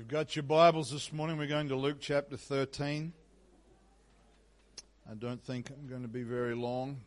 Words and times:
you've 0.00 0.08
got 0.08 0.34
your 0.34 0.44
Bibles 0.44 0.90
this 0.90 1.12
morning, 1.12 1.36
we're 1.36 1.46
going 1.46 1.68
to 1.68 1.76
Luke 1.76 1.98
chapter 2.00 2.38
13. 2.38 3.12
I 5.06 5.12
don't 5.12 5.44
think 5.44 5.68
I'm 5.68 5.90
going 5.90 6.00
to 6.00 6.08
be 6.08 6.22
very 6.22 6.54
long. 6.54 7.02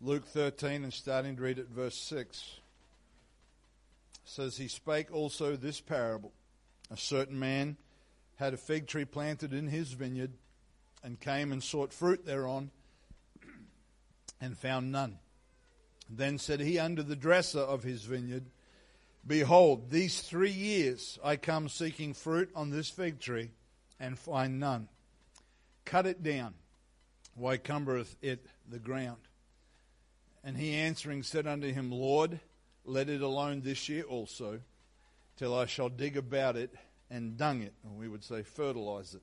Luke 0.00 0.26
13 0.26 0.82
and 0.82 0.92
starting 0.92 1.36
to 1.36 1.42
read 1.42 1.60
at 1.60 1.68
verse 1.68 1.94
6 1.96 2.58
says, 4.24 4.56
He 4.56 4.66
spake 4.66 5.14
also 5.14 5.54
this 5.54 5.80
parable. 5.80 6.32
A 6.90 6.96
certain 6.96 7.38
man 7.38 7.76
had 8.34 8.54
a 8.54 8.56
fig 8.56 8.88
tree 8.88 9.04
planted 9.04 9.52
in 9.52 9.68
his 9.68 9.92
vineyard 9.92 10.32
and 11.04 11.20
came 11.20 11.52
and 11.52 11.62
sought 11.62 11.92
fruit 11.92 12.26
thereon 12.26 12.72
and 14.40 14.58
found 14.58 14.90
none. 14.90 15.20
Then 16.10 16.36
said 16.36 16.58
he 16.58 16.80
unto 16.80 17.04
the 17.04 17.14
dresser 17.14 17.60
of 17.60 17.84
his 17.84 18.02
vineyard, 18.02 18.46
Behold, 19.26 19.90
these 19.90 20.20
three 20.20 20.50
years 20.50 21.18
I 21.22 21.36
come 21.36 21.68
seeking 21.68 22.14
fruit 22.14 22.50
on 22.54 22.70
this 22.70 22.88
fig 22.88 23.20
tree, 23.20 23.50
and 24.00 24.18
find 24.18 24.60
none. 24.60 24.88
Cut 25.84 26.06
it 26.06 26.22
down. 26.22 26.54
Why 27.34 27.56
cumbereth 27.56 28.14
it 28.22 28.46
the 28.68 28.78
ground? 28.78 29.18
And 30.44 30.56
he 30.56 30.74
answering 30.74 31.22
said 31.22 31.46
unto 31.46 31.72
him, 31.72 31.90
Lord, 31.90 32.40
let 32.84 33.08
it 33.08 33.20
alone 33.20 33.60
this 33.60 33.88
year 33.88 34.04
also, 34.04 34.60
till 35.36 35.56
I 35.56 35.66
shall 35.66 35.88
dig 35.88 36.16
about 36.16 36.56
it 36.56 36.74
and 37.10 37.36
dung 37.36 37.62
it, 37.62 37.74
or 37.84 37.90
we 37.98 38.08
would 38.08 38.24
say 38.24 38.42
fertilize 38.42 39.14
it. 39.14 39.22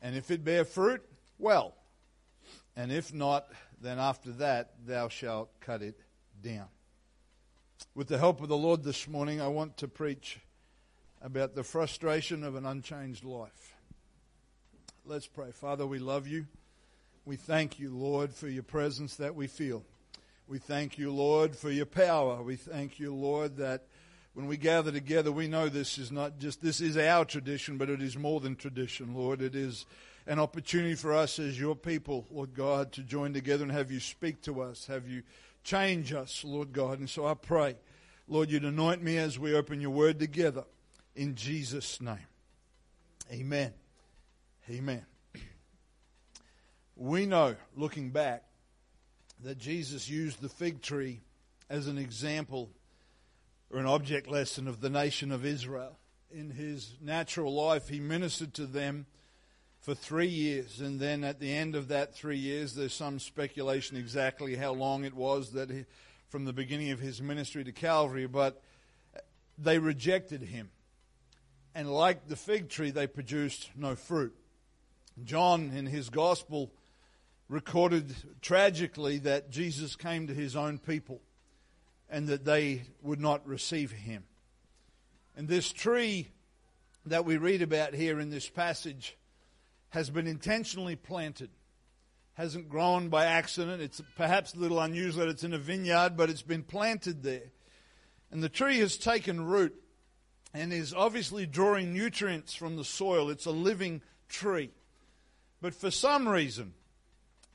And 0.00 0.16
if 0.16 0.30
it 0.30 0.44
bear 0.44 0.64
fruit, 0.64 1.02
well. 1.38 1.74
And 2.76 2.92
if 2.92 3.12
not, 3.12 3.50
then 3.80 3.98
after 3.98 4.30
that 4.32 4.70
thou 4.86 5.08
shalt 5.08 5.50
cut 5.60 5.82
it 5.82 6.00
down. 6.42 6.68
With 7.94 8.08
the 8.08 8.18
help 8.18 8.40
of 8.40 8.48
the 8.48 8.56
Lord 8.56 8.82
this 8.82 9.06
morning, 9.06 9.40
I 9.40 9.48
want 9.48 9.76
to 9.78 9.88
preach 9.88 10.40
about 11.22 11.54
the 11.54 11.62
frustration 11.62 12.42
of 12.42 12.56
an 12.56 12.66
unchanged 12.66 13.24
life. 13.24 13.74
Let's 15.04 15.26
pray. 15.26 15.52
Father, 15.52 15.86
we 15.86 15.98
love 15.98 16.26
you. 16.26 16.46
We 17.24 17.36
thank 17.36 17.78
you, 17.78 17.90
Lord, 17.90 18.34
for 18.34 18.48
your 18.48 18.62
presence 18.62 19.16
that 19.16 19.34
we 19.34 19.46
feel. 19.46 19.84
We 20.48 20.58
thank 20.58 20.98
you, 20.98 21.12
Lord, 21.12 21.54
for 21.54 21.70
your 21.70 21.86
power. 21.86 22.42
We 22.42 22.56
thank 22.56 22.98
you, 22.98 23.14
Lord, 23.14 23.56
that 23.58 23.82
when 24.34 24.46
we 24.46 24.56
gather 24.56 24.90
together, 24.90 25.30
we 25.30 25.46
know 25.46 25.68
this 25.68 25.98
is 25.98 26.10
not 26.10 26.38
just, 26.38 26.62
this 26.62 26.80
is 26.80 26.96
our 26.96 27.24
tradition, 27.24 27.78
but 27.78 27.90
it 27.90 28.02
is 28.02 28.16
more 28.16 28.40
than 28.40 28.56
tradition, 28.56 29.14
Lord. 29.14 29.40
It 29.40 29.54
is 29.54 29.86
an 30.26 30.38
opportunity 30.38 30.94
for 30.94 31.12
us 31.12 31.38
as 31.38 31.58
your 31.58 31.76
people, 31.76 32.26
Lord 32.30 32.54
God, 32.54 32.92
to 32.92 33.02
join 33.02 33.32
together 33.32 33.62
and 33.62 33.72
have 33.72 33.90
you 33.90 34.00
speak 34.00 34.42
to 34.42 34.62
us, 34.62 34.86
have 34.86 35.08
you 35.08 35.22
change 35.68 36.14
us, 36.14 36.44
Lord 36.44 36.72
God. 36.72 36.98
And 36.98 37.10
so 37.10 37.26
I 37.26 37.34
pray, 37.34 37.76
Lord, 38.26 38.50
you'd 38.50 38.64
anoint 38.64 39.02
me 39.02 39.18
as 39.18 39.38
we 39.38 39.54
open 39.54 39.80
your 39.80 39.90
word 39.90 40.18
together 40.18 40.64
in 41.14 41.34
Jesus' 41.34 42.00
name. 42.00 42.26
Amen. 43.30 43.74
Amen. 44.70 45.04
We 46.96 47.26
know, 47.26 47.56
looking 47.76 48.10
back, 48.10 48.44
that 49.44 49.58
Jesus 49.58 50.08
used 50.08 50.40
the 50.40 50.48
fig 50.48 50.80
tree 50.80 51.20
as 51.68 51.86
an 51.86 51.98
example 51.98 52.70
or 53.70 53.78
an 53.78 53.86
object 53.86 54.26
lesson 54.26 54.68
of 54.68 54.80
the 54.80 54.90
nation 54.90 55.30
of 55.30 55.44
Israel. 55.44 55.98
In 56.30 56.50
his 56.50 56.94
natural 57.00 57.54
life, 57.54 57.88
he 57.88 58.00
ministered 58.00 58.54
to 58.54 58.66
them 58.66 59.06
for 59.80 59.94
three 59.94 60.28
years. 60.28 60.80
And 60.80 61.00
then 61.00 61.24
at 61.24 61.40
the 61.40 61.52
end 61.52 61.74
of 61.74 61.88
that 61.88 62.14
three 62.14 62.38
years, 62.38 62.74
there's 62.74 62.94
some 62.94 63.18
speculation 63.18 63.96
exactly 63.96 64.56
how 64.56 64.72
long 64.72 65.04
it 65.04 65.14
was 65.14 65.52
that 65.52 65.70
he, 65.70 65.84
from 66.28 66.44
the 66.44 66.52
beginning 66.52 66.90
of 66.90 67.00
his 67.00 67.22
ministry 67.22 67.64
to 67.64 67.72
Calvary, 67.72 68.26
but 68.26 68.62
they 69.56 69.78
rejected 69.78 70.42
him. 70.42 70.70
And 71.74 71.90
like 71.92 72.28
the 72.28 72.36
fig 72.36 72.68
tree, 72.68 72.90
they 72.90 73.06
produced 73.06 73.70
no 73.76 73.94
fruit. 73.94 74.34
John, 75.24 75.72
in 75.74 75.86
his 75.86 76.10
gospel, 76.10 76.70
recorded 77.48 78.14
tragically 78.40 79.18
that 79.18 79.50
Jesus 79.50 79.96
came 79.96 80.26
to 80.26 80.34
his 80.34 80.54
own 80.54 80.78
people 80.78 81.20
and 82.10 82.28
that 82.28 82.44
they 82.44 82.82
would 83.02 83.20
not 83.20 83.46
receive 83.46 83.92
him. 83.92 84.24
And 85.36 85.48
this 85.48 85.72
tree 85.72 86.28
that 87.06 87.24
we 87.24 87.36
read 87.36 87.62
about 87.62 87.94
here 87.94 88.20
in 88.20 88.30
this 88.30 88.48
passage 88.48 89.16
has 89.90 90.10
been 90.10 90.26
intentionally 90.26 90.96
planted. 90.96 91.50
Hasn't 92.34 92.68
grown 92.68 93.08
by 93.08 93.24
accident. 93.24 93.82
It's 93.82 94.00
perhaps 94.16 94.54
a 94.54 94.58
little 94.58 94.80
unusual 94.80 95.24
that 95.24 95.30
it's 95.30 95.44
in 95.44 95.54
a 95.54 95.58
vineyard, 95.58 96.16
but 96.16 96.30
it's 96.30 96.42
been 96.42 96.62
planted 96.62 97.22
there. 97.22 97.50
And 98.30 98.42
the 98.42 98.48
tree 98.48 98.78
has 98.78 98.96
taken 98.96 99.44
root 99.44 99.74
and 100.54 100.72
is 100.72 100.94
obviously 100.94 101.46
drawing 101.46 101.92
nutrients 101.92 102.54
from 102.54 102.76
the 102.76 102.84
soil. 102.84 103.30
It's 103.30 103.46
a 103.46 103.50
living 103.50 104.02
tree. 104.28 104.70
But 105.60 105.74
for 105.74 105.90
some 105.90 106.28
reason, 106.28 106.74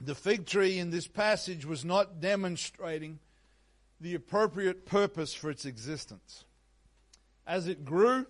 the 0.01 0.15
fig 0.15 0.45
tree 0.45 0.79
in 0.79 0.89
this 0.89 1.07
passage 1.07 1.65
was 1.65 1.85
not 1.85 2.19
demonstrating 2.19 3.19
the 4.01 4.15
appropriate 4.15 4.85
purpose 4.85 5.33
for 5.33 5.49
its 5.49 5.65
existence. 5.65 6.43
As 7.47 7.67
it 7.67 7.85
grew 7.85 8.25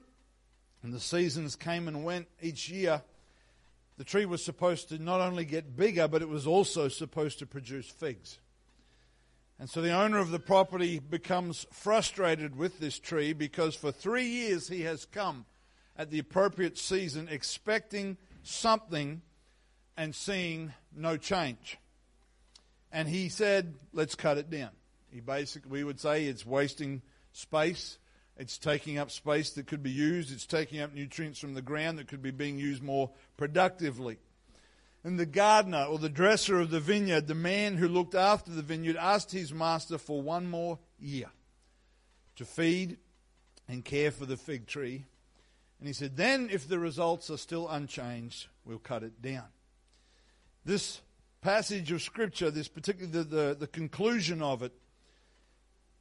and 0.84 0.94
the 0.94 1.00
seasons 1.00 1.56
came 1.56 1.88
and 1.88 2.04
went 2.04 2.28
each 2.42 2.70
year, 2.70 3.02
the 3.98 4.04
tree 4.04 4.26
was 4.26 4.44
supposed 4.44 4.90
to 4.90 4.98
not 4.98 5.22
only 5.22 5.46
get 5.46 5.76
bigger, 5.76 6.08
but 6.08 6.22
it 6.22 6.30
was 6.30 6.48
also 6.48 6.88
supposed 6.88 7.40
to 7.40 7.46
produce 7.46 7.90
figs. 7.90 8.40
And 9.60 9.70
so 9.70 9.82
the 9.82 9.92
owner 9.92 10.18
of 10.18 10.32
the 10.32 10.40
property 10.40 11.00
becomes 11.00 11.66
frustrated 11.72 12.56
with 12.56 12.80
this 12.80 13.00
tree 13.00 13.34
because 13.34 13.76
for 13.76 13.92
three 13.92 14.26
years 14.26 14.68
he 14.68 14.82
has 14.82 15.06
come 15.06 15.46
at 15.96 16.10
the 16.10 16.20
appropriate 16.20 16.78
season 16.78 17.28
expecting 17.30 18.18
something 18.42 19.22
and 19.96 20.16
seeing 20.16 20.74
no 20.96 21.18
change. 21.18 21.78
And 22.92 23.08
he 23.08 23.30
said, 23.30 23.76
let's 23.94 24.16
cut 24.16 24.38
it 24.38 24.50
down. 24.50 24.72
He 25.12 25.20
basically, 25.20 25.72
we 25.72 25.84
would 25.84 26.00
say 26.00 26.26
it's 26.26 26.46
wasting 26.46 27.02
space. 27.32 27.98
It's 28.38 28.58
taking 28.58 28.98
up 28.98 29.12
space 29.12 29.52
that 29.52 29.68
could 29.68 29.84
be 29.84 29.92
used. 29.92 30.32
It's 30.32 30.46
taking 30.46 30.82
up 30.82 30.94
nutrients 30.94 31.40
from 31.40 31.54
the 31.54 31.62
ground 31.62 32.00
that 32.00 32.08
could 32.08 32.22
be 32.22 32.32
being 32.32 32.58
used 32.58 32.82
more 32.82 33.12
productively. 33.38 34.18
And 35.04 35.20
the 35.20 35.26
gardener 35.26 35.84
or 35.84 36.00
the 36.00 36.10
dresser 36.10 36.60
of 36.60 36.72
the 36.72 36.80
vineyard, 36.80 37.28
the 37.28 37.36
man 37.36 37.78
who 37.78 37.88
looked 37.88 38.16
after 38.16 38.52
the 38.52 38.62
vineyard, 38.62 38.96
asked 38.96 39.32
his 39.32 39.54
master 39.54 39.98
for 39.98 40.22
one 40.22 40.50
more 40.50 40.80
year 41.00 41.30
to 42.38 42.46
feed 42.46 42.98
and 43.68 43.86
care 43.86 44.12
for 44.12 44.26
the 44.26 44.38
fig 44.38 44.66
tree. 44.66 45.06
And 45.80 45.88
he 45.88 45.94
said, 45.94 46.16
Then, 46.16 46.50
if 46.52 46.68
the 46.68 46.80
results 46.80 47.30
are 47.30 47.38
still 47.38 47.68
unchanged, 47.68 48.48
we'll 48.66 48.80
cut 48.80 49.04
it 49.04 49.22
down. 49.22 49.46
This 50.66 51.02
passage 51.42 51.92
of 51.92 52.02
Scripture, 52.02 52.50
this 52.50 52.70
particularly 52.70 53.12
the, 53.12 53.24
the, 53.24 53.58
the 53.60 53.68
conclusion 53.68 54.42
of 54.42 54.64
it, 54.64 54.72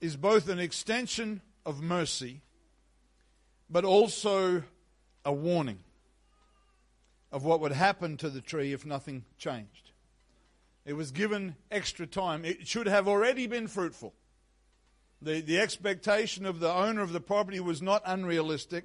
is 0.00 0.16
both 0.16 0.48
an 0.48 0.60
extension 0.60 1.42
of 1.64 1.82
mercy, 1.82 2.42
but 3.70 3.84
also 3.84 4.62
a 5.24 5.32
warning 5.32 5.78
of 7.30 7.44
what 7.44 7.60
would 7.60 7.72
happen 7.72 8.16
to 8.18 8.28
the 8.28 8.40
tree 8.40 8.72
if 8.72 8.84
nothing 8.84 9.24
changed. 9.38 9.90
It 10.84 10.94
was 10.94 11.12
given 11.12 11.56
extra 11.70 12.06
time. 12.06 12.44
It 12.44 12.66
should 12.66 12.86
have 12.86 13.08
already 13.08 13.46
been 13.46 13.68
fruitful. 13.68 14.12
The, 15.22 15.40
the 15.40 15.60
expectation 15.60 16.44
of 16.44 16.60
the 16.60 16.72
owner 16.72 17.02
of 17.02 17.12
the 17.12 17.20
property 17.20 17.60
was 17.60 17.80
not 17.80 18.02
unrealistic. 18.04 18.84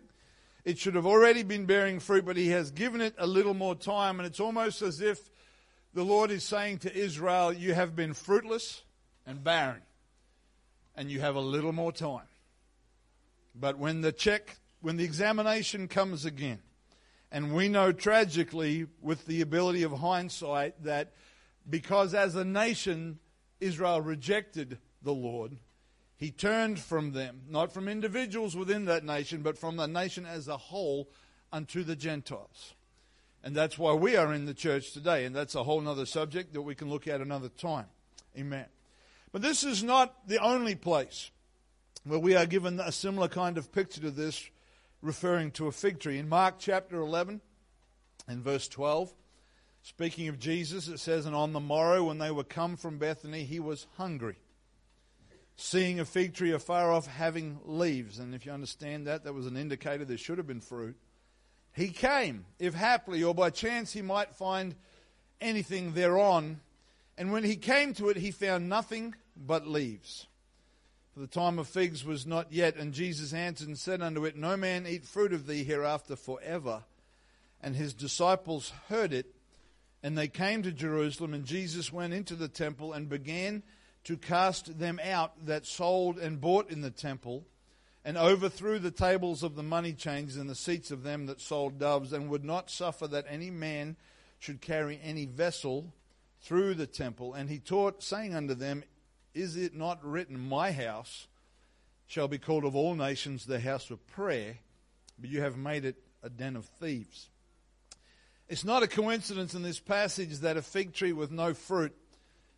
It 0.63 0.77
should 0.77 0.95
have 0.95 1.07
already 1.07 1.43
been 1.43 1.65
bearing 1.65 1.99
fruit, 1.99 2.25
but 2.25 2.37
he 2.37 2.49
has 2.49 2.69
given 2.71 3.01
it 3.01 3.15
a 3.17 3.25
little 3.25 3.55
more 3.55 3.75
time. 3.75 4.19
And 4.19 4.27
it's 4.27 4.39
almost 4.39 4.81
as 4.81 5.01
if 5.01 5.29
the 5.93 6.03
Lord 6.03 6.29
is 6.29 6.43
saying 6.43 6.79
to 6.79 6.95
Israel, 6.95 7.51
You 7.51 7.73
have 7.73 7.95
been 7.95 8.13
fruitless 8.13 8.83
and 9.25 9.43
barren 9.43 9.81
and 10.97 11.11
you 11.11 11.19
have 11.21 11.35
a 11.35 11.41
little 11.41 11.71
more 11.71 11.91
time. 11.91 12.25
But 13.59 13.77
when 13.77 14.01
the 14.01 14.11
check, 14.11 14.57
when 14.81 14.97
the 14.97 15.03
examination 15.03 15.87
comes 15.87 16.25
again, 16.25 16.59
and 17.31 17.53
we 17.53 17.67
know 17.67 17.91
tragically 17.91 18.87
with 19.01 19.25
the 19.25 19.41
ability 19.41 19.83
of 19.83 19.91
hindsight 19.91 20.83
that 20.83 21.13
because 21.69 22.13
as 22.13 22.35
a 22.35 22.45
nation 22.45 23.19
Israel 23.59 24.01
rejected 24.01 24.77
the 25.01 25.13
Lord, 25.13 25.57
he 26.15 26.31
turned 26.31 26.79
from 26.79 27.11
them, 27.11 27.41
not 27.49 27.71
from 27.71 27.87
individuals 27.87 28.55
within 28.55 28.85
that 28.85 29.03
nation, 29.03 29.41
but 29.41 29.57
from 29.57 29.75
the 29.75 29.87
nation 29.87 30.25
as 30.25 30.47
a 30.47 30.57
whole 30.57 31.09
unto 31.51 31.83
the 31.83 31.95
Gentiles. 31.95 32.73
And 33.43 33.55
that's 33.55 33.77
why 33.77 33.93
we 33.93 34.15
are 34.15 34.33
in 34.33 34.45
the 34.45 34.53
church 34.53 34.91
today. 34.91 35.25
And 35.25 35.35
that's 35.35 35.55
a 35.55 35.63
whole 35.63 35.87
other 35.87 36.05
subject 36.05 36.53
that 36.53 36.61
we 36.61 36.75
can 36.75 36.89
look 36.89 37.07
at 37.07 37.21
another 37.21 37.49
time. 37.49 37.85
Amen. 38.37 38.65
But 39.31 39.41
this 39.41 39.63
is 39.63 39.83
not 39.83 40.27
the 40.27 40.39
only 40.39 40.75
place 40.75 41.29
where 42.07 42.19
we 42.19 42.35
are 42.35 42.45
given 42.45 42.79
a 42.79 42.91
similar 42.91 43.27
kind 43.27 43.57
of 43.57 43.71
picture 43.71 44.01
to 44.01 44.11
this, 44.11 44.49
referring 45.01 45.51
to 45.51 45.67
a 45.67 45.71
fig 45.71 45.99
tree. 45.99 46.17
In 46.17 46.29
Mark 46.29 46.55
chapter 46.57 46.97
11 46.97 47.41
and 48.27 48.43
verse 48.43 48.67
12, 48.67 49.13
speaking 49.83 50.27
of 50.27 50.39
Jesus, 50.39 50.87
it 50.87 50.99
says, 50.99 51.25
And 51.25 51.35
on 51.35 51.53
the 51.53 51.59
morrow 51.59 52.05
when 52.05 52.17
they 52.17 52.31
were 52.31 52.43
come 52.43 52.77
from 52.77 52.97
Bethany, 52.97 53.43
he 53.43 53.59
was 53.59 53.87
hungry. 53.97 54.37
seeing 55.59 55.99
a 55.99 56.05
fig 56.05 56.33
tree 56.35 56.51
afar 56.51 56.91
off 56.91 57.07
having 57.07 57.59
leaves. 57.65 58.19
And 58.19 58.35
if 58.35 58.45
you 58.45 58.51
understand 58.51 59.07
that, 59.07 59.23
that 59.23 59.33
was 59.33 59.47
an 59.47 59.57
indicator 59.57 60.05
there 60.05 60.17
should 60.17 60.37
have 60.37 60.47
been 60.47 60.61
fruit. 60.61 60.95
He 61.73 61.89
came, 61.89 62.45
if 62.59 62.73
haply 62.73 63.23
or 63.23 63.35
by 63.35 63.49
chance 63.49 63.91
he 63.91 64.01
might 64.01 64.35
find 64.35 64.75
anything 65.41 65.93
thereon. 65.93 66.59
And 67.17 67.31
when 67.31 67.43
he 67.43 67.55
came 67.55 67.93
to 67.95 68.09
it, 68.09 68.17
he 68.17 68.31
found 68.31 68.69
nothing 68.69 69.15
but 69.35 69.67
leaves. 69.67 70.27
For 71.17 71.21
the 71.21 71.27
time 71.27 71.57
of 71.57 71.67
figs 71.67 72.05
was 72.05 72.27
not 72.27 72.53
yet. 72.53 72.75
And 72.75 72.93
Jesus 72.93 73.33
answered 73.33 73.67
and 73.67 73.79
said 73.79 74.03
unto 74.03 74.25
it, 74.25 74.35
No 74.35 74.55
man 74.55 74.85
eat 74.85 75.03
fruit 75.03 75.33
of 75.33 75.47
thee 75.47 75.63
hereafter 75.63 76.15
forever. 76.15 76.83
And 77.59 77.75
his 77.75 77.95
disciples 77.95 78.71
heard 78.87 79.13
it, 79.13 79.25
and 80.03 80.15
they 80.15 80.27
came 80.27 80.61
to 80.61 80.71
Jerusalem. 80.71 81.33
And 81.33 81.43
Jesus 81.43 81.91
went 81.91 82.13
into 82.13 82.35
the 82.35 82.47
temple 82.47 82.93
and 82.93 83.09
began 83.09 83.63
to 84.03 84.15
cast 84.15 84.77
them 84.77 84.99
out 85.03 85.33
that 85.47 85.65
sold 85.65 86.19
and 86.19 86.39
bought 86.39 86.69
in 86.69 86.81
the 86.81 86.91
temple, 86.91 87.47
and 88.05 88.15
overthrew 88.15 88.77
the 88.77 88.91
tables 88.91 89.41
of 89.41 89.55
the 89.55 89.63
money 89.63 89.93
changers 89.93 90.37
and 90.37 90.47
the 90.47 90.53
seats 90.53 90.91
of 90.91 91.01
them 91.01 91.25
that 91.25 91.41
sold 91.41 91.79
doves, 91.79 92.13
and 92.13 92.29
would 92.29 92.45
not 92.45 92.69
suffer 92.69 93.07
that 93.07 93.25
any 93.27 93.49
man 93.49 93.95
should 94.37 94.61
carry 94.61 94.99
any 95.03 95.25
vessel 95.25 95.91
through 96.43 96.75
the 96.75 96.85
temple. 96.85 97.33
And 97.33 97.49
he 97.49 97.57
taught, 97.57 98.03
saying 98.03 98.35
unto 98.35 98.53
them, 98.53 98.83
Is 99.37 99.55
it 99.55 99.75
not 99.75 100.03
written, 100.03 100.39
My 100.39 100.71
house 100.71 101.27
shall 102.07 102.27
be 102.27 102.39
called 102.39 102.65
of 102.65 102.75
all 102.75 102.95
nations 102.95 103.45
the 103.45 103.59
house 103.59 103.91
of 103.91 104.05
prayer, 104.07 104.57
but 105.19 105.29
you 105.29 105.41
have 105.41 105.55
made 105.55 105.85
it 105.85 105.95
a 106.23 106.29
den 106.29 106.55
of 106.55 106.65
thieves? 106.65 107.29
It's 108.49 108.65
not 108.65 108.81
a 108.81 108.87
coincidence 108.87 109.53
in 109.53 109.61
this 109.61 109.79
passage 109.79 110.39
that 110.39 110.57
a 110.57 110.63
fig 110.63 110.91
tree 110.91 111.13
with 111.13 111.29
no 111.29 111.53
fruit 111.53 111.95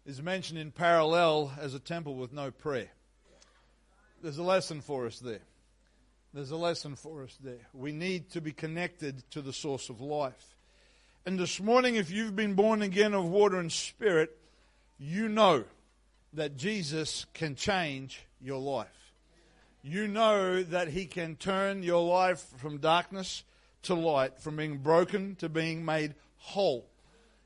is 0.06 0.22
mentioned 0.22 0.58
in 0.58 0.72
parallel 0.72 1.52
as 1.60 1.74
a 1.74 1.80
temple 1.80 2.16
with 2.16 2.31
no 2.31 2.50
prayer. 2.50 2.92
There's 4.24 4.38
a 4.38 4.44
lesson 4.44 4.80
for 4.80 5.06
us 5.06 5.20
there. 5.20 5.42
There's 6.34 6.52
a 6.52 6.56
lesson 6.56 6.96
for 6.96 7.24
us 7.24 7.38
there. 7.44 7.68
We 7.74 7.92
need 7.92 8.30
to 8.32 8.40
be 8.40 8.54
connected 8.54 9.30
to 9.32 9.42
the 9.42 9.52
source 9.52 9.90
of 9.90 10.00
life. 10.00 10.56
And 11.25 11.38
this 11.38 11.60
morning, 11.60 11.96
if 11.96 12.10
you've 12.10 12.38
been 12.38 12.54
born 12.54 12.82
again 12.82 13.14
of 13.14 13.25
water 13.25 13.60
and 13.60 13.70
spirit, 13.70 14.38
you 14.98 15.28
know 15.28 15.66
that 16.34 16.58
Jesus 16.58 17.26
can 17.34 17.56
change 17.56 18.26
your 18.42 18.60
life. 18.60 19.14
You 19.81 20.08
know 20.08 20.62
that 20.64 20.90
He 20.90 21.06
can 21.06 21.36
turn 21.36 21.84
your 21.84 22.06
life 22.06 22.46
from 22.58 22.78
darkness 22.78 23.44
to 23.84 23.94
light, 23.94 24.40
from 24.40 24.58
being 24.58 24.78
broken 24.78 25.36
to 25.36 25.50
being 25.50 25.86
made 25.86 26.16
whole. 26.38 26.86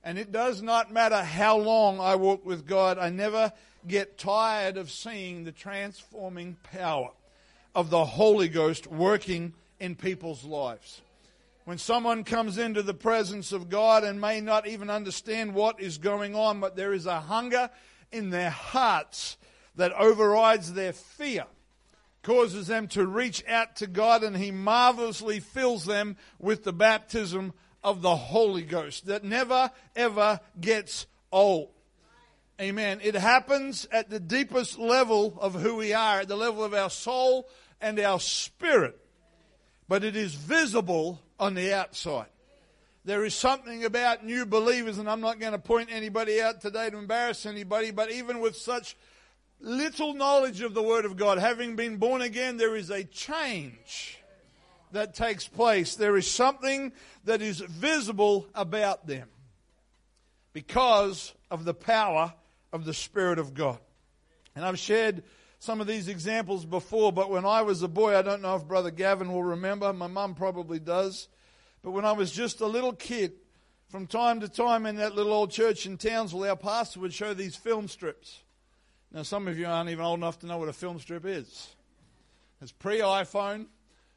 And 0.03 0.17
it 0.17 0.31
does 0.31 0.61
not 0.61 0.91
matter 0.91 1.23
how 1.23 1.57
long 1.57 1.99
I 1.99 2.15
walk 2.15 2.45
with 2.45 2.67
God, 2.67 2.97
I 2.97 3.09
never 3.09 3.53
get 3.87 4.17
tired 4.17 4.77
of 4.77 4.91
seeing 4.91 5.43
the 5.43 5.51
transforming 5.51 6.57
power 6.63 7.11
of 7.75 7.89
the 7.89 8.03
Holy 8.03 8.47
Ghost 8.47 8.87
working 8.87 9.53
in 9.79 9.95
people's 9.95 10.43
lives. 10.43 11.01
When 11.65 11.77
someone 11.77 12.23
comes 12.23 12.57
into 12.57 12.81
the 12.81 12.93
presence 12.93 13.53
of 13.53 13.69
God 13.69 14.03
and 14.03 14.19
may 14.19 14.41
not 14.41 14.67
even 14.67 14.89
understand 14.89 15.53
what 15.53 15.79
is 15.79 15.97
going 15.97 16.35
on, 16.35 16.59
but 16.59 16.75
there 16.75 16.93
is 16.93 17.05
a 17.05 17.21
hunger 17.21 17.69
in 18.13 18.29
their 18.29 18.49
hearts 18.49 19.37
that 19.75 19.91
overrides 19.93 20.73
their 20.73 20.93
fear, 20.93 21.45
causes 22.21 22.67
them 22.67 22.87
to 22.89 23.05
reach 23.05 23.43
out 23.47 23.75
to 23.77 23.87
God, 23.87 24.23
and 24.23 24.37
He 24.37 24.51
marvelously 24.51 25.39
fills 25.39 25.85
them 25.85 26.15
with 26.39 26.63
the 26.63 26.73
baptism 26.73 27.53
of 27.83 28.01
the 28.01 28.15
Holy 28.15 28.61
Ghost 28.63 29.07
that 29.07 29.23
never, 29.23 29.71
ever 29.95 30.39
gets 30.59 31.05
old. 31.31 31.69
Amen. 32.61 32.99
It 33.03 33.15
happens 33.15 33.87
at 33.91 34.09
the 34.09 34.19
deepest 34.19 34.77
level 34.77 35.37
of 35.41 35.55
who 35.55 35.75
we 35.75 35.93
are, 35.93 36.21
at 36.21 36.27
the 36.27 36.37
level 36.37 36.63
of 36.63 36.73
our 36.73 36.89
soul 36.89 37.49
and 37.81 37.99
our 37.99 38.19
spirit. 38.19 38.97
But 39.87 40.03
it 40.03 40.15
is 40.15 40.35
visible 40.35 41.19
on 41.39 41.55
the 41.55 41.73
outside. 41.73 42.27
There 43.05 43.25
is 43.25 43.35
something 43.35 43.83
about 43.83 44.25
new 44.25 44.45
believers, 44.45 44.97
and 44.97 45.09
I'm 45.09 45.19
not 45.19 45.39
going 45.39 45.51
to 45.51 45.59
point 45.59 45.89
anybody 45.91 46.41
out 46.41 46.61
today 46.61 46.89
to 46.89 46.97
embarrass 46.97 47.45
anybody, 47.45 47.91
but 47.91 48.11
even 48.11 48.39
with 48.39 48.55
such 48.55 48.95
little 49.59 50.13
knowledge 50.13 50.61
of 50.61 50.73
the 50.73 50.81
Word 50.81 51.03
of 51.03 51.17
God, 51.17 51.37
having 51.37 51.75
been 51.75 51.97
born 51.97 52.21
again, 52.21 52.55
there 52.55 52.77
is 52.77 52.89
a 52.89 53.03
change 53.03 54.19
that 54.93 55.15
takes 55.15 55.47
place. 55.47 55.95
There 55.95 56.15
is 56.15 56.31
something 56.31 56.93
that 57.25 57.41
is 57.41 57.59
visible 57.59 58.47
about 58.55 59.05
them 59.05 59.27
because 60.53 61.33
of 61.51 61.65
the 61.65 61.73
power 61.73 62.33
of 62.71 62.85
the 62.85 62.93
Spirit 62.93 63.37
of 63.37 63.53
God. 63.53 63.79
And 64.55 64.63
I've 64.63 64.79
shared 64.79 65.23
some 65.59 65.81
of 65.81 65.87
these 65.87 66.07
examples 66.07 66.63
before, 66.63 67.11
but 67.11 67.29
when 67.29 67.45
I 67.45 67.63
was 67.63 67.81
a 67.83 67.87
boy, 67.87 68.17
I 68.17 68.21
don't 68.21 68.41
know 68.41 68.55
if 68.55 68.67
Brother 68.67 68.91
Gavin 68.91 69.33
will 69.33 69.43
remember, 69.43 69.91
my 69.91 70.07
mum 70.07 70.35
probably 70.35 70.79
does, 70.79 71.27
but 71.83 71.91
when 71.91 72.05
I 72.05 72.13
was 72.13 72.31
just 72.31 72.61
a 72.61 72.67
little 72.67 72.93
kid, 72.93 73.33
from 73.89 74.07
time 74.07 74.39
to 74.39 74.49
time 74.49 74.85
in 74.85 74.95
that 74.95 75.15
little 75.15 75.33
old 75.33 75.51
church 75.51 75.85
in 75.85 75.97
Townsville, 75.97 76.45
our 76.45 76.55
pastor 76.55 76.99
would 77.01 77.13
show 77.13 77.33
these 77.33 77.55
film 77.55 77.87
strips. 77.87 78.39
Now, 79.11 79.21
some 79.21 79.47
of 79.47 79.59
you 79.59 79.67
aren't 79.67 79.91
even 79.91 80.03
old 80.03 80.17
enough 80.17 80.39
to 80.39 80.47
know 80.47 80.57
what 80.57 80.69
a 80.69 80.73
film 80.73 80.99
strip 80.99 81.25
is. 81.25 81.75
It's 82.59 82.71
pre 82.71 82.99
iPhone, 82.99 83.67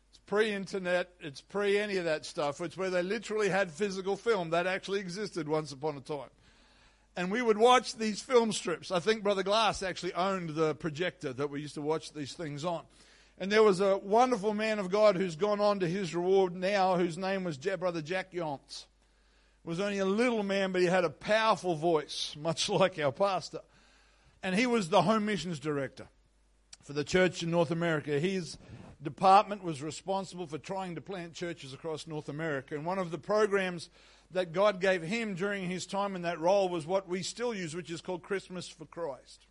it's 0.08 0.18
pre 0.24 0.52
internet, 0.52 1.10
it's 1.20 1.42
pre 1.42 1.76
any 1.76 1.98
of 1.98 2.06
that 2.06 2.24
stuff. 2.24 2.60
It's 2.62 2.76
where 2.76 2.88
they 2.88 3.02
literally 3.02 3.50
had 3.50 3.70
physical 3.70 4.16
film. 4.16 4.50
That 4.50 4.66
actually 4.66 5.00
existed 5.00 5.46
once 5.46 5.72
upon 5.72 5.98
a 5.98 6.00
time. 6.00 6.30
And 7.14 7.30
we 7.30 7.42
would 7.42 7.58
watch 7.58 7.96
these 7.96 8.22
film 8.22 8.52
strips. 8.52 8.90
I 8.90 9.00
think 9.00 9.22
Brother 9.22 9.42
Glass 9.42 9.82
actually 9.82 10.14
owned 10.14 10.50
the 10.50 10.74
projector 10.74 11.32
that 11.32 11.50
we 11.50 11.60
used 11.60 11.74
to 11.74 11.82
watch 11.82 12.12
these 12.12 12.32
things 12.32 12.64
on. 12.64 12.82
And 13.38 13.52
there 13.52 13.62
was 13.62 13.80
a 13.80 13.98
wonderful 13.98 14.54
man 14.54 14.78
of 14.78 14.90
God 14.90 15.16
who's 15.16 15.36
gone 15.36 15.60
on 15.60 15.80
to 15.80 15.88
his 15.88 16.14
reward 16.14 16.54
now, 16.54 16.96
whose 16.96 17.18
name 17.18 17.44
was 17.44 17.58
Brother 17.58 18.00
Jack 18.00 18.32
Yonts. 18.32 18.86
Was 19.62 19.80
only 19.80 19.98
a 19.98 20.06
little 20.06 20.42
man, 20.42 20.72
but 20.72 20.80
he 20.80 20.86
had 20.86 21.04
a 21.04 21.10
powerful 21.10 21.74
voice, 21.74 22.34
much 22.40 22.68
like 22.68 22.98
our 22.98 23.12
pastor. 23.12 23.60
And 24.42 24.54
he 24.54 24.66
was 24.66 24.88
the 24.88 25.02
home 25.02 25.26
missions 25.26 25.58
director 25.58 26.06
for 26.84 26.92
the 26.92 27.04
church 27.04 27.42
in 27.42 27.50
North 27.50 27.72
America. 27.72 28.18
His 28.20 28.56
department 29.02 29.62
was 29.62 29.82
responsible 29.82 30.46
for 30.46 30.58
trying 30.58 30.94
to 30.94 31.00
plant 31.00 31.34
churches 31.34 31.74
across 31.74 32.06
North 32.06 32.28
America. 32.28 32.74
And 32.74 32.86
one 32.86 32.98
of 32.98 33.10
the 33.10 33.18
programs 33.18 33.90
that 34.30 34.52
God 34.52 34.80
gave 34.80 35.02
him 35.02 35.34
during 35.34 35.68
his 35.68 35.84
time 35.84 36.16
in 36.16 36.22
that 36.22 36.40
role 36.40 36.68
was 36.68 36.86
what 36.86 37.08
we 37.08 37.22
still 37.22 37.52
use, 37.52 37.74
which 37.74 37.90
is 37.90 38.00
called 38.00 38.22
Christmas 38.22 38.68
for 38.68 38.86
Christ. 38.86 39.46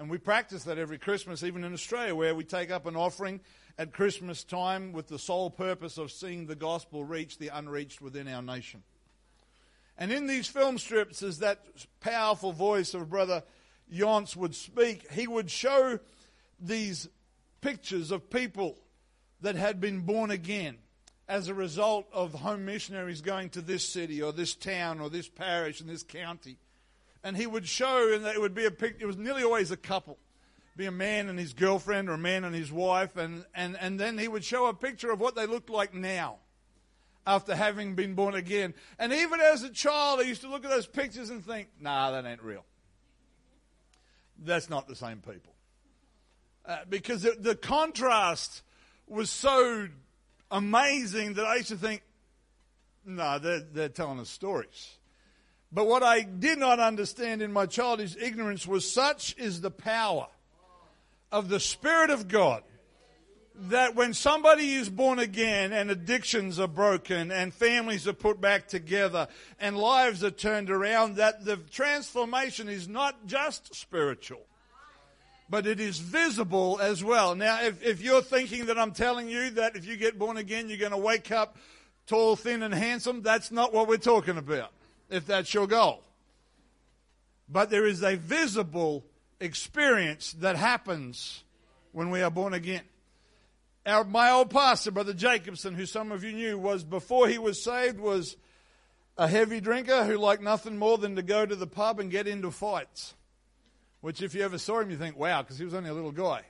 And 0.00 0.08
we 0.08 0.16
practice 0.16 0.64
that 0.64 0.78
every 0.78 0.96
Christmas, 0.96 1.42
even 1.42 1.62
in 1.62 1.74
Australia, 1.74 2.14
where 2.14 2.34
we 2.34 2.42
take 2.42 2.70
up 2.70 2.86
an 2.86 2.96
offering 2.96 3.38
at 3.76 3.92
Christmas 3.92 4.44
time 4.44 4.92
with 4.92 5.08
the 5.08 5.18
sole 5.18 5.50
purpose 5.50 5.98
of 5.98 6.10
seeing 6.10 6.46
the 6.46 6.56
gospel 6.56 7.04
reach 7.04 7.36
the 7.36 7.48
unreached 7.48 8.00
within 8.00 8.26
our 8.26 8.40
nation. 8.40 8.82
And 9.98 10.10
in 10.10 10.26
these 10.26 10.48
film 10.48 10.78
strips, 10.78 11.22
as 11.22 11.40
that 11.40 11.66
powerful 12.00 12.52
voice 12.52 12.94
of 12.94 13.10
Brother 13.10 13.42
Yonts 13.92 14.34
would 14.36 14.54
speak, 14.54 15.12
he 15.12 15.28
would 15.28 15.50
show 15.50 15.98
these 16.58 17.06
pictures 17.60 18.10
of 18.10 18.30
people 18.30 18.78
that 19.42 19.54
had 19.54 19.82
been 19.82 20.00
born 20.00 20.30
again 20.30 20.78
as 21.28 21.48
a 21.48 21.54
result 21.54 22.06
of 22.10 22.32
home 22.32 22.64
missionaries 22.64 23.20
going 23.20 23.50
to 23.50 23.60
this 23.60 23.86
city 23.86 24.22
or 24.22 24.32
this 24.32 24.54
town 24.54 24.98
or 24.98 25.10
this 25.10 25.28
parish 25.28 25.82
and 25.82 25.90
this 25.90 26.02
county. 26.02 26.56
And 27.22 27.36
he 27.36 27.46
would 27.46 27.66
show, 27.66 28.12
and 28.14 28.24
it 28.26 28.40
would 28.40 28.54
be 28.54 28.64
a 28.64 28.70
picture, 28.70 29.04
it 29.04 29.06
was 29.06 29.16
nearly 29.16 29.42
always 29.42 29.70
a 29.70 29.76
couple. 29.76 30.18
Be 30.76 30.86
a 30.86 30.90
man 30.90 31.28
and 31.28 31.38
his 31.38 31.52
girlfriend 31.52 32.08
or 32.08 32.12
a 32.12 32.18
man 32.18 32.44
and 32.44 32.54
his 32.54 32.72
wife, 32.72 33.16
and, 33.16 33.44
and, 33.54 33.76
and 33.78 34.00
then 34.00 34.16
he 34.16 34.28
would 34.28 34.44
show 34.44 34.66
a 34.66 34.74
picture 34.74 35.10
of 35.10 35.20
what 35.20 35.34
they 35.34 35.46
looked 35.46 35.68
like 35.68 35.92
now 35.92 36.38
after 37.26 37.54
having 37.54 37.94
been 37.94 38.14
born 38.14 38.34
again. 38.34 38.72
And 38.98 39.12
even 39.12 39.40
as 39.40 39.62
a 39.62 39.70
child, 39.70 40.20
I 40.20 40.22
used 40.22 40.40
to 40.42 40.48
look 40.48 40.64
at 40.64 40.70
those 40.70 40.86
pictures 40.86 41.30
and 41.30 41.44
think, 41.44 41.68
nah, 41.78 42.12
that 42.12 42.24
ain't 42.24 42.42
real. 42.42 42.64
That's 44.42 44.70
not 44.70 44.88
the 44.88 44.96
same 44.96 45.18
people. 45.18 45.52
Uh, 46.64 46.78
because 46.88 47.22
the, 47.22 47.36
the 47.38 47.54
contrast 47.54 48.62
was 49.06 49.30
so 49.30 49.88
amazing 50.50 51.34
that 51.34 51.44
I 51.44 51.56
used 51.56 51.68
to 51.68 51.76
think, 51.76 52.02
no, 53.04 53.38
they're, 53.38 53.60
they're 53.60 53.88
telling 53.88 54.20
us 54.20 54.30
stories. 54.30 54.96
But 55.72 55.86
what 55.86 56.02
I 56.02 56.22
did 56.22 56.58
not 56.58 56.80
understand 56.80 57.42
in 57.42 57.52
my 57.52 57.66
childish 57.66 58.16
ignorance 58.16 58.66
was 58.66 58.90
such 58.90 59.36
is 59.38 59.60
the 59.60 59.70
power 59.70 60.26
of 61.30 61.48
the 61.48 61.60
Spirit 61.60 62.10
of 62.10 62.28
God 62.28 62.62
that 63.54 63.94
when 63.94 64.14
somebody 64.14 64.72
is 64.72 64.88
born 64.88 65.18
again 65.18 65.72
and 65.72 65.90
addictions 65.90 66.58
are 66.58 66.66
broken 66.66 67.30
and 67.30 67.52
families 67.52 68.08
are 68.08 68.14
put 68.14 68.40
back 68.40 68.66
together 68.66 69.28
and 69.60 69.76
lives 69.76 70.24
are 70.24 70.30
turned 70.30 70.70
around, 70.70 71.16
that 71.16 71.44
the 71.44 71.56
transformation 71.56 72.68
is 72.68 72.88
not 72.88 73.26
just 73.26 73.74
spiritual 73.74 74.40
but 75.50 75.66
it 75.66 75.80
is 75.80 75.98
visible 75.98 76.78
as 76.80 77.02
well. 77.02 77.34
Now, 77.34 77.60
if, 77.60 77.82
if 77.82 78.00
you're 78.00 78.22
thinking 78.22 78.66
that 78.66 78.78
I'm 78.78 78.92
telling 78.92 79.28
you 79.28 79.50
that 79.50 79.74
if 79.74 79.84
you 79.84 79.96
get 79.96 80.16
born 80.16 80.36
again, 80.36 80.68
you're 80.68 80.78
going 80.78 80.92
to 80.92 80.96
wake 80.96 81.32
up 81.32 81.56
tall, 82.06 82.36
thin, 82.36 82.62
and 82.62 82.72
handsome, 82.72 83.20
that's 83.20 83.50
not 83.50 83.74
what 83.74 83.88
we're 83.88 83.96
talking 83.96 84.38
about, 84.38 84.70
if 85.10 85.26
that's 85.26 85.52
your 85.52 85.66
goal. 85.66 86.02
But 87.48 87.70
there 87.70 87.86
is 87.86 88.02
a 88.02 88.16
visible 88.16 89.04
experience 89.40 90.32
that 90.34 90.56
happens 90.56 91.42
when 91.92 92.10
we 92.10 92.22
are 92.22 92.30
born 92.30 92.54
again. 92.54 92.82
Our, 93.86 94.04
my 94.04 94.30
old 94.30 94.50
pastor, 94.50 94.90
Brother 94.90 95.14
Jacobson, 95.14 95.74
who 95.74 95.86
some 95.86 96.12
of 96.12 96.22
you 96.22 96.32
knew, 96.32 96.58
was 96.58 96.84
before 96.84 97.28
he 97.28 97.38
was 97.38 97.62
saved, 97.62 97.98
was 97.98 98.36
a 99.16 99.26
heavy 99.26 99.60
drinker 99.60 100.04
who 100.04 100.16
liked 100.16 100.42
nothing 100.42 100.78
more 100.78 100.98
than 100.98 101.16
to 101.16 101.22
go 101.22 101.44
to 101.44 101.56
the 101.56 101.66
pub 101.66 101.98
and 101.98 102.10
get 102.10 102.28
into 102.28 102.50
fights. 102.50 103.14
Which, 104.00 104.22
if 104.22 104.34
you 104.34 104.42
ever 104.42 104.58
saw 104.58 104.80
him, 104.80 104.90
you 104.90 104.96
think, 104.96 105.18
wow, 105.18 105.42
because 105.42 105.58
he 105.58 105.64
was 105.64 105.74
only 105.74 105.90
a 105.90 105.94
little 105.94 106.12
guy. 106.12 106.42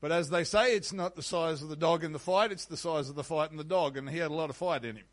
But 0.00 0.10
as 0.10 0.30
they 0.30 0.42
say, 0.42 0.74
it's 0.74 0.92
not 0.92 1.14
the 1.14 1.22
size 1.22 1.62
of 1.62 1.68
the 1.68 1.76
dog 1.76 2.02
in 2.02 2.12
the 2.12 2.18
fight, 2.18 2.50
it's 2.50 2.64
the 2.64 2.76
size 2.76 3.08
of 3.08 3.14
the 3.14 3.22
fight 3.22 3.52
in 3.52 3.56
the 3.56 3.64
dog, 3.64 3.96
and 3.96 4.08
he 4.08 4.18
had 4.18 4.30
a 4.30 4.34
lot 4.34 4.50
of 4.50 4.56
fight 4.56 4.84
in 4.84 4.96
him. 4.96 5.04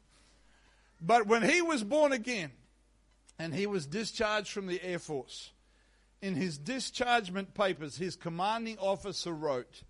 But 1.02 1.28
when 1.28 1.44
he 1.44 1.62
was 1.62 1.84
born 1.84 2.12
again, 2.12 2.52
and 3.40 3.56
he 3.56 3.66
was 3.66 3.88
discharged 3.88 4.52
from 4.52 4.68
the 4.68 4.84
Air 4.84 5.00
Force, 5.00 5.52
in 6.22 6.36
his 6.36 6.58
dischargement 6.58 7.54
papers, 7.54 7.96
his 7.96 8.18
commanding 8.18 8.78
officer 8.78 9.34
wrote 9.34 9.84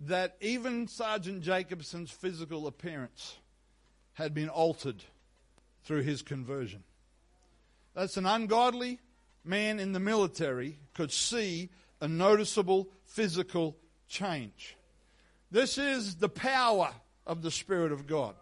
that 0.00 0.36
even 0.42 0.86
Sergeant 0.86 1.42
Jacobson's 1.42 2.10
physical 2.10 2.66
appearance 2.66 3.38
had 4.14 4.34
been 4.34 4.50
altered 4.50 5.02
through 5.84 6.02
his 6.02 6.20
conversion. 6.20 6.82
That's 7.94 8.18
an 8.18 8.26
ungodly 8.26 9.00
man 9.44 9.80
in 9.80 9.92
the 9.92 10.00
military 10.00 10.78
could 10.94 11.10
see 11.10 11.70
a 12.00 12.08
noticeable 12.08 12.88
physical 13.06 13.76
change. 14.08 14.76
This 15.50 15.78
is 15.78 16.16
the 16.16 16.28
power 16.28 16.90
of 17.26 17.42
the 17.42 17.50
Spirit 17.50 17.92
of 17.92 18.06
God. 18.06 18.34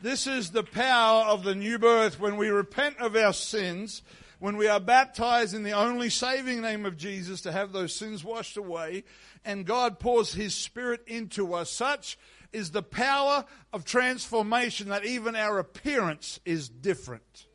This 0.00 0.28
is 0.28 0.50
the 0.50 0.62
power 0.62 1.24
of 1.24 1.42
the 1.42 1.56
new 1.56 1.76
birth 1.76 2.20
when 2.20 2.36
we 2.36 2.50
repent 2.50 2.98
of 2.98 3.16
our 3.16 3.32
sins, 3.32 4.02
when 4.38 4.56
we 4.56 4.68
are 4.68 4.78
baptized 4.78 5.54
in 5.54 5.64
the 5.64 5.72
only 5.72 6.08
saving 6.08 6.60
name 6.60 6.86
of 6.86 6.96
Jesus 6.96 7.40
to 7.40 7.50
have 7.50 7.72
those 7.72 7.96
sins 7.96 8.22
washed 8.22 8.56
away, 8.56 9.02
and 9.44 9.66
God 9.66 9.98
pours 9.98 10.34
His 10.34 10.54
Spirit 10.54 11.02
into 11.08 11.52
us. 11.52 11.68
Such 11.68 12.16
is 12.52 12.70
the 12.70 12.82
power 12.82 13.44
of 13.72 13.84
transformation 13.84 14.88
that 14.90 15.04
even 15.04 15.34
our 15.34 15.58
appearance 15.58 16.38
is 16.44 16.68
different. 16.68 17.46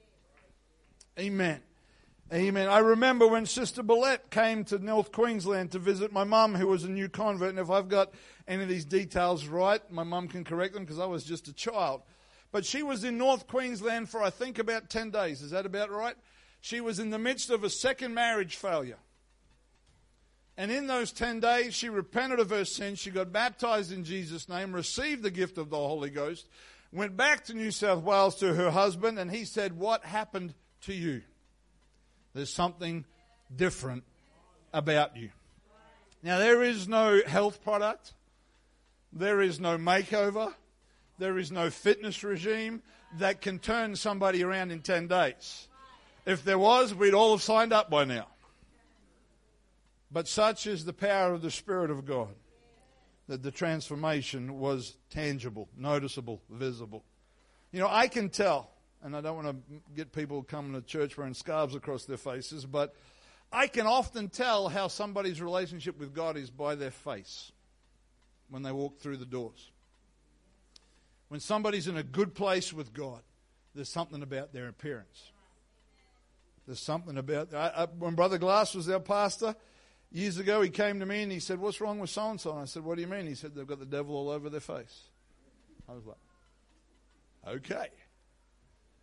Amen. 1.17 1.61
Amen. 2.33 2.67
I 2.67 2.79
remember 2.79 3.25
when 3.25 3.45
Sister 3.45 3.83
Billette 3.83 4.31
came 4.31 4.65
to 4.65 4.79
North 4.79 5.13
Queensland 5.13 5.71
to 5.71 5.79
visit 5.79 6.11
my 6.11 6.25
mum, 6.25 6.55
who 6.55 6.67
was 6.67 6.83
a 6.83 6.89
new 6.89 7.07
convert. 7.07 7.51
And 7.51 7.59
if 7.59 7.69
I've 7.69 7.87
got 7.87 8.11
any 8.49 8.63
of 8.63 8.69
these 8.69 8.85
details 8.85 9.47
right, 9.47 9.79
my 9.89 10.03
mum 10.03 10.27
can 10.27 10.43
correct 10.43 10.73
them 10.73 10.83
because 10.83 10.99
I 10.99 11.05
was 11.05 11.23
just 11.23 11.47
a 11.47 11.53
child. 11.53 12.01
But 12.53 12.67
she 12.67 12.83
was 12.83 13.03
in 13.03 13.17
North 13.17 13.47
Queensland 13.47 14.09
for, 14.09 14.21
I 14.21 14.29
think, 14.29 14.59
about 14.59 14.87
10 14.87 15.09
days. 15.09 15.41
Is 15.41 15.49
that 15.51 15.65
about 15.65 15.89
right? 15.89 16.15
She 16.61 16.81
was 16.81 16.99
in 16.99 17.09
the 17.09 17.17
midst 17.17 17.49
of 17.49 17.63
a 17.63 17.69
second 17.69 18.13
marriage 18.13 18.55
failure. 18.57 18.99
And 20.55 20.71
in 20.71 20.85
those 20.85 21.11
10 21.11 21.39
days, 21.39 21.73
she 21.73 21.89
repented 21.89 22.39
of 22.39 22.51
her 22.51 22.63
sins. 22.63 22.99
She 22.99 23.09
got 23.09 23.33
baptized 23.33 23.91
in 23.91 24.03
Jesus' 24.03 24.47
name, 24.47 24.71
received 24.71 25.23
the 25.23 25.31
gift 25.31 25.57
of 25.57 25.71
the 25.71 25.77
Holy 25.77 26.11
Ghost, 26.11 26.47
went 26.91 27.17
back 27.17 27.43
to 27.45 27.55
New 27.55 27.71
South 27.71 28.03
Wales 28.03 28.35
to 28.35 28.53
her 28.53 28.69
husband, 28.69 29.17
and 29.17 29.31
he 29.31 29.45
said, 29.45 29.75
What 29.75 30.05
happened 30.05 30.53
to 30.81 30.93
you? 30.93 31.23
There's 32.35 32.53
something 32.53 33.03
different 33.53 34.03
about 34.71 35.17
you. 35.17 35.31
Now, 36.21 36.37
there 36.37 36.61
is 36.61 36.87
no 36.87 37.19
health 37.25 37.63
product, 37.63 38.13
there 39.11 39.41
is 39.41 39.59
no 39.59 39.79
makeover, 39.79 40.53
there 41.23 41.37
is 41.37 41.53
no 41.53 41.69
fitness 41.69 42.21
regime 42.21 42.81
that 43.17 43.39
can 43.39 43.57
turn 43.57 43.95
somebody 43.95 44.43
around 44.43 44.71
in 44.71 44.81
10 44.81 45.07
days. 45.07 45.69
If 46.25 46.43
there 46.43 46.59
was, 46.59 46.93
we'd 46.93 47.13
all 47.13 47.31
have 47.31 47.41
signed 47.41 47.71
up 47.71 47.89
by 47.89 48.03
now. 48.03 48.27
But 50.11 50.27
such 50.27 50.67
is 50.67 50.83
the 50.83 50.91
power 50.91 51.33
of 51.33 51.41
the 51.41 51.49
Spirit 51.49 51.91
of 51.91 52.05
God 52.05 52.35
that 53.29 53.41
the 53.41 53.51
transformation 53.51 54.59
was 54.59 54.97
tangible, 55.11 55.69
noticeable, 55.77 56.41
visible. 56.49 57.05
You 57.71 57.79
know, 57.79 57.87
I 57.89 58.09
can 58.09 58.27
tell 58.27 58.69
and 59.01 59.15
I 59.15 59.21
don't 59.21 59.41
want 59.41 59.47
to 59.47 59.81
get 59.95 60.11
people 60.11 60.43
coming 60.43 60.73
to 60.73 60.81
church 60.81 61.17
wearing 61.17 61.33
scarves 61.33 61.73
across 61.73 62.03
their 62.03 62.17
faces, 62.17 62.65
but 62.65 62.95
I 63.49 63.67
can 63.67 63.87
often 63.87 64.27
tell 64.27 64.67
how 64.67 64.89
somebody's 64.89 65.41
relationship 65.41 65.97
with 65.97 66.13
God 66.13 66.35
is 66.35 66.49
by 66.49 66.75
their 66.75 66.91
face 66.91 67.53
when 68.49 68.61
they 68.61 68.73
walk 68.73 68.99
through 68.99 69.17
the 69.17 69.25
doors. 69.25 69.69
When 71.33 71.39
somebody's 71.39 71.87
in 71.87 71.97
a 71.97 72.03
good 72.03 72.35
place 72.35 72.71
with 72.71 72.93
God, 72.93 73.19
there's 73.73 73.89
something 73.89 74.21
about 74.21 74.53
their 74.53 74.67
appearance. 74.67 75.31
There's 76.67 76.79
something 76.79 77.17
about. 77.17 77.55
I, 77.55 77.71
I, 77.75 77.85
when 77.85 78.13
Brother 78.13 78.37
Glass 78.37 78.75
was 78.75 78.87
our 78.87 78.99
pastor 78.99 79.55
years 80.11 80.37
ago, 80.37 80.61
he 80.61 80.69
came 80.69 80.99
to 80.99 81.07
me 81.07 81.23
and 81.23 81.31
he 81.31 81.39
said, 81.39 81.59
"What's 81.59 81.81
wrong 81.81 81.97
with 81.97 82.11
so 82.11 82.29
and 82.29 82.39
so?" 82.39 82.51
And 82.51 82.59
I 82.59 82.65
said, 82.65 82.83
"What 82.83 82.97
do 82.97 83.01
you 83.01 83.07
mean?" 83.07 83.25
He 83.25 83.33
said, 83.33 83.55
"They've 83.55 83.65
got 83.65 83.79
the 83.79 83.87
devil 83.87 84.15
all 84.15 84.29
over 84.29 84.47
their 84.47 84.59
face." 84.59 85.05
I 85.89 85.93
was 85.93 86.05
like, 86.05 86.17
"Okay." 87.47 87.87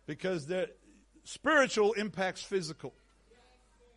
because 0.05 0.47
the 0.47 0.69
spiritual 1.25 1.91
impacts 1.93 2.41
physical. 2.41 2.93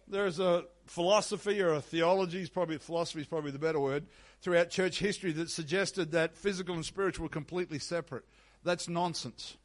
There's 0.08 0.40
a 0.40 0.64
philosophy 0.86 1.62
or 1.62 1.74
a 1.74 1.80
theology, 1.80 2.42
is 2.42 2.50
probably 2.50 2.78
philosophy 2.78 3.20
is 3.20 3.28
probably 3.28 3.52
the 3.52 3.60
better 3.60 3.78
word, 3.78 4.06
throughout 4.44 4.68
church 4.68 4.98
history 4.98 5.32
that 5.32 5.50
suggested 5.50 6.12
that 6.12 6.36
physical 6.36 6.74
and 6.74 6.84
spiritual 6.84 7.24
were 7.24 7.30
completely 7.30 7.78
separate. 7.78 8.24
That's 8.62 8.88
nonsense. 8.88 9.56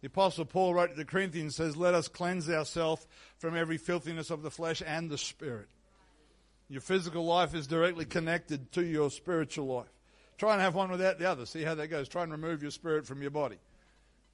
The 0.00 0.08
Apostle 0.08 0.46
Paul 0.46 0.74
wrote 0.74 0.90
to 0.90 0.96
the 0.96 1.04
Corinthians 1.04 1.54
says, 1.54 1.76
Let 1.76 1.94
us 1.94 2.08
cleanse 2.08 2.50
ourselves 2.50 3.06
from 3.38 3.56
every 3.56 3.78
filthiness 3.78 4.30
of 4.30 4.42
the 4.42 4.50
flesh 4.50 4.82
and 4.84 5.08
the 5.08 5.16
spirit. 5.16 5.68
Your 6.68 6.80
physical 6.80 7.24
life 7.24 7.54
is 7.54 7.66
directly 7.66 8.04
connected 8.04 8.72
to 8.72 8.84
your 8.84 9.10
spiritual 9.10 9.66
life. 9.66 9.92
Try 10.38 10.54
and 10.54 10.60
have 10.60 10.74
one 10.74 10.90
without 10.90 11.18
the 11.18 11.30
other. 11.30 11.46
See 11.46 11.62
how 11.62 11.76
that 11.76 11.88
goes. 11.88 12.08
Try 12.08 12.24
and 12.24 12.32
remove 12.32 12.62
your 12.62 12.70
spirit 12.72 13.06
from 13.06 13.22
your 13.22 13.30
body. 13.30 13.58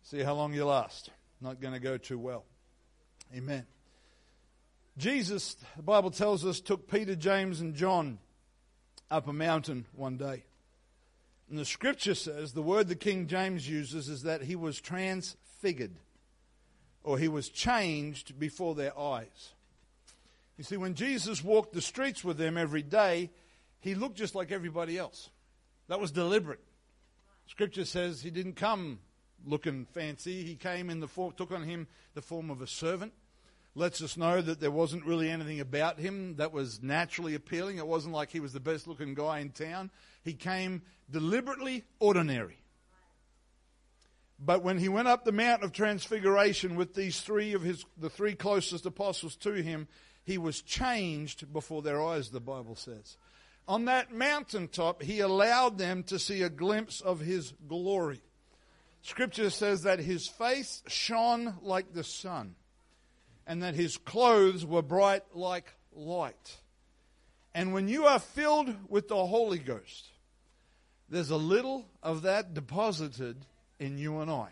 See 0.03 0.23
how 0.23 0.35
long 0.35 0.55
you 0.55 0.65
last 0.65 1.11
not 1.41 1.61
going 1.61 1.75
to 1.75 1.81
go 1.81 1.99
too 1.99 2.19
well. 2.19 2.45
Amen. 3.37 3.67
Jesus, 4.97 5.57
the 5.77 5.83
Bible 5.83 6.11
tells 6.11 6.47
us, 6.47 6.61
took 6.61 6.91
Peter, 6.91 7.15
James, 7.15 7.61
and 7.61 7.75
John 7.75 8.19
up 9.11 9.29
a 9.29 9.33
mountain 9.33 9.87
one 9.95 10.17
day. 10.17 10.45
And 11.49 11.59
the 11.59 11.65
scripture 11.65 12.15
says, 12.15 12.53
the 12.53 12.63
word 12.63 12.89
the 12.89 12.97
King 12.97 13.29
James 13.29 13.69
uses 13.69 14.09
is 14.09 14.23
that 14.23 14.43
he 14.43 14.57
was 14.57 14.81
transfigured, 14.81 15.95
or 17.05 17.19
he 17.19 17.29
was 17.29 17.49
changed 17.49 18.39
before 18.39 18.75
their 18.75 18.99
eyes. 18.99 19.53
You 20.59 20.65
see, 20.65 20.77
when 20.77 20.95
Jesus 20.95 21.45
walked 21.45 21.73
the 21.73 21.81
streets 21.81 22.25
with 22.25 22.39
them 22.39 22.57
every 22.57 22.83
day, 22.83 23.31
he 23.79 23.95
looked 23.95 24.17
just 24.17 24.35
like 24.35 24.51
everybody 24.51 24.99
else. 24.99 25.31
That 25.89 26.01
was 26.01 26.11
deliberate. 26.11 26.61
Scripture 27.47 27.85
says 27.85 28.23
he 28.23 28.31
didn't 28.31 28.55
come 28.55 28.99
looking 29.47 29.85
fancy. 29.85 30.43
He 30.43 30.57
came 30.57 30.91
in 30.91 30.99
the 30.99 31.07
form, 31.07 31.33
took 31.37 31.53
on 31.53 31.63
him 31.63 31.87
the 32.15 32.23
form 32.23 32.51
of 32.51 32.61
a 32.61 32.67
servant. 32.67 33.13
Lets 33.77 34.01
us 34.01 34.17
know 34.17 34.41
that 34.41 34.59
there 34.59 34.71
wasn't 34.71 35.05
really 35.05 35.31
anything 35.31 35.61
about 35.61 36.01
him 36.01 36.37
that 36.37 36.51
was 36.51 36.83
naturally 36.83 37.35
appealing. 37.35 37.77
It 37.77 37.87
wasn't 37.87 38.15
like 38.15 38.31
he 38.31 38.41
was 38.41 38.55
the 38.55 38.59
best 38.59 38.89
looking 38.89 39.13
guy 39.15 39.41
in 39.41 39.51
town. 39.51 39.91
He 40.25 40.33
came 40.33 40.81
deliberately 41.11 41.85
ordinary. 42.01 42.57
But 44.39 44.65
when 44.65 44.79
he 44.79 44.89
went 44.89 45.09
up 45.09 45.25
the 45.25 45.33
Mount 45.33 45.63
of 45.63 45.73
Transfiguration 45.73 46.77
with 46.77 46.95
these 46.95 47.21
three 47.21 47.53
of 47.53 47.61
his, 47.61 47.85
the 47.99 48.09
three 48.09 48.35
closest 48.35 48.87
apostles 48.87 49.37
to 49.37 49.53
him, 49.53 49.89
he 50.25 50.39
was 50.39 50.63
changed 50.63 51.53
before 51.53 51.83
their 51.83 52.03
eyes, 52.03 52.31
the 52.31 52.41
Bible 52.41 52.77
says. 52.77 53.19
On 53.69 53.85
that 53.85 54.11
mountaintop, 54.11 55.03
he 55.03 55.21
allowed 55.21 55.77
them 55.77 56.03
to 56.05 56.19
see 56.19 56.43
a 56.43 56.49
glimpse 56.49 57.03
of 57.03 57.21
his 57.21 57.53
glory. 57.69 58.23
Scripture 59.03 59.51
says 59.51 59.83
that 59.83 59.99
his 59.99 60.27
face 60.27 60.83
shone 60.87 61.57
like 61.61 61.93
the 61.93 62.05
sun, 62.05 62.55
and 63.47 63.63
that 63.63 63.75
his 63.75 63.97
clothes 63.97 64.65
were 64.65 64.83
bright 64.83 65.23
like 65.35 65.73
light. 65.95 66.59
And 67.55 67.73
when 67.73 67.89
you 67.89 68.05
are 68.05 68.19
filled 68.19 68.75
with 68.89 69.09
the 69.09 69.27
Holy 69.27 69.59
Ghost, 69.59 70.09
there's 71.09 71.31
a 71.31 71.37
little 71.37 71.87
of 72.03 72.23
that 72.23 72.53
deposited 72.53 73.47
in 73.79 73.99
you 73.99 74.21
and 74.21 74.31
I. 74.31 74.49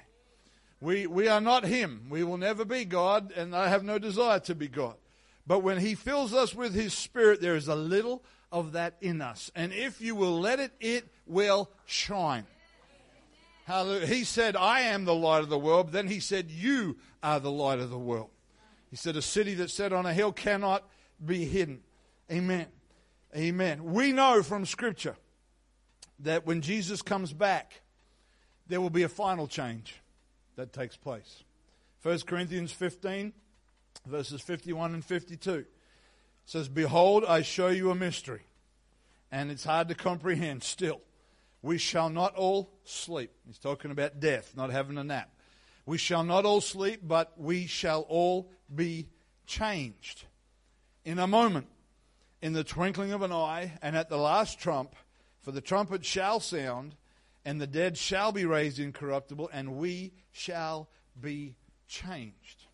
We, 0.80 1.06
we 1.06 1.28
are 1.28 1.40
not 1.40 1.64
Him. 1.64 2.06
We 2.10 2.24
will 2.24 2.36
never 2.36 2.64
be 2.64 2.84
God, 2.84 3.32
and 3.36 3.54
I 3.54 3.68
have 3.68 3.84
no 3.84 3.98
desire 3.98 4.38
to 4.40 4.54
be 4.54 4.68
God. 4.68 4.94
But 5.46 5.60
when 5.60 5.78
He 5.78 5.94
fills 5.94 6.32
us 6.34 6.54
with 6.54 6.74
His 6.74 6.92
Spirit, 6.92 7.40
there 7.40 7.56
is 7.56 7.68
a 7.68 7.74
little 7.74 8.22
of 8.52 8.72
that 8.72 8.96
in 9.00 9.20
us. 9.20 9.50
And 9.54 9.72
if 9.72 10.00
you 10.00 10.14
will 10.14 10.38
let 10.38 10.60
it, 10.60 10.72
it 10.80 11.08
will 11.26 11.70
shine. 11.86 12.46
Hallelujah. 13.64 14.06
He 14.06 14.24
said, 14.24 14.56
I 14.56 14.80
am 14.80 15.04
the 15.04 15.14
light 15.14 15.42
of 15.42 15.48
the 15.48 15.58
world. 15.58 15.90
Then 15.90 16.06
he 16.06 16.20
said, 16.20 16.50
You 16.50 16.98
are 17.22 17.40
the 17.40 17.50
light 17.50 17.78
of 17.78 17.88
the 17.88 17.98
world. 17.98 18.28
He 18.94 18.96
said, 18.96 19.16
A 19.16 19.22
city 19.22 19.54
that's 19.54 19.74
set 19.74 19.92
on 19.92 20.06
a 20.06 20.14
hill 20.14 20.30
cannot 20.30 20.88
be 21.26 21.44
hidden. 21.44 21.80
Amen. 22.30 22.68
Amen. 23.36 23.92
We 23.92 24.12
know 24.12 24.40
from 24.40 24.64
Scripture 24.64 25.16
that 26.20 26.46
when 26.46 26.60
Jesus 26.60 27.02
comes 27.02 27.32
back, 27.32 27.80
there 28.68 28.80
will 28.80 28.90
be 28.90 29.02
a 29.02 29.08
final 29.08 29.48
change 29.48 30.00
that 30.54 30.72
takes 30.72 30.96
place. 30.96 31.42
1 32.04 32.20
Corinthians 32.20 32.70
15, 32.70 33.32
verses 34.06 34.40
51 34.40 34.94
and 34.94 35.04
52. 35.04 35.64
says, 36.46 36.68
Behold, 36.68 37.24
I 37.24 37.42
show 37.42 37.70
you 37.70 37.90
a 37.90 37.96
mystery. 37.96 38.42
And 39.32 39.50
it's 39.50 39.64
hard 39.64 39.88
to 39.88 39.96
comprehend 39.96 40.62
still. 40.62 41.00
We 41.62 41.78
shall 41.78 42.10
not 42.10 42.36
all 42.36 42.70
sleep. 42.84 43.32
He's 43.44 43.58
talking 43.58 43.90
about 43.90 44.20
death, 44.20 44.52
not 44.56 44.70
having 44.70 44.98
a 44.98 45.02
nap. 45.02 45.33
We 45.86 45.98
shall 45.98 46.24
not 46.24 46.44
all 46.44 46.60
sleep, 46.60 47.00
but 47.02 47.38
we 47.38 47.66
shall 47.66 48.02
all 48.02 48.50
be 48.74 49.08
changed. 49.46 50.24
In 51.04 51.18
a 51.18 51.26
moment, 51.26 51.66
in 52.40 52.52
the 52.52 52.64
twinkling 52.64 53.12
of 53.12 53.22
an 53.22 53.32
eye, 53.32 53.78
and 53.82 53.96
at 53.96 54.08
the 54.08 54.16
last 54.16 54.58
trump, 54.58 54.96
for 55.40 55.52
the 55.52 55.60
trumpet 55.60 56.04
shall 56.04 56.40
sound, 56.40 56.94
and 57.44 57.60
the 57.60 57.66
dead 57.66 57.98
shall 57.98 58.32
be 58.32 58.46
raised 58.46 58.78
incorruptible, 58.78 59.50
and 59.52 59.76
we 59.76 60.12
shall 60.32 60.88
be 61.20 61.54
changed. 61.86 62.64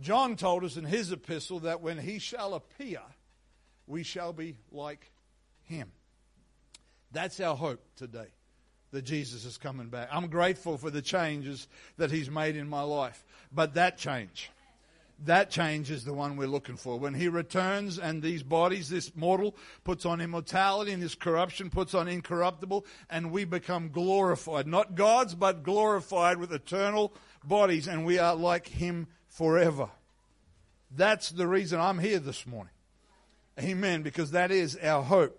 John 0.00 0.36
told 0.36 0.64
us 0.64 0.76
in 0.76 0.84
his 0.84 1.12
epistle 1.12 1.60
that 1.60 1.80
when 1.80 1.98
he 1.98 2.18
shall 2.18 2.54
appear, 2.54 3.00
we 3.86 4.02
shall 4.02 4.32
be 4.32 4.56
like 4.70 5.10
him. 5.62 5.92
That's 7.12 7.40
our 7.40 7.56
hope 7.56 7.82
today 7.96 8.28
that 8.92 9.02
Jesus 9.02 9.44
is 9.44 9.56
coming 9.56 9.88
back. 9.88 10.08
I'm 10.12 10.28
grateful 10.28 10.76
for 10.76 10.90
the 10.90 11.02
changes 11.02 11.68
that 11.96 12.10
he's 12.10 12.30
made 12.30 12.56
in 12.56 12.68
my 12.68 12.82
life. 12.82 13.24
But 13.52 13.74
that 13.74 13.98
change, 13.98 14.50
that 15.24 15.50
change 15.50 15.90
is 15.90 16.04
the 16.04 16.12
one 16.12 16.36
we're 16.36 16.48
looking 16.48 16.76
for. 16.76 16.98
When 16.98 17.14
he 17.14 17.28
returns 17.28 17.98
and 17.98 18.22
these 18.22 18.42
bodies, 18.42 18.88
this 18.88 19.14
mortal 19.14 19.54
puts 19.84 20.06
on 20.06 20.20
immortality 20.20 20.92
and 20.92 21.02
this 21.02 21.14
corruption 21.14 21.70
puts 21.70 21.94
on 21.94 22.08
incorruptible 22.08 22.84
and 23.08 23.30
we 23.30 23.44
become 23.44 23.90
glorified. 23.90 24.66
Not 24.66 24.94
gods, 24.94 25.34
but 25.34 25.62
glorified 25.62 26.38
with 26.38 26.52
eternal 26.52 27.12
bodies 27.44 27.86
and 27.86 28.04
we 28.04 28.18
are 28.18 28.34
like 28.34 28.66
him 28.66 29.06
forever. 29.28 29.88
That's 30.90 31.30
the 31.30 31.46
reason 31.46 31.80
I'm 31.80 31.98
here 31.98 32.18
this 32.18 32.46
morning. 32.46 32.72
Amen, 33.58 34.02
because 34.02 34.32
that 34.32 34.50
is 34.50 34.76
our 34.82 35.02
hope. 35.02 35.38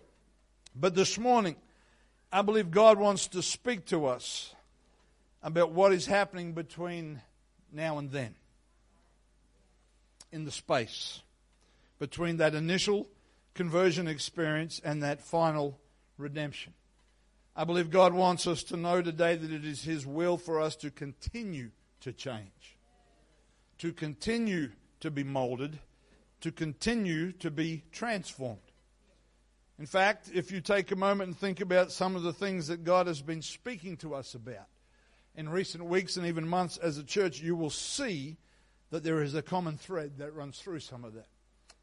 But 0.76 0.96
this 0.96 1.18
morning, 1.18 1.56
I 2.32 2.42
believe 2.42 2.72
God 2.72 2.98
wants 2.98 3.28
to 3.30 3.42
speak 3.42 3.86
to 3.88 4.06
us 4.06 4.56
about 5.44 5.72
what 5.72 5.92
is 5.92 6.06
happening 6.06 6.54
between 6.54 7.22
now 7.72 7.98
and 7.98 8.12
then 8.12 8.36
in 10.32 10.46
the 10.46 10.52
space 10.52 11.22
between 12.00 12.38
that 12.38 12.56
initial 12.56 13.08
conversion 13.54 14.08
experience 14.08 14.82
and 14.84 15.04
that 15.04 15.22
final 15.22 15.78
redemption. 16.18 16.74
I 17.56 17.64
believe 17.64 17.92
God 17.92 18.14
wants 18.14 18.48
us 18.48 18.64
to 18.64 18.78
know 18.78 19.02
today 19.02 19.36
that 19.36 19.52
it 19.52 19.66
is 19.66 19.84
His 19.84 20.06
will 20.06 20.38
for 20.38 20.60
us 20.60 20.76
to 20.78 20.90
continue 20.90 21.70
to 22.00 22.14
change, 22.14 22.78
to 23.78 23.94
continue 23.94 24.72
to 25.02 25.12
be 25.12 25.24
molded, 25.24 25.80
to 26.40 26.52
continue 26.52 27.34
to 27.34 27.52
be 27.52 27.84
transformed. 27.92 28.71
In 29.82 29.88
fact, 29.88 30.30
if 30.32 30.52
you 30.52 30.62
take 30.62 30.92
a 30.92 30.96
moment 30.96 31.30
and 31.30 31.36
think 31.36 31.60
about 31.60 31.92
some 31.92 32.16
of 32.16 32.22
the 32.22 32.32
things 32.32 32.68
that 32.68 32.84
God 32.84 33.08
has 33.08 33.20
been 33.20 33.42
speaking 33.42 33.98
to 33.98 34.14
us 34.14 34.36
about 34.36 34.68
in 35.36 35.50
recent 35.50 35.84
weeks 35.84 36.18
and 36.18 36.28
even 36.28 36.48
months 36.48 36.78
as 36.78 37.00
a 37.00 37.04
church, 37.04 37.42
you 37.42 37.56
will 37.56 37.72
see 37.72 38.38
that 38.92 39.04
there 39.04 39.24
is 39.24 39.34
a 39.34 39.42
common 39.42 39.78
thread 39.78 40.20
that 40.20 40.36
runs 40.36 40.60
through 40.60 40.82
some 40.82 41.04
of 41.04 41.16
that. 41.16 41.26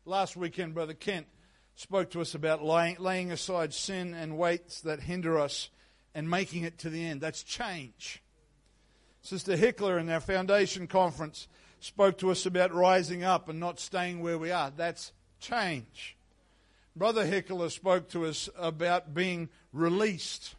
Last 0.05 0.37
weekend, 0.37 0.75
Brother 0.75 0.95
Kent 0.95 1.27
spoke 1.75 2.11
to 2.11 2.21
us 2.21 2.37
about 2.37 2.63
laying, 2.63 2.99
laying 3.01 3.33
aside 3.33 3.75
sin 3.75 4.15
and 4.15 4.39
weights 4.39 4.81
that 4.83 5.01
hinder 5.01 5.37
us 5.37 5.69
and 6.15 6.31
making 6.31 6.63
it 6.63 6.79
to 6.79 6.91
the 6.91 7.05
end. 7.05 7.21
That's 7.21 7.43
change. 7.43 8.23
Sister 9.23 9.57
Hickler 9.57 9.99
in 9.99 10.09
our 10.09 10.21
foundation 10.21 10.87
conference 10.87 11.49
spoke 11.81 12.19
to 12.19 12.31
us 12.31 12.47
about 12.47 12.73
rising 12.73 13.25
up 13.25 13.49
and 13.49 13.59
not 13.59 13.81
staying 13.81 14.21
where 14.21 14.39
we 14.39 14.53
are. 14.53 14.71
That's 14.71 15.11
change. 15.41 16.15
Brother 16.99 17.25
Hickler 17.25 17.71
spoke 17.71 18.09
to 18.09 18.27
us 18.27 18.49
about 18.59 19.15
being 19.15 19.51
released. 19.73 20.57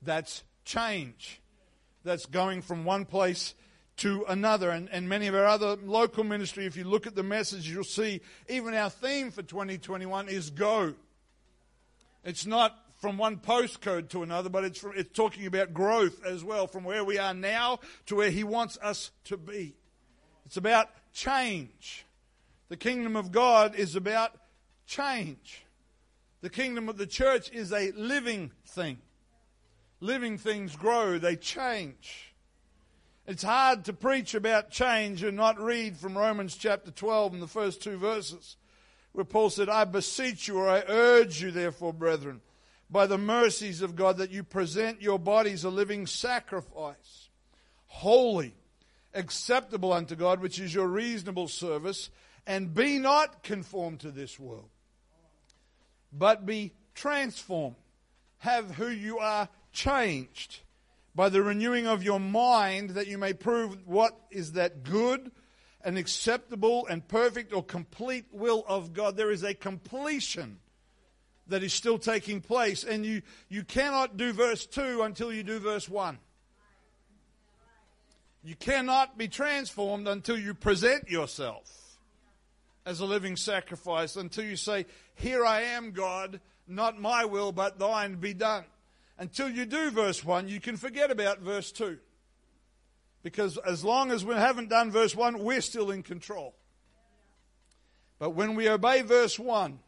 That's 0.00 0.42
change. 0.64 1.42
That's 2.02 2.24
going 2.24 2.62
from 2.62 2.86
one 2.86 3.04
place 3.04 3.54
to 3.98 4.24
another. 4.26 4.70
And, 4.70 4.88
and 4.88 5.06
many 5.06 5.26
of 5.26 5.34
our 5.34 5.44
other 5.44 5.76
local 5.76 6.24
ministry, 6.24 6.64
if 6.64 6.78
you 6.78 6.84
look 6.84 7.06
at 7.06 7.14
the 7.14 7.22
message, 7.22 7.68
you'll 7.68 7.84
see 7.84 8.22
even 8.48 8.72
our 8.72 8.88
theme 8.88 9.30
for 9.30 9.42
2021 9.42 10.30
is 10.30 10.48
go. 10.48 10.94
It's 12.24 12.46
not 12.46 12.74
from 12.96 13.18
one 13.18 13.36
postcode 13.36 14.08
to 14.10 14.22
another, 14.22 14.48
but 14.48 14.64
it's, 14.64 14.78
from, 14.78 14.92
it's 14.96 15.12
talking 15.12 15.44
about 15.44 15.74
growth 15.74 16.24
as 16.24 16.42
well, 16.42 16.68
from 16.68 16.84
where 16.84 17.04
we 17.04 17.18
are 17.18 17.34
now 17.34 17.80
to 18.06 18.16
where 18.16 18.30
He 18.30 18.44
wants 18.44 18.78
us 18.80 19.10
to 19.24 19.36
be. 19.36 19.74
It's 20.46 20.56
about 20.56 20.88
change. 21.12 22.06
The 22.70 22.78
kingdom 22.78 23.14
of 23.14 23.30
God 23.30 23.74
is 23.74 23.94
about 23.94 24.32
change. 24.90 25.64
The 26.40 26.50
kingdom 26.50 26.88
of 26.88 26.98
the 26.98 27.06
church 27.06 27.50
is 27.52 27.72
a 27.72 27.92
living 27.92 28.50
thing. 28.66 28.98
Living 30.00 30.36
things 30.36 30.74
grow, 30.74 31.16
they 31.18 31.36
change. 31.36 32.34
It's 33.24 33.44
hard 33.44 33.84
to 33.84 33.92
preach 33.92 34.34
about 34.34 34.70
change 34.70 35.22
and 35.22 35.36
not 35.36 35.60
read 35.60 35.96
from 35.96 36.18
Romans 36.18 36.56
chapter 36.56 36.90
12 36.90 37.34
in 37.34 37.40
the 37.40 37.46
first 37.46 37.80
two 37.80 37.98
verses, 37.98 38.56
where 39.12 39.24
Paul 39.24 39.50
said, 39.50 39.68
I 39.68 39.84
beseech 39.84 40.48
you, 40.48 40.58
or 40.58 40.68
I 40.68 40.82
urge 40.88 41.40
you, 41.40 41.52
therefore, 41.52 41.92
brethren, 41.92 42.40
by 42.90 43.06
the 43.06 43.18
mercies 43.18 43.82
of 43.82 43.94
God, 43.94 44.16
that 44.16 44.32
you 44.32 44.42
present 44.42 45.00
your 45.00 45.20
bodies 45.20 45.62
a 45.62 45.70
living 45.70 46.08
sacrifice, 46.08 47.28
holy, 47.86 48.56
acceptable 49.14 49.92
unto 49.92 50.16
God, 50.16 50.40
which 50.40 50.58
is 50.58 50.74
your 50.74 50.88
reasonable 50.88 51.46
service, 51.46 52.10
and 52.44 52.74
be 52.74 52.98
not 52.98 53.44
conformed 53.44 54.00
to 54.00 54.10
this 54.10 54.40
world, 54.40 54.70
but 56.12 56.46
be 56.46 56.72
transformed. 56.94 57.76
Have 58.38 58.72
who 58.72 58.88
you 58.88 59.18
are 59.18 59.48
changed 59.72 60.60
by 61.14 61.28
the 61.28 61.42
renewing 61.42 61.86
of 61.86 62.02
your 62.02 62.20
mind, 62.20 62.90
that 62.90 63.06
you 63.06 63.18
may 63.18 63.32
prove 63.32 63.76
what 63.86 64.18
is 64.30 64.52
that 64.52 64.82
good 64.84 65.30
and 65.82 65.98
acceptable 65.98 66.86
and 66.86 67.06
perfect 67.06 67.52
or 67.52 67.62
complete 67.62 68.26
will 68.32 68.64
of 68.68 68.92
God. 68.92 69.16
There 69.16 69.30
is 69.30 69.42
a 69.42 69.54
completion 69.54 70.58
that 71.48 71.62
is 71.62 71.72
still 71.72 71.98
taking 71.98 72.40
place, 72.40 72.84
and 72.84 73.04
you, 73.04 73.22
you 73.48 73.64
cannot 73.64 74.16
do 74.16 74.32
verse 74.32 74.66
2 74.66 75.02
until 75.02 75.32
you 75.32 75.42
do 75.42 75.58
verse 75.58 75.88
1. 75.88 76.18
You 78.42 78.54
cannot 78.54 79.18
be 79.18 79.28
transformed 79.28 80.08
until 80.08 80.38
you 80.38 80.54
present 80.54 81.10
yourself 81.10 81.98
as 82.86 83.00
a 83.00 83.04
living 83.04 83.36
sacrifice, 83.36 84.16
until 84.16 84.44
you 84.44 84.56
say, 84.56 84.86
Here 85.20 85.44
I 85.44 85.62
am, 85.62 85.90
God, 85.90 86.40
not 86.66 86.98
my 86.98 87.26
will, 87.26 87.52
but 87.52 87.78
thine 87.78 88.14
be 88.14 88.32
done. 88.32 88.64
Until 89.18 89.50
you 89.50 89.66
do 89.66 89.90
verse 89.90 90.24
1, 90.24 90.48
you 90.48 90.60
can 90.60 90.78
forget 90.78 91.10
about 91.10 91.40
verse 91.40 91.70
2. 91.72 91.98
Because 93.22 93.58
as 93.58 93.84
long 93.84 94.10
as 94.10 94.24
we 94.24 94.34
haven't 94.34 94.70
done 94.70 94.90
verse 94.90 95.14
1, 95.14 95.44
we're 95.44 95.60
still 95.60 95.90
in 95.90 96.02
control. 96.02 96.54
But 98.18 98.30
when 98.30 98.54
we 98.54 98.66
obey 98.68 99.02
verse 99.02 99.38
1, 99.38 99.78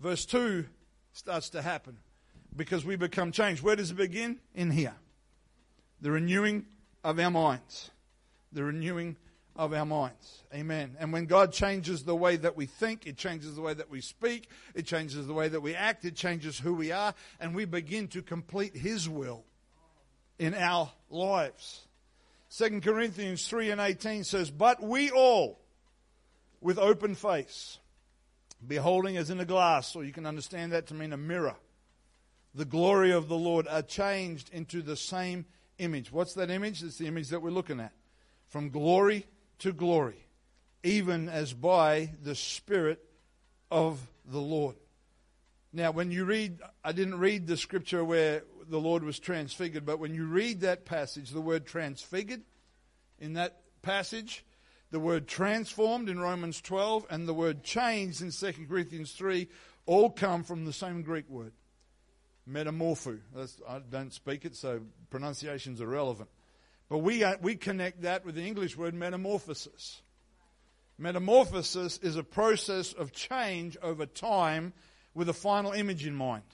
verse 0.00 0.24
2 0.24 0.64
starts 1.12 1.50
to 1.50 1.60
happen 1.60 1.98
because 2.56 2.86
we 2.86 2.96
become 2.96 3.32
changed. 3.32 3.62
Where 3.62 3.76
does 3.76 3.90
it 3.90 3.96
begin? 3.96 4.38
In 4.54 4.70
here. 4.70 4.94
The 6.00 6.10
renewing 6.10 6.64
of 7.02 7.18
our 7.18 7.30
minds. 7.30 7.90
The 8.50 8.64
renewing 8.64 9.16
of 9.56 9.72
our 9.72 9.86
minds. 9.86 10.42
Amen. 10.52 10.96
And 10.98 11.12
when 11.12 11.26
God 11.26 11.52
changes 11.52 12.04
the 12.04 12.16
way 12.16 12.36
that 12.36 12.56
we 12.56 12.66
think, 12.66 13.06
it 13.06 13.16
changes 13.16 13.54
the 13.54 13.62
way 13.62 13.74
that 13.74 13.90
we 13.90 14.00
speak, 14.00 14.48
it 14.74 14.86
changes 14.86 15.26
the 15.26 15.34
way 15.34 15.48
that 15.48 15.60
we 15.60 15.74
act, 15.74 16.04
it 16.04 16.16
changes 16.16 16.58
who 16.58 16.74
we 16.74 16.92
are, 16.92 17.14
and 17.38 17.54
we 17.54 17.64
begin 17.64 18.08
to 18.08 18.22
complete 18.22 18.76
His 18.76 19.08
will 19.08 19.44
in 20.38 20.54
our 20.54 20.90
lives. 21.08 21.86
2 22.56 22.80
Corinthians 22.80 23.46
3 23.48 23.70
and 23.70 23.80
18 23.80 24.24
says, 24.24 24.50
But 24.50 24.82
we 24.82 25.10
all, 25.10 25.60
with 26.60 26.78
open 26.78 27.14
face, 27.14 27.78
beholding 28.66 29.16
as 29.16 29.30
in 29.30 29.40
a 29.40 29.44
glass, 29.44 29.94
or 29.94 30.04
you 30.04 30.12
can 30.12 30.26
understand 30.26 30.72
that 30.72 30.88
to 30.88 30.94
mean 30.94 31.12
a 31.12 31.16
mirror, 31.16 31.56
the 32.54 32.64
glory 32.64 33.12
of 33.12 33.28
the 33.28 33.36
Lord, 33.36 33.66
are 33.68 33.82
changed 33.82 34.50
into 34.52 34.82
the 34.82 34.96
same 34.96 35.46
image. 35.78 36.12
What's 36.12 36.34
that 36.34 36.50
image? 36.50 36.82
It's 36.82 36.98
the 36.98 37.06
image 37.06 37.28
that 37.28 37.42
we're 37.42 37.50
looking 37.50 37.80
at. 37.80 37.92
From 38.48 38.70
glory 38.70 39.26
to 39.60 39.72
glory, 39.72 40.26
even 40.82 41.28
as 41.28 41.52
by 41.52 42.10
the 42.22 42.34
Spirit 42.34 43.04
of 43.70 44.06
the 44.24 44.40
Lord. 44.40 44.76
Now, 45.72 45.90
when 45.90 46.10
you 46.10 46.24
read, 46.24 46.60
I 46.84 46.92
didn't 46.92 47.18
read 47.18 47.46
the 47.46 47.56
scripture 47.56 48.04
where 48.04 48.42
the 48.68 48.78
Lord 48.78 49.02
was 49.02 49.18
transfigured, 49.18 49.84
but 49.84 49.98
when 49.98 50.14
you 50.14 50.26
read 50.26 50.60
that 50.60 50.84
passage, 50.84 51.30
the 51.30 51.40
word 51.40 51.66
transfigured 51.66 52.42
in 53.18 53.34
that 53.34 53.60
passage, 53.82 54.44
the 54.90 55.00
word 55.00 55.26
transformed 55.26 56.08
in 56.08 56.20
Romans 56.20 56.60
12, 56.60 57.06
and 57.10 57.26
the 57.26 57.34
word 57.34 57.64
changed 57.64 58.22
in 58.22 58.30
2 58.30 58.66
Corinthians 58.68 59.12
3 59.12 59.48
all 59.86 60.10
come 60.10 60.44
from 60.44 60.64
the 60.64 60.72
same 60.72 61.02
Greek 61.02 61.28
word 61.28 61.52
metamorpho. 62.48 63.20
That's, 63.34 63.60
I 63.68 63.80
don't 63.90 64.12
speak 64.12 64.44
it, 64.44 64.54
so 64.54 64.80
pronunciations 65.10 65.80
are 65.80 65.86
relevant. 65.86 66.28
But 66.88 66.98
we, 66.98 67.24
we 67.40 67.56
connect 67.56 68.02
that 68.02 68.24
with 68.24 68.34
the 68.34 68.46
English 68.46 68.76
word 68.76 68.94
metamorphosis. 68.94 70.02
Metamorphosis 70.98 71.98
is 71.98 72.16
a 72.16 72.22
process 72.22 72.92
of 72.92 73.12
change 73.12 73.76
over 73.82 74.06
time 74.06 74.72
with 75.14 75.28
a 75.28 75.32
final 75.32 75.72
image 75.72 76.06
in 76.06 76.14
mind. 76.14 76.44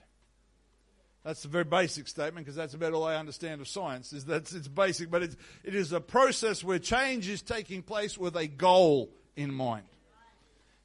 That's 1.25 1.45
a 1.45 1.49
very 1.49 1.65
basic 1.65 2.09
statement 2.09 2.47
because 2.47 2.57
that's 2.57 2.73
about 2.73 2.95
all 2.95 3.05
I 3.05 3.17
understand 3.17 3.61
of 3.61 3.69
science. 3.69 4.13
Is 4.13 4.25
that 4.27 4.53
it's 4.53 4.69
basic, 4.69 5.11
but 5.11 5.23
it's, 5.23 5.37
it 5.63 5.75
is 5.75 5.93
a 5.93 6.01
process 6.01 6.65
where 6.65 6.79
change 6.79 7.29
is 7.29 7.43
taking 7.43 7.83
place 7.83 8.17
with 8.17 8.37
a 8.37 8.47
goal 8.47 9.11
in 9.37 9.53
mind. 9.53 9.85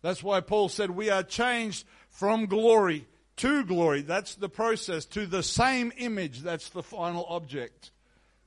That's 0.02 0.22
why 0.22 0.42
Paul 0.42 0.68
said 0.70 0.92
we 0.92 1.10
are 1.10 1.24
changed 1.24 1.86
from 2.10 2.48
glory 2.48 3.08
to 3.38 3.64
glory. 3.64 4.02
That's 4.02 4.36
the 4.36 4.50
process 4.50 5.06
to 5.06 5.26
the 5.26 5.42
same 5.42 5.94
image. 5.98 6.42
That's 6.42 6.70
the 6.70 6.84
final 6.84 7.26
object. 7.30 7.92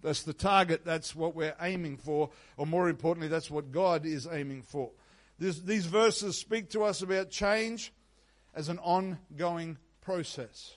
That's 0.02 0.22
the 0.22 0.32
target. 0.32 0.84
That's 0.84 1.14
what 1.14 1.34
we're 1.34 1.56
aiming 1.60 1.96
for. 1.96 2.30
Or 2.56 2.66
more 2.66 2.88
importantly, 2.88 3.28
that's 3.28 3.50
what 3.50 3.72
God 3.72 4.06
is 4.06 4.28
aiming 4.30 4.62
for. 4.62 4.90
This, 5.38 5.60
these 5.60 5.86
verses 5.86 6.36
speak 6.36 6.70
to 6.70 6.84
us 6.84 7.02
about 7.02 7.30
change 7.30 7.92
as 8.54 8.68
an 8.68 8.78
ongoing 8.80 9.78
process, 10.00 10.74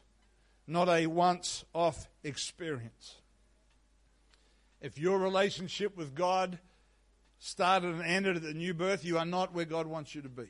not 0.68 0.88
a 0.90 1.08
once 1.08 1.66
off 1.74 2.08
experience. 2.24 3.16
If 4.82 4.98
your 4.98 5.20
relationship 5.20 5.96
with 5.96 6.16
God 6.16 6.60
started 7.40 7.94
and 7.96 8.04
ended 8.04 8.38
at 8.38 8.44
the 8.44 8.54
new 8.54 8.74
birth, 8.74 9.06
you 9.06 9.18
are 9.18 9.26
not 9.26 9.54
where 9.54 9.66
God 9.66 9.88
wants 9.88 10.14
you 10.16 10.22
to 10.22 10.30
be. 10.30 10.50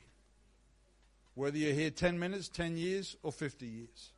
Whether 1.34 1.58
you're 1.58 1.74
here 1.74 1.90
10 1.90 2.18
minutes, 2.18 2.48
10 2.48 2.76
years, 2.76 3.16
or 3.22 3.32
50 3.32 3.66
years. 3.66 4.12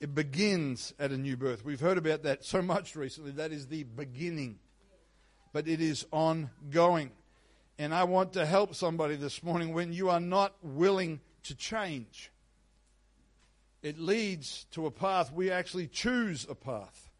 It 0.00 0.14
begins 0.14 0.94
at 0.98 1.12
a 1.12 1.18
new 1.18 1.36
birth. 1.36 1.62
We've 1.62 1.80
heard 1.80 1.98
about 1.98 2.22
that 2.22 2.42
so 2.42 2.62
much 2.62 2.96
recently. 2.96 3.32
That 3.32 3.52
is 3.52 3.66
the 3.66 3.84
beginning. 3.84 4.58
But 5.52 5.68
it 5.68 5.82
is 5.82 6.06
ongoing. 6.10 7.10
And 7.78 7.92
I 7.94 8.04
want 8.04 8.32
to 8.32 8.46
help 8.46 8.74
somebody 8.74 9.16
this 9.16 9.42
morning 9.42 9.74
when 9.74 9.92
you 9.92 10.08
are 10.08 10.20
not 10.20 10.54
willing 10.62 11.20
to 11.44 11.54
change. 11.54 12.32
It 13.82 13.98
leads 13.98 14.64
to 14.72 14.86
a 14.86 14.90
path, 14.90 15.32
we 15.32 15.50
actually 15.50 15.86
choose 15.86 16.46
a 16.48 16.54
path 16.54 17.10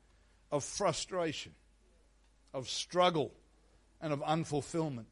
of 0.50 0.64
frustration, 0.64 1.52
of 2.52 2.68
struggle, 2.68 3.32
and 4.00 4.12
of 4.12 4.20
unfulfillment. 4.20 5.06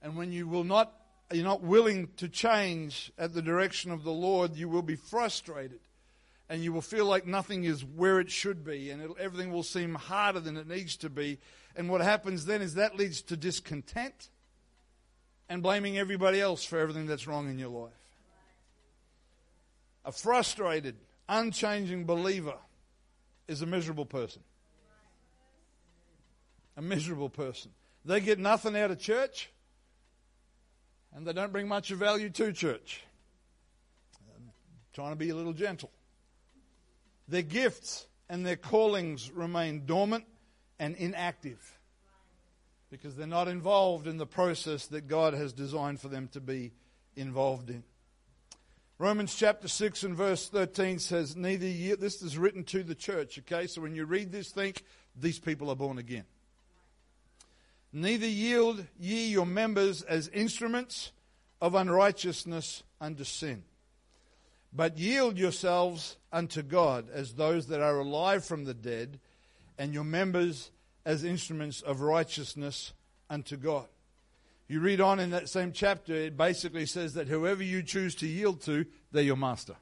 And 0.00 0.16
when 0.16 0.32
you 0.32 0.46
will 0.46 0.64
not, 0.64 0.92
you're 1.30 1.44
not 1.44 1.62
willing 1.62 2.08
to 2.18 2.28
change 2.28 3.12
at 3.18 3.34
the 3.34 3.42
direction 3.42 3.90
of 3.90 4.02
the 4.02 4.12
Lord, 4.12 4.54
you 4.56 4.68
will 4.68 4.82
be 4.82 4.96
frustrated 4.96 5.80
and 6.52 6.62
you 6.62 6.70
will 6.70 6.82
feel 6.82 7.06
like 7.06 7.26
nothing 7.26 7.64
is 7.64 7.82
where 7.82 8.20
it 8.20 8.30
should 8.30 8.62
be, 8.62 8.90
and 8.90 9.16
everything 9.18 9.50
will 9.50 9.62
seem 9.62 9.94
harder 9.94 10.38
than 10.38 10.58
it 10.58 10.68
needs 10.68 10.98
to 10.98 11.08
be. 11.08 11.38
And 11.74 11.88
what 11.88 12.02
happens 12.02 12.44
then 12.44 12.60
is 12.60 12.74
that 12.74 12.94
leads 12.94 13.22
to 13.22 13.38
discontent 13.38 14.28
and 15.48 15.62
blaming 15.62 15.96
everybody 15.96 16.42
else 16.42 16.62
for 16.62 16.78
everything 16.78 17.06
that's 17.06 17.26
wrong 17.26 17.48
in 17.48 17.58
your 17.58 17.70
life. 17.70 17.92
A 20.04 20.12
frustrated, 20.12 20.96
unchanging 21.26 22.04
believer 22.04 22.58
is 23.48 23.62
a 23.62 23.66
miserable 23.66 24.04
person. 24.04 24.42
A 26.76 26.82
miserable 26.82 27.30
person. 27.30 27.70
They 28.04 28.20
get 28.20 28.38
nothing 28.38 28.76
out 28.76 28.90
of 28.90 28.98
church, 28.98 29.48
and 31.14 31.26
they 31.26 31.32
don't 31.32 31.50
bring 31.50 31.66
much 31.66 31.90
of 31.90 31.98
value 31.98 32.28
to 32.28 32.52
church. 32.52 33.04
I'm 34.36 34.50
trying 34.92 35.12
to 35.12 35.16
be 35.16 35.30
a 35.30 35.34
little 35.34 35.54
gentle. 35.54 35.90
Their 37.28 37.42
gifts 37.42 38.06
and 38.28 38.44
their 38.44 38.56
callings 38.56 39.30
remain 39.30 39.86
dormant 39.86 40.24
and 40.78 40.96
inactive 40.96 41.78
because 42.90 43.16
they're 43.16 43.26
not 43.26 43.48
involved 43.48 44.06
in 44.06 44.18
the 44.18 44.26
process 44.26 44.86
that 44.88 45.08
God 45.08 45.32
has 45.32 45.52
designed 45.52 46.00
for 46.00 46.08
them 46.08 46.28
to 46.28 46.40
be 46.40 46.72
involved 47.16 47.70
in. 47.70 47.84
Romans 48.98 49.34
chapter 49.34 49.66
6 49.66 50.04
and 50.04 50.14
verse 50.14 50.48
13 50.48 50.98
says, 50.98 51.34
Neither 51.34 51.66
ye, 51.66 51.94
this 51.94 52.22
is 52.22 52.38
written 52.38 52.62
to 52.64 52.82
the 52.82 52.94
church, 52.94 53.38
okay? 53.40 53.66
So 53.66 53.80
when 53.80 53.96
you 53.96 54.04
read 54.04 54.30
this, 54.30 54.50
think 54.50 54.84
these 55.18 55.38
people 55.38 55.70
are 55.70 55.76
born 55.76 55.98
again. 55.98 56.24
Neither 57.92 58.26
yield 58.26 58.86
ye 58.98 59.26
your 59.26 59.46
members 59.46 60.02
as 60.02 60.28
instruments 60.28 61.12
of 61.60 61.74
unrighteousness 61.74 62.82
unto 63.00 63.24
sin, 63.24 63.64
but 64.72 64.98
yield 64.98 65.38
yourselves 65.38 66.16
unto 66.32 66.62
God 66.62 67.08
as 67.12 67.34
those 67.34 67.66
that 67.66 67.80
are 67.80 67.98
alive 67.98 68.44
from 68.44 68.64
the 68.64 68.74
dead, 68.74 69.20
and 69.78 69.92
your 69.92 70.04
members 70.04 70.70
as 71.04 71.24
instruments 71.24 71.82
of 71.82 72.00
righteousness 72.00 72.92
unto 73.28 73.56
God. 73.56 73.86
You 74.68 74.80
read 74.80 75.00
on 75.00 75.20
in 75.20 75.30
that 75.30 75.48
same 75.48 75.72
chapter, 75.72 76.14
it 76.14 76.36
basically 76.36 76.86
says 76.86 77.14
that 77.14 77.28
whoever 77.28 77.62
you 77.62 77.82
choose 77.82 78.14
to 78.16 78.26
yield 78.26 78.62
to, 78.62 78.86
they're 79.10 79.22
your 79.22 79.36
master. 79.36 79.76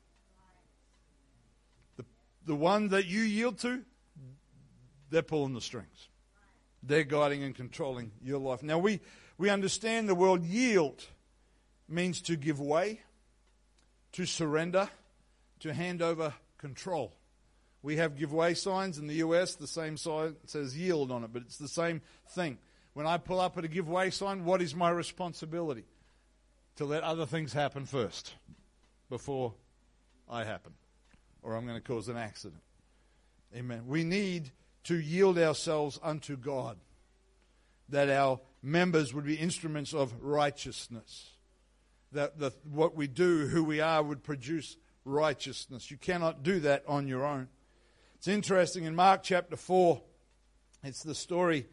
The, 1.97 2.05
the 2.47 2.57
one 2.57 2.89
that 2.89 3.07
you 3.07 3.21
yield 3.21 3.59
to, 3.61 3.83
they're 5.11 5.23
pulling 5.23 5.55
the 5.55 5.61
strings. 5.61 6.09
They're 6.83 7.05
guiding 7.05 7.43
and 7.43 7.55
controlling 7.55 8.11
your 8.25 8.39
life. 8.39 8.63
Now, 8.63 8.79
we, 8.79 9.01
we 9.39 9.51
understand 9.51 10.09
the 10.09 10.15
word 10.15 10.43
yield 10.43 11.05
means 11.89 12.21
to 12.23 12.37
give 12.37 12.59
way, 12.61 13.01
to 14.13 14.27
surrender, 14.27 14.89
to 15.61 15.73
hand 15.73 16.03
over 16.03 16.35
control. 16.59 17.13
We 17.83 17.97
have 17.97 18.17
give 18.17 18.33
way 18.33 18.55
signs 18.55 18.99
in 18.99 19.07
the 19.07 19.17
US, 19.17 19.55
the 19.55 19.67
same 19.67 19.97
sign 19.97 20.37
says 20.47 20.77
yield 20.77 21.11
on 21.11 21.25
it, 21.25 21.33
but 21.33 21.43
it's 21.43 21.59
the 21.59 21.69
same 21.69 22.03
thing. 22.29 22.59
When 22.93 23.07
I 23.07 23.19
pull 23.19 23.41
up 23.41 23.57
at 23.57 23.65
a 23.65 23.69
give 23.69 23.89
way 23.89 24.11
sign, 24.11 24.45
what 24.45 24.61
is 24.61 24.75
my 24.75 24.91
responsibility? 24.91 25.85
To 26.77 26.85
let 26.85 27.03
other 27.03 27.27
things 27.27 27.53
happen 27.53 27.87
first 27.87 28.35
before 29.09 29.55
I 30.29 30.45
happen, 30.45 30.73
or 31.43 31.55
I'm 31.55 31.67
going 31.67 31.81
to 31.81 31.87
cause 31.87 32.09
an 32.09 32.17
accident. 32.17 32.63
Amen. 33.55 33.85
We 33.87 34.05
need 34.05 34.51
to 34.85 34.99
yield 34.99 35.39
ourselves 35.39 35.99
unto 36.03 36.37
God, 36.37 36.79
that 37.89 38.09
our 38.09 38.41
members 38.63 39.13
would 39.13 39.25
be 39.25 39.35
instruments 39.35 39.93
of 39.93 40.13
righteousness 40.23 41.31
that 42.13 42.39
the, 42.39 42.53
what 42.71 42.97
we 42.97 43.07
do, 43.07 43.47
who 43.47 43.65
we 43.65 43.81
are, 43.81 44.03
would 44.03 44.23
produce 44.23 44.77
righteousness. 45.05 45.91
You 45.91 45.97
cannot 45.97 46.43
do 46.43 46.61
that 46.61 46.85
on 46.87 47.07
your 47.07 47.25
own. 47.25 47.49
It's 48.17 48.29
interesting 48.29 48.85
in 48.85 48.95
Mark 48.95 49.23
chapter 49.23 49.57
4, 49.57 50.01
it's 50.85 51.03
the 51.03 51.15
story 51.15 51.67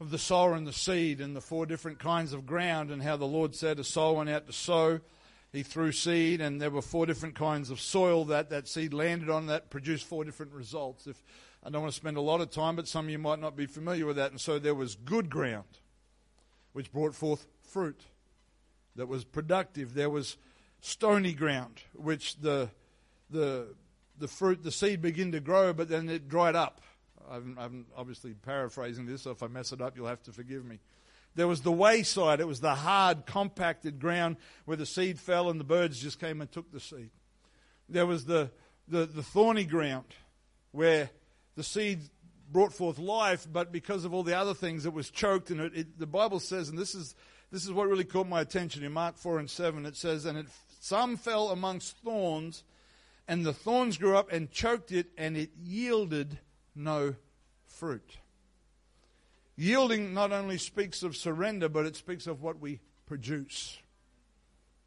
of 0.00 0.10
the 0.10 0.18
sower 0.18 0.54
and 0.54 0.66
the 0.66 0.72
seed 0.72 1.20
and 1.20 1.36
the 1.36 1.40
four 1.40 1.66
different 1.66 1.98
kinds 1.98 2.32
of 2.32 2.46
ground, 2.46 2.90
and 2.90 3.02
how 3.02 3.16
the 3.16 3.26
Lord 3.26 3.54
said 3.54 3.78
a 3.78 3.84
sower 3.84 4.14
went 4.14 4.30
out 4.30 4.46
to 4.46 4.52
sow. 4.52 5.00
He 5.52 5.62
threw 5.62 5.92
seed, 5.92 6.40
and 6.40 6.60
there 6.60 6.70
were 6.70 6.82
four 6.82 7.06
different 7.06 7.34
kinds 7.34 7.70
of 7.70 7.80
soil 7.80 8.24
that 8.26 8.50
that 8.50 8.68
seed 8.68 8.94
landed 8.94 9.28
on 9.28 9.46
that 9.46 9.68
produced 9.68 10.06
four 10.06 10.24
different 10.24 10.52
results. 10.52 11.06
If 11.06 11.22
I 11.62 11.70
don't 11.70 11.82
want 11.82 11.92
to 11.92 11.96
spend 11.96 12.16
a 12.16 12.22
lot 12.22 12.40
of 12.40 12.50
time, 12.50 12.76
but 12.76 12.88
some 12.88 13.06
of 13.06 13.10
you 13.10 13.18
might 13.18 13.40
not 13.40 13.56
be 13.56 13.66
familiar 13.66 14.06
with 14.06 14.16
that. 14.16 14.30
And 14.30 14.40
so 14.40 14.58
there 14.58 14.74
was 14.74 14.94
good 14.94 15.28
ground, 15.28 15.78
which 16.72 16.92
brought 16.92 17.14
forth 17.14 17.46
fruit 17.62 18.00
that 19.00 19.06
was 19.06 19.24
productive. 19.24 19.94
There 19.94 20.10
was 20.10 20.36
stony 20.82 21.32
ground, 21.32 21.80
which 21.94 22.36
the, 22.36 22.68
the, 23.30 23.74
the 24.18 24.28
fruit, 24.28 24.62
the 24.62 24.70
seed 24.70 25.00
began 25.00 25.32
to 25.32 25.40
grow, 25.40 25.72
but 25.72 25.88
then 25.88 26.10
it 26.10 26.28
dried 26.28 26.54
up. 26.54 26.82
I'm, 27.30 27.56
I'm 27.58 27.86
obviously 27.96 28.34
paraphrasing 28.34 29.06
this, 29.06 29.22
so 29.22 29.30
if 29.30 29.42
I 29.42 29.46
mess 29.46 29.72
it 29.72 29.80
up, 29.80 29.96
you'll 29.96 30.06
have 30.06 30.22
to 30.24 30.32
forgive 30.32 30.66
me. 30.66 30.80
There 31.34 31.48
was 31.48 31.62
the 31.62 31.72
wayside. 31.72 32.40
It 32.40 32.46
was 32.46 32.60
the 32.60 32.74
hard, 32.74 33.24
compacted 33.24 34.00
ground 34.00 34.36
where 34.66 34.76
the 34.76 34.84
seed 34.84 35.18
fell 35.18 35.48
and 35.48 35.58
the 35.58 35.64
birds 35.64 35.98
just 35.98 36.20
came 36.20 36.42
and 36.42 36.52
took 36.52 36.70
the 36.70 36.80
seed. 36.80 37.08
There 37.88 38.04
was 38.04 38.26
the, 38.26 38.50
the, 38.86 39.06
the 39.06 39.22
thorny 39.22 39.64
ground 39.64 40.14
where 40.72 41.08
the 41.56 41.62
seed 41.62 42.00
brought 42.52 42.74
forth 42.74 42.98
life, 42.98 43.46
but 43.50 43.72
because 43.72 44.04
of 44.04 44.12
all 44.12 44.24
the 44.24 44.36
other 44.36 44.52
things, 44.52 44.84
it 44.84 44.92
was 44.92 45.08
choked. 45.08 45.50
And 45.50 45.60
it, 45.62 45.72
it, 45.74 45.98
the 45.98 46.06
Bible 46.06 46.38
says, 46.38 46.68
and 46.68 46.76
this 46.76 46.94
is 46.94 47.14
this 47.50 47.64
is 47.64 47.72
what 47.72 47.88
really 47.88 48.04
caught 48.04 48.28
my 48.28 48.40
attention 48.40 48.84
in 48.84 48.92
Mark 48.92 49.16
4 49.16 49.40
and 49.40 49.50
7. 49.50 49.84
It 49.84 49.96
says, 49.96 50.24
And 50.24 50.38
it, 50.38 50.46
some 50.80 51.16
fell 51.16 51.48
amongst 51.48 51.96
thorns, 51.98 52.62
and 53.26 53.44
the 53.44 53.52
thorns 53.52 53.98
grew 53.98 54.16
up 54.16 54.32
and 54.32 54.50
choked 54.50 54.92
it, 54.92 55.08
and 55.18 55.36
it 55.36 55.50
yielded 55.60 56.38
no 56.74 57.16
fruit. 57.66 58.18
Yielding 59.56 60.14
not 60.14 60.32
only 60.32 60.58
speaks 60.58 61.02
of 61.02 61.16
surrender, 61.16 61.68
but 61.68 61.86
it 61.86 61.96
speaks 61.96 62.26
of 62.26 62.40
what 62.40 62.60
we 62.60 62.80
produce. 63.06 63.78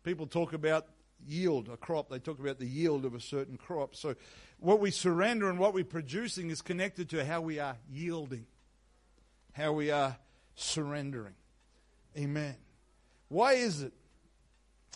People 0.04 0.26
talk 0.26 0.54
about 0.54 0.88
yield, 1.28 1.70
a 1.70 1.78
crop, 1.78 2.10
they 2.10 2.20
talk 2.20 2.40
about 2.40 2.60
the 2.60 2.66
yield 2.66 3.06
of 3.06 3.14
a 3.14 3.20
certain 3.20 3.58
crop. 3.58 3.96
So, 3.96 4.16
what 4.60 4.80
we 4.80 4.92
surrender 4.92 5.50
and 5.50 5.60
what 5.60 5.74
we're 5.74 5.84
producing 5.84 6.50
is 6.50 6.62
connected 6.62 7.10
to 7.10 7.26
how 7.26 7.42
we 7.42 7.60
are 7.60 7.76
yielding, 7.92 8.46
how 9.52 9.74
we 9.74 9.92
are 9.92 10.18
surrendering. 10.56 11.36
Amen. 12.18 12.56
Why 13.30 13.54
is 13.54 13.82
it? 13.82 13.94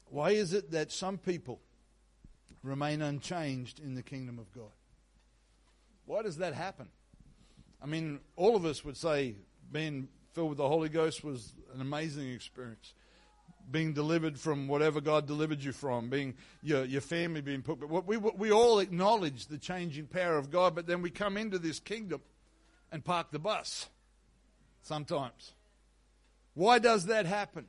Why 0.09 0.31
is 0.31 0.53
it 0.53 0.71
that 0.71 0.91
some 0.91 1.17
people 1.17 1.59
remain 2.63 3.01
unchanged 3.01 3.79
in 3.79 3.95
the 3.95 4.03
kingdom 4.03 4.39
of 4.39 4.51
God? 4.53 4.71
Why 6.05 6.21
does 6.21 6.37
that 6.37 6.53
happen? 6.53 6.87
I 7.81 7.85
mean, 7.85 8.19
all 8.35 8.55
of 8.55 8.65
us 8.65 8.85
would 8.85 8.97
say, 8.97 9.35
being 9.71 10.07
filled 10.33 10.49
with 10.49 10.57
the 10.57 10.67
Holy 10.67 10.89
Ghost 10.89 11.23
was 11.23 11.53
an 11.73 11.81
amazing 11.81 12.31
experience. 12.31 12.93
Being 13.69 13.93
delivered 13.93 14.39
from 14.39 14.69
whatever 14.69 15.01
God 15.01 15.27
delivered 15.27 15.61
you 15.61 15.73
from, 15.73 16.09
being 16.09 16.35
your, 16.61 16.85
your 16.85 17.01
family 17.01 17.41
being 17.41 17.61
put. 17.61 17.81
But 17.81 18.07
we, 18.07 18.15
we 18.15 18.51
all 18.51 18.79
acknowledge 18.79 19.47
the 19.47 19.57
changing 19.57 20.07
power 20.07 20.37
of 20.37 20.49
God, 20.49 20.73
but 20.73 20.87
then 20.87 21.01
we 21.01 21.09
come 21.09 21.35
into 21.35 21.59
this 21.59 21.79
kingdom 21.79 22.21
and 22.91 23.03
park 23.03 23.27
the 23.31 23.39
bus 23.39 23.89
sometimes. 24.81 25.51
Why 26.57 26.79
does 26.79 27.05
that 27.05 27.27
happen? 27.27 27.67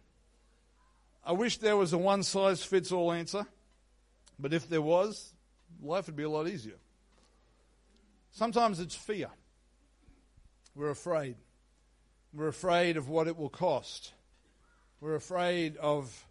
I 1.22 1.32
wish 1.32 1.58
there 1.58 1.76
was 1.76 1.92
a 1.92 1.98
one 1.98 2.22
size 2.22 2.64
fits 2.64 2.90
all 2.90 3.12
answer, 3.12 3.46
but 4.38 4.54
if 4.54 4.66
there 4.66 4.80
was, 4.80 5.34
life 5.82 6.06
would 6.06 6.16
be 6.16 6.22
a 6.22 6.30
lot 6.30 6.48
easier. 6.48 6.78
Sometimes 8.30 8.80
it's 8.80 8.94
fear. 8.94 9.28
We're 10.74 10.88
afraid. 10.88 11.36
We're 12.32 12.48
afraid 12.48 12.96
of 12.96 13.10
what 13.10 13.28
it 13.28 13.36
will 13.36 13.50
cost. 13.50 14.12
We're 15.02 15.16
afraid 15.16 15.76
of 15.76 16.24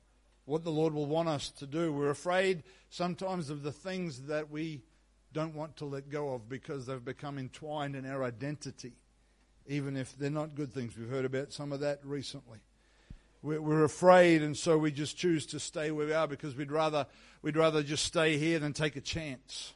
what 0.46 0.64
the 0.64 0.72
Lord 0.72 0.96
will 0.96 1.06
want 1.06 1.30
us 1.30 1.52
to 1.60 1.68
do. 1.68 1.94
We're 1.94 2.10
afraid 2.10 2.64
sometimes 2.90 3.52
of 3.52 3.62
the 3.62 3.72
things 3.72 4.24
that 4.24 4.50
we 4.50 4.82
don't 5.32 5.54
want 5.54 5.78
to 5.78 5.86
let 5.86 6.10
go 6.10 6.34
of 6.34 6.50
because 6.50 6.88
they've 6.88 7.06
become 7.06 7.38
entwined 7.38 7.96
in 7.96 8.08
our 8.08 8.24
identity, 8.24 8.94
even 9.68 9.98
if 9.98 10.18
they're 10.18 10.30
not 10.30 10.56
good 10.56 10.74
things. 10.74 10.98
We've 10.98 11.10
heard 11.10 11.26
about 11.26 11.52
some 11.52 11.72
of 11.72 11.82
that 11.82 12.00
recently. 12.04 12.60
We're 13.44 13.84
afraid, 13.84 14.42
and 14.42 14.58
so 14.58 14.78
we 14.78 14.92
just 14.92 15.16
choose 15.16 15.46
to 15.48 15.60
stay 15.60 15.92
where 15.92 16.08
we 16.08 16.14
are 16.14 16.28
because 16.28 16.56
we'd 16.56 16.72
rather, 16.72 17.06
we'd 17.42 17.56
rather 17.56 17.84
just 17.84 18.04
stay 18.04 18.38
here 18.38 18.60
than 18.60 18.74
take 18.74 18.96
a 18.96 19.02
chance. 19.02 19.74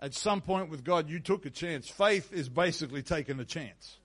At 0.00 0.14
some 0.14 0.40
point 0.40 0.70
with 0.70 0.82
God, 0.82 1.08
you 1.08 1.20
took 1.20 1.44
a 1.44 1.50
chance. 1.50 1.88
Faith 1.88 2.32
is 2.32 2.48
basically 2.48 3.02
taking 3.02 3.38
a 3.38 3.44
chance. 3.44 3.98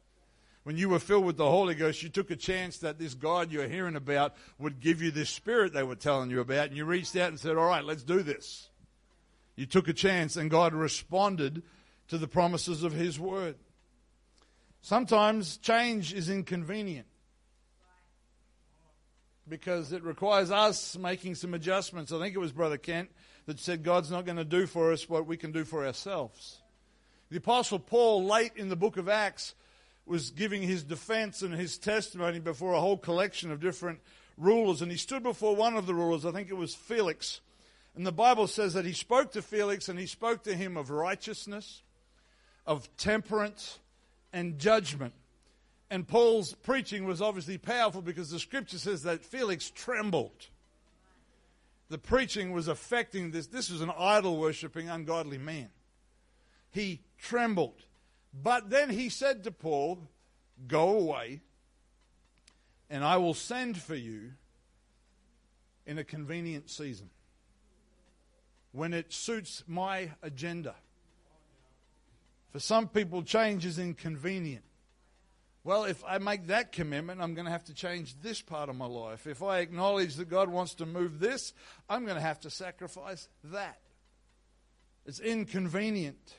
When 0.63 0.77
you 0.77 0.89
were 0.89 0.99
filled 0.99 1.25
with 1.25 1.37
the 1.37 1.49
Holy 1.49 1.75
Ghost, 1.75 2.03
you 2.03 2.09
took 2.09 2.31
a 2.31 2.35
chance 2.35 2.79
that 2.79 2.99
this 2.99 3.13
God 3.13 3.51
you're 3.51 3.67
hearing 3.67 3.95
about 3.95 4.35
would 4.59 4.79
give 4.79 5.01
you 5.01 5.11
this 5.11 5.29
spirit 5.29 5.73
they 5.73 5.83
were 5.83 5.95
telling 5.95 6.29
you 6.29 6.39
about, 6.39 6.67
and 6.67 6.77
you 6.77 6.85
reached 6.85 7.15
out 7.15 7.29
and 7.29 7.39
said, 7.39 7.57
All 7.57 7.65
right, 7.65 7.83
let's 7.83 8.03
do 8.03 8.23
this. 8.23 8.69
You 9.55 9.65
took 9.65 9.87
a 9.87 9.93
chance, 9.93 10.35
and 10.35 10.49
God 10.49 10.73
responded 10.73 11.63
to 12.07 12.17
the 12.17 12.27
promises 12.27 12.83
of 12.83 12.93
His 12.93 13.19
Word. 13.19 13.55
Sometimes 14.83 15.55
change 15.55 16.13
is 16.13 16.29
inconvenient 16.29 17.07
because 19.47 19.93
it 19.93 20.03
requires 20.03 20.51
us 20.51 20.97
making 20.97 21.35
some 21.35 21.53
adjustments. 21.53 22.11
I 22.11 22.19
think 22.19 22.35
it 22.35 22.39
was 22.39 22.51
Brother 22.51 22.77
Kent 22.77 23.09
that 23.45 23.61
said 23.61 23.83
God's 23.83 24.11
not 24.11 24.25
going 24.25 24.35
to 24.35 24.43
do 24.43 24.67
for 24.67 24.91
us 24.91 25.07
what 25.07 25.25
we 25.25 25.37
can 25.37 25.53
do 25.53 25.63
for 25.63 25.85
ourselves. 25.85 26.59
The 27.31 27.37
Apostle 27.37 27.79
Paul, 27.79 28.25
late 28.25 28.51
in 28.57 28.67
the 28.67 28.75
book 28.75 28.97
of 28.97 29.07
Acts, 29.07 29.55
was 30.05 30.31
giving 30.31 30.61
his 30.61 30.83
defense 30.83 31.41
and 31.41 31.53
his 31.53 31.77
testimony 31.77 32.39
before 32.39 32.73
a 32.73 32.81
whole 32.81 32.97
collection 32.97 33.53
of 33.53 33.61
different 33.61 34.01
rulers. 34.37 34.81
And 34.81 34.91
he 34.91 34.97
stood 34.97 35.23
before 35.23 35.55
one 35.55 35.77
of 35.77 35.87
the 35.87 35.95
rulers, 35.95 36.25
I 36.25 36.31
think 36.31 36.49
it 36.49 36.57
was 36.57 36.75
Felix. 36.75 37.39
And 37.95 38.05
the 38.05 38.11
Bible 38.11 38.47
says 38.47 38.73
that 38.73 38.83
he 38.83 38.91
spoke 38.91 39.31
to 39.31 39.41
Felix 39.41 39.87
and 39.87 39.97
he 39.97 40.07
spoke 40.07 40.43
to 40.43 40.53
him 40.53 40.75
of 40.75 40.89
righteousness, 40.89 41.83
of 42.67 42.89
temperance, 42.97 43.79
and 44.33 44.59
judgment. 44.59 45.13
And 45.89 46.07
Paul's 46.07 46.53
preaching 46.53 47.05
was 47.05 47.21
obviously 47.21 47.57
powerful 47.57 48.01
because 48.01 48.31
the 48.31 48.39
scripture 48.39 48.79
says 48.79 49.03
that 49.03 49.23
Felix 49.23 49.69
trembled 49.69 50.47
the 51.93 51.99
preaching 51.99 52.53
was 52.53 52.67
affecting 52.67 53.29
this. 53.29 53.45
This 53.45 53.69
was 53.69 53.81
an 53.81 53.91
idol 53.95 54.37
worshipping, 54.37 54.89
ungodly 54.89 55.37
man. 55.37 55.69
He 56.71 57.01
trembled. 57.19 57.83
But 58.33 58.71
then 58.71 58.89
he 58.89 59.09
said 59.09 59.43
to 59.43 59.51
Paul, 59.51 60.07
Go 60.67 60.97
away, 60.97 61.41
and 62.89 63.03
I 63.03 63.17
will 63.17 63.35
send 63.35 63.77
for 63.77 63.93
you 63.93 64.31
in 65.85 65.99
a 65.99 66.03
convenient 66.03 66.71
season 66.71 67.11
when 68.71 68.91
it 68.91 69.13
suits 69.13 69.63
my 69.67 70.13
agenda. 70.23 70.73
For 72.53 72.59
some 72.59 72.87
people, 72.87 73.23
change 73.23 73.65
is 73.65 73.79
inconvenient. 73.79 74.63
Well, 75.63 75.85
if 75.85 76.03
I 76.05 76.19
make 76.19 76.47
that 76.47 76.71
commitment, 76.71 77.19
I'm 77.19 77.33
going 77.33 77.45
to 77.45 77.51
have 77.51 77.63
to 77.65 77.73
change 77.73 78.15
this 78.21 78.41
part 78.41 78.69
of 78.69 78.75
my 78.75 78.85
life. 78.85 79.25
If 79.25 79.41
I 79.41 79.59
acknowledge 79.59 80.15
that 80.15 80.29
God 80.29 80.49
wants 80.49 80.75
to 80.75 80.85
move 80.85 81.19
this, 81.19 81.53
I'm 81.89 82.05
going 82.05 82.15
to 82.15 82.21
have 82.21 82.39
to 82.41 82.51
sacrifice 82.51 83.27
that. 83.45 83.79
It's 85.07 85.19
inconvenient. 85.19 86.35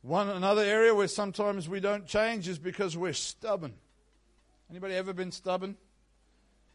One 0.00 0.30
another 0.30 0.62
area 0.62 0.94
where 0.94 1.08
sometimes 1.08 1.68
we 1.68 1.80
don't 1.80 2.06
change 2.06 2.48
is 2.48 2.58
because 2.58 2.96
we're 2.96 3.12
stubborn. 3.12 3.74
Anybody 4.70 4.94
ever 4.94 5.12
been 5.12 5.32
stubborn? 5.32 5.76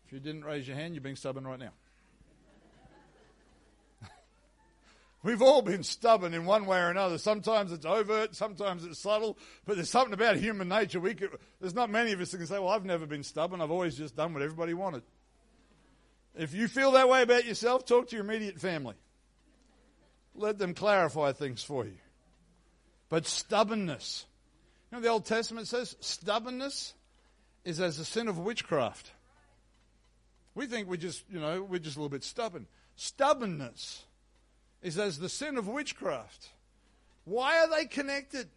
If 0.05 0.13
you 0.13 0.19
didn't 0.19 0.43
raise 0.43 0.67
your 0.67 0.77
hand, 0.77 0.93
you're 0.93 1.01
being 1.01 1.15
stubborn 1.15 1.47
right 1.47 1.59
now. 1.59 1.71
We've 5.23 5.41
all 5.41 5.61
been 5.61 5.83
stubborn 5.83 6.33
in 6.33 6.45
one 6.45 6.65
way 6.65 6.79
or 6.79 6.89
another. 6.89 7.19
Sometimes 7.19 7.71
it's 7.71 7.85
overt, 7.85 8.35
sometimes 8.35 8.83
it's 8.83 8.99
subtle, 8.99 9.37
but 9.65 9.75
there's 9.75 9.89
something 9.89 10.13
about 10.13 10.37
human 10.37 10.67
nature. 10.67 10.99
We 10.99 11.13
could, 11.13 11.29
there's 11.59 11.75
not 11.75 11.91
many 11.91 12.11
of 12.11 12.21
us 12.21 12.31
that 12.31 12.37
can 12.37 12.47
say, 12.47 12.57
Well, 12.57 12.69
I've 12.69 12.85
never 12.85 13.05
been 13.05 13.23
stubborn. 13.23 13.61
I've 13.61 13.71
always 13.71 13.95
just 13.95 14.15
done 14.15 14.33
what 14.33 14.41
everybody 14.41 14.73
wanted. 14.73 15.03
If 16.35 16.55
you 16.55 16.67
feel 16.67 16.91
that 16.91 17.07
way 17.07 17.21
about 17.21 17.45
yourself, 17.45 17.85
talk 17.85 18.07
to 18.07 18.15
your 18.15 18.25
immediate 18.25 18.59
family. 18.59 18.95
Let 20.33 20.57
them 20.57 20.73
clarify 20.73 21.33
things 21.33 21.61
for 21.61 21.85
you. 21.85 21.97
But 23.09 23.27
stubbornness. 23.27 24.25
You 24.89 24.97
know, 24.97 25.01
the 25.03 25.09
Old 25.09 25.25
Testament 25.25 25.67
says 25.67 25.95
stubbornness 25.99 26.93
is 27.63 27.79
as 27.79 27.99
a 27.99 28.05
sin 28.05 28.27
of 28.27 28.39
witchcraft. 28.39 29.11
We 30.55 30.65
think 30.65 30.87
we're 30.87 30.95
just, 30.95 31.23
you 31.29 31.39
know, 31.39 31.61
we're 31.61 31.79
just 31.79 31.95
a 31.95 31.99
little 31.99 32.09
bit 32.09 32.23
stubborn. 32.23 32.65
Stubbornness 32.95 34.05
is 34.81 34.97
as 34.97 35.19
the 35.19 35.29
sin 35.29 35.57
of 35.57 35.67
witchcraft. 35.67 36.49
Why 37.25 37.59
are 37.59 37.69
they 37.69 37.85
connected? 37.85 38.49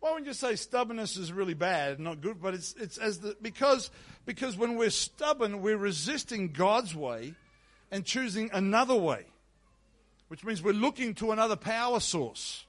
Why 0.00 0.10
wouldn't 0.10 0.26
you 0.26 0.34
say 0.34 0.56
stubbornness 0.56 1.16
is 1.16 1.32
really 1.32 1.54
bad, 1.54 2.00
not 2.00 2.20
good? 2.20 2.40
But 2.42 2.54
it's, 2.54 2.74
it's 2.74 2.98
as 2.98 3.20
the, 3.20 3.36
because, 3.40 3.90
because 4.26 4.56
when 4.56 4.76
we're 4.76 4.90
stubborn, 4.90 5.62
we're 5.62 5.76
resisting 5.76 6.52
God's 6.52 6.94
way 6.94 7.34
and 7.90 8.04
choosing 8.04 8.50
another 8.52 8.96
way, 8.96 9.24
which 10.28 10.44
means 10.44 10.62
we're 10.62 10.72
looking 10.72 11.14
to 11.14 11.30
another 11.30 11.56
power 11.56 12.00
source. 12.00 12.64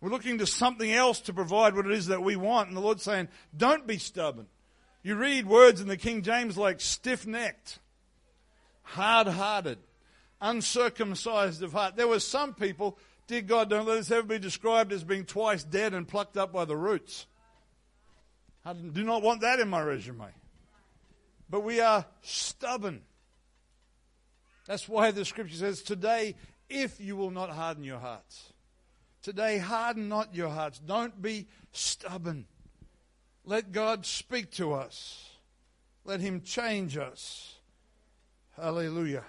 We're 0.00 0.10
looking 0.10 0.38
to 0.38 0.46
something 0.46 0.90
else 0.90 1.20
to 1.20 1.34
provide 1.34 1.76
what 1.76 1.84
it 1.84 1.92
is 1.92 2.06
that 2.06 2.22
we 2.22 2.36
want. 2.36 2.68
And 2.68 2.76
the 2.76 2.80
Lord's 2.80 3.02
saying, 3.02 3.28
don't 3.54 3.86
be 3.86 3.98
stubborn. 3.98 4.46
You 5.02 5.16
read 5.16 5.46
words 5.46 5.80
in 5.80 5.88
the 5.88 5.96
King 5.96 6.22
James 6.22 6.56
like 6.56 6.80
stiff 6.80 7.26
necked, 7.26 7.78
hard 8.82 9.26
hearted, 9.26 9.78
uncircumcised 10.40 11.62
of 11.62 11.72
heart. 11.72 11.96
There 11.96 12.08
were 12.08 12.20
some 12.20 12.54
people, 12.54 12.98
dear 13.26 13.42
God, 13.42 13.70
don't 13.70 13.86
let 13.86 13.98
us 13.98 14.10
ever 14.10 14.26
be 14.26 14.38
described 14.38 14.92
as 14.92 15.04
being 15.04 15.24
twice 15.24 15.64
dead 15.64 15.94
and 15.94 16.06
plucked 16.06 16.36
up 16.36 16.52
by 16.52 16.64
the 16.64 16.76
roots. 16.76 17.26
I 18.64 18.72
do 18.72 19.04
not 19.04 19.22
want 19.22 19.40
that 19.40 19.60
in 19.60 19.68
my 19.68 19.80
resume. 19.80 20.26
But 21.48 21.60
we 21.60 21.80
are 21.80 22.04
stubborn. 22.22 23.02
That's 24.66 24.88
why 24.88 25.10
the 25.10 25.24
scripture 25.24 25.56
says, 25.56 25.82
Today, 25.82 26.36
if 26.68 27.00
you 27.00 27.16
will 27.16 27.30
not 27.30 27.50
harden 27.50 27.82
your 27.82 27.98
hearts. 27.98 28.52
Today, 29.22 29.58
harden 29.58 30.08
not 30.08 30.34
your 30.34 30.48
hearts. 30.48 30.78
Don't 30.78 31.20
be 31.20 31.48
stubborn. 31.72 32.46
Let 33.44 33.72
God 33.72 34.06
speak 34.06 34.52
to 34.52 34.72
us. 34.72 35.28
Let 36.04 36.20
Him 36.20 36.40
change 36.42 36.96
us. 36.96 37.56
Hallelujah. 38.56 39.24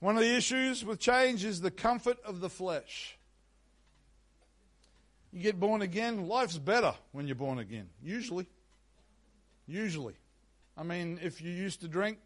One 0.00 0.16
of 0.16 0.22
the 0.22 0.36
issues 0.36 0.84
with 0.84 0.98
change 0.98 1.44
is 1.44 1.60
the 1.60 1.70
comfort 1.70 2.18
of 2.24 2.40
the 2.40 2.50
flesh. 2.50 3.16
You 5.32 5.42
get 5.42 5.58
born 5.58 5.82
again, 5.82 6.28
life's 6.28 6.58
better 6.58 6.94
when 7.12 7.26
you're 7.26 7.36
born 7.36 7.58
again, 7.58 7.88
usually. 8.02 8.46
Usually. 9.66 10.14
I 10.76 10.82
mean, 10.82 11.18
if 11.22 11.40
you 11.40 11.50
used 11.50 11.80
to 11.80 11.88
drink, 11.88 12.18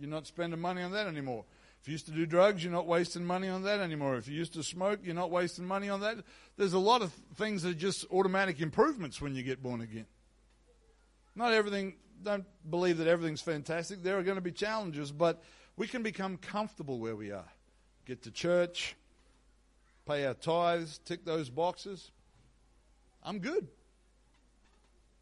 you're 0.00 0.10
not 0.10 0.26
spending 0.26 0.60
money 0.60 0.82
on 0.82 0.92
that 0.92 1.06
anymore. 1.06 1.44
If 1.80 1.88
you 1.88 1.92
used 1.92 2.06
to 2.06 2.12
do 2.12 2.24
drugs, 2.24 2.64
you're 2.64 2.72
not 2.72 2.86
wasting 2.86 3.24
money 3.24 3.48
on 3.48 3.62
that 3.64 3.80
anymore. 3.80 4.16
If 4.16 4.28
you 4.28 4.34
used 4.34 4.54
to 4.54 4.62
smoke, 4.62 5.00
you're 5.02 5.14
not 5.14 5.30
wasting 5.30 5.66
money 5.66 5.90
on 5.90 6.00
that. 6.00 6.16
There's 6.56 6.72
a 6.72 6.78
lot 6.78 7.02
of 7.02 7.12
things 7.34 7.62
that 7.62 7.70
are 7.70 7.78
just 7.78 8.06
automatic 8.10 8.60
improvements 8.60 9.20
when 9.20 9.34
you 9.34 9.42
get 9.42 9.62
born 9.62 9.82
again. 9.82 10.06
Not 11.34 11.52
everything, 11.52 11.96
don't 12.22 12.46
believe 12.70 12.98
that 12.98 13.06
everything's 13.06 13.42
fantastic. 13.42 14.02
There 14.02 14.18
are 14.18 14.22
going 14.22 14.36
to 14.36 14.40
be 14.40 14.52
challenges, 14.52 15.12
but 15.12 15.42
we 15.76 15.86
can 15.86 16.02
become 16.02 16.36
comfortable 16.36 16.98
where 16.98 17.16
we 17.16 17.32
are. 17.32 17.48
Get 18.06 18.22
to 18.22 18.30
church, 18.30 18.94
pay 20.06 20.26
our 20.26 20.34
tithes, 20.34 20.98
tick 21.04 21.24
those 21.24 21.50
boxes. 21.50 22.10
I'm 23.22 23.38
good. 23.38 23.66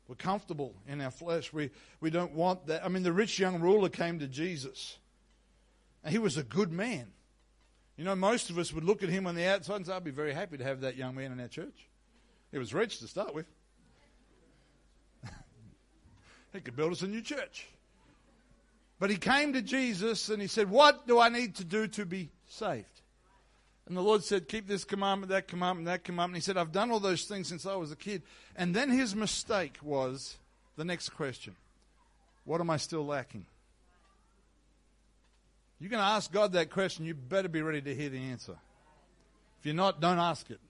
We're 0.08 0.16
comfortable 0.16 0.74
in 0.86 1.00
our 1.00 1.10
flesh. 1.10 1.52
We, 1.52 1.70
we 2.00 2.10
don't 2.10 2.32
want 2.32 2.66
that. 2.66 2.84
I 2.84 2.88
mean, 2.88 3.02
the 3.02 3.12
rich 3.12 3.38
young 3.38 3.60
ruler 3.60 3.88
came 3.88 4.18
to 4.18 4.26
Jesus, 4.26 4.98
and 6.02 6.12
he 6.12 6.18
was 6.18 6.36
a 6.36 6.42
good 6.42 6.72
man. 6.72 7.06
You 7.96 8.04
know, 8.04 8.16
most 8.16 8.50
of 8.50 8.58
us 8.58 8.72
would 8.72 8.84
look 8.84 9.02
at 9.02 9.08
him 9.08 9.26
on 9.26 9.34
the 9.36 9.46
outside 9.46 9.76
and 9.76 9.86
say, 9.86 9.92
I'd 9.92 10.04
be 10.04 10.10
very 10.10 10.32
happy 10.32 10.56
to 10.58 10.64
have 10.64 10.80
that 10.80 10.96
young 10.96 11.14
man 11.14 11.30
in 11.30 11.40
our 11.40 11.48
church. 11.48 11.88
He 12.50 12.58
was 12.58 12.74
rich 12.74 12.98
to 12.98 13.06
start 13.06 13.34
with. 13.34 13.46
he 16.52 16.60
could 16.60 16.74
build 16.74 16.92
us 16.92 17.02
a 17.02 17.06
new 17.06 17.22
church. 17.22 17.68
But 19.02 19.10
he 19.10 19.16
came 19.16 19.52
to 19.54 19.62
Jesus 19.62 20.28
and 20.28 20.40
he 20.40 20.46
said, 20.46 20.70
What 20.70 21.08
do 21.08 21.18
I 21.18 21.28
need 21.28 21.56
to 21.56 21.64
do 21.64 21.88
to 21.88 22.06
be 22.06 22.30
saved? 22.46 23.00
And 23.88 23.96
the 23.96 24.00
Lord 24.00 24.22
said, 24.22 24.46
Keep 24.46 24.68
this 24.68 24.84
commandment, 24.84 25.30
that 25.30 25.48
commandment, 25.48 25.86
that 25.86 26.04
commandment. 26.04 26.36
He 26.36 26.40
said, 26.40 26.56
I've 26.56 26.70
done 26.70 26.92
all 26.92 27.00
those 27.00 27.24
things 27.24 27.48
since 27.48 27.66
I 27.66 27.74
was 27.74 27.90
a 27.90 27.96
kid. 27.96 28.22
And 28.54 28.76
then 28.76 28.90
his 28.90 29.16
mistake 29.16 29.78
was 29.82 30.36
the 30.76 30.84
next 30.84 31.08
question 31.08 31.56
What 32.44 32.60
am 32.60 32.70
I 32.70 32.76
still 32.76 33.04
lacking? 33.04 33.44
You're 35.80 35.90
going 35.90 35.98
to 35.98 36.06
ask 36.06 36.30
God 36.30 36.52
that 36.52 36.70
question, 36.70 37.04
you 37.04 37.14
better 37.14 37.48
be 37.48 37.60
ready 37.60 37.82
to 37.82 37.92
hear 37.96 38.08
the 38.08 38.20
answer. 38.20 38.54
If 39.58 39.66
you're 39.66 39.74
not, 39.74 40.00
don't 40.00 40.20
ask 40.20 40.48
it. 40.48 40.60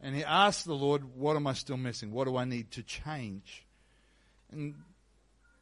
And 0.00 0.16
he 0.16 0.24
asked 0.24 0.64
the 0.64 0.74
Lord, 0.74 1.04
What 1.14 1.36
am 1.36 1.46
I 1.46 1.52
still 1.52 1.76
missing? 1.76 2.10
What 2.10 2.24
do 2.24 2.36
I 2.36 2.46
need 2.46 2.72
to 2.72 2.82
change? 2.82 3.64
And 4.50 4.74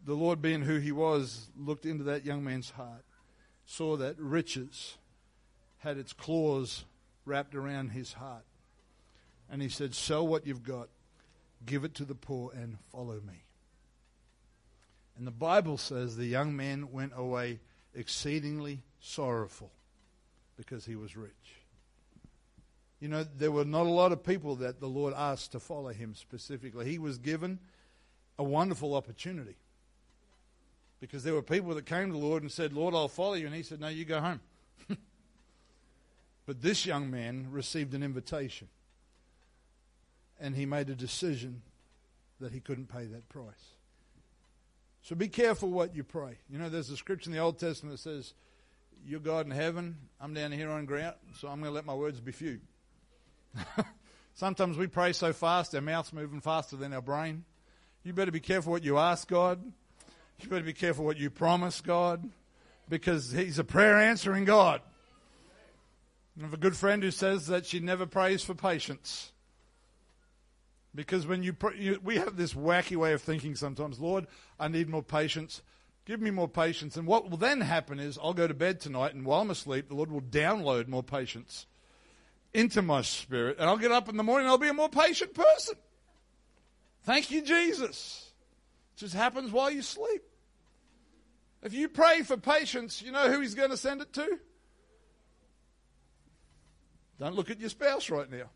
the 0.05 0.15
Lord, 0.15 0.43
being 0.43 0.63
who 0.63 0.79
he 0.79 0.93
was, 0.93 1.49
looked 1.57 1.87
into 1.87 2.05
that 2.05 2.25
young 2.25 2.45
man's 2.45 2.71
heart, 2.71 3.05
saw 3.65 3.97
that 3.97 4.19
riches 4.19 4.99
had 5.79 5.97
its 5.97 6.13
claws 6.13 6.85
wrapped 7.25 7.55
around 7.55 7.91
his 7.91 8.15
heart. 8.15 8.45
And 9.51 9.63
he 9.63 9.69
said, 9.69 9.95
Sell 9.95 10.27
what 10.27 10.47
you've 10.47 10.63
got, 10.63 10.89
give 11.65 11.85
it 11.85 11.95
to 11.95 12.05
the 12.05 12.15
poor, 12.15 12.53
and 12.55 12.79
follow 12.91 13.21
me. 13.27 13.45
And 15.17 15.27
the 15.27 15.31
Bible 15.31 15.79
says 15.79 16.17
the 16.17 16.27
young 16.27 16.57
man 16.57 16.91
went 16.91 17.13
away 17.17 17.61
exceedingly 17.95 18.83
sorrowful 19.01 19.71
because 20.57 20.85
he 20.85 20.97
was 20.97 21.17
rich. 21.17 21.33
You 23.01 23.09
know, 23.09 23.25
there 23.25 23.53
were 23.53 23.65
not 23.65 23.87
a 23.87 23.91
lot 23.91 24.13
of 24.13 24.25
people 24.25 24.57
that 24.57 24.81
the 24.81 24.89
Lord 24.89 25.15
asked 25.15 25.53
to 25.53 25.61
follow 25.61 25.91
him 25.91 26.15
specifically. 26.15 26.91
He 26.91 26.99
was 26.99 27.19
given 27.19 27.59
a 28.39 28.45
wonderful 28.45 28.95
opportunity 28.95 29.57
because 31.07 31.23
there 31.23 31.35
were 31.35 31.43
people 31.43 31.75
that 31.75 31.85
came 31.85 32.07
to 32.07 32.13
the 32.13 32.25
Lord 32.25 32.43
and 32.43 32.51
said, 32.51 32.73
Lord, 32.73 32.95
I'll 32.95 33.09
follow 33.09 33.35
you. 33.35 33.47
And 33.47 33.55
he 33.55 33.63
said, 33.63 33.79
No, 33.79 33.89
you 33.89 34.07
go 34.07 34.21
home. 34.21 34.41
but 36.47 36.63
this 36.63 36.87
young 36.87 37.11
man 37.11 37.49
received 37.51 37.93
an 37.93 38.03
invitation 38.03 38.69
and 40.41 40.57
he 40.57 40.65
made 40.65 40.89
a 40.89 40.95
decision 40.95 41.61
that 42.41 42.53
he 42.53 42.61
couldn't 42.61 42.87
pay 42.87 43.05
that 43.05 43.29
price. 43.29 43.75
So 45.03 45.15
be 45.15 45.29
careful 45.29 45.69
what 45.69 45.95
you 45.95 46.05
pray. 46.05 46.39
You 46.49 46.59
know, 46.59 46.71
there's 46.71 46.89
a 46.89 46.97
scripture 46.97 47.29
in 47.29 47.37
the 47.37 47.43
Old 47.43 47.59
Testament 47.59 47.97
that 47.97 48.03
says, 48.03 48.33
You're 49.07 49.21
God 49.21 49.45
in 49.45 49.53
heaven, 49.53 49.97
I'm 50.19 50.33
down 50.33 50.53
here 50.53 50.71
on 50.71 50.87
ground, 50.87 51.17
so 51.39 51.49
I'm 51.49 51.61
going 51.61 51.71
to 51.71 51.75
let 51.75 51.85
my 51.85 51.95
words 51.95 52.19
be 52.21 52.33
few. 52.33 52.61
Sometimes 54.35 54.79
we 54.79 54.87
pray 54.87 55.13
so 55.13 55.35
fast, 55.35 55.75
our 55.75 55.83
mouth's 55.83 56.15
moving 56.15 56.41
faster 56.41 56.77
than 56.77 56.95
our 56.95 57.03
brain. 57.03 57.45
You 58.03 58.15
better 58.15 58.33
be 58.33 58.41
careful 58.41 58.73
what 58.73 58.83
you 58.83 58.99
ask 58.99 59.29
God. 59.29 59.63
You 60.41 60.49
better 60.49 60.65
be 60.65 60.73
careful 60.73 61.05
what 61.05 61.17
you 61.17 61.31
promise 61.31 61.81
God, 61.81 62.31
because 62.89 63.33
He's 63.33 63.59
a 63.59 63.65
prayer 63.65 63.99
answering 63.99 64.45
God. 64.45 64.81
I 66.39 66.43
have 66.43 66.55
a 66.55 66.59
good 66.59 66.77
friend 66.77 67.03
who 67.03 67.11
says 67.11 67.47
that 67.47 67.67
she 67.67 67.79
never 67.81 68.07
prays 68.07 68.43
for 68.43 68.55
patience. 68.55 69.33
Because 70.95 71.27
when 71.27 71.43
you, 71.43 71.53
pray, 71.53 71.77
you, 71.77 72.01
we 72.03 72.17
have 72.17 72.37
this 72.37 72.55
wacky 72.55 72.97
way 72.97 73.13
of 73.13 73.23
thinking 73.23 73.57
sometimes, 73.57 73.99
Lord, 73.99 74.27
I 74.59 74.69
need 74.69 74.89
more 74.89 75.03
patience. 75.03 75.63
Give 76.05 76.21
me 76.21 76.31
more 76.31 76.49
patience. 76.49 76.97
And 76.97 77.07
what 77.07 77.31
will 77.31 77.37
then 77.37 77.61
happen 77.61 77.99
is 77.99 78.19
I'll 78.23 78.35
go 78.35 78.47
to 78.47 78.55
bed 78.55 78.81
tonight, 78.81 79.15
and 79.15 79.25
while 79.25 79.41
I'm 79.41 79.51
asleep, 79.51 79.89
the 79.89 79.95
Lord 79.95 80.11
will 80.11 80.21
download 80.21 80.89
more 80.89 81.03
patience 81.03 81.67
into 82.53 82.83
my 82.83 83.03
spirit. 83.03 83.59
And 83.59 83.69
I'll 83.69 83.79
get 83.79 83.93
up 83.93 84.09
in 84.09 84.17
the 84.17 84.23
morning, 84.23 84.47
and 84.47 84.53
I'll 84.53 84.59
be 84.59 84.69
a 84.69 84.75
more 84.75 84.89
patient 84.89 85.35
person. 85.35 85.75
Thank 87.03 87.31
you, 87.31 87.43
Jesus. 87.43 88.31
It 88.95 89.01
just 89.01 89.15
happens 89.15 89.51
while 89.51 89.71
you 89.71 89.83
sleep. 89.83 90.23
If 91.63 91.73
you 91.75 91.89
pray 91.89 92.23
for 92.23 92.37
patience, 92.37 93.03
you 93.03 93.11
know 93.11 93.31
who 93.31 93.41
He's 93.41 93.55
going 93.55 93.71
to 93.71 93.77
send 93.77 94.03
it 94.03 94.13
to? 94.15 94.39
Don't 97.19 97.35
look 97.35 97.51
at 97.51 97.61
your 97.61 97.71
spouse 97.71 98.11
right 98.11 98.31
now. 98.31 98.51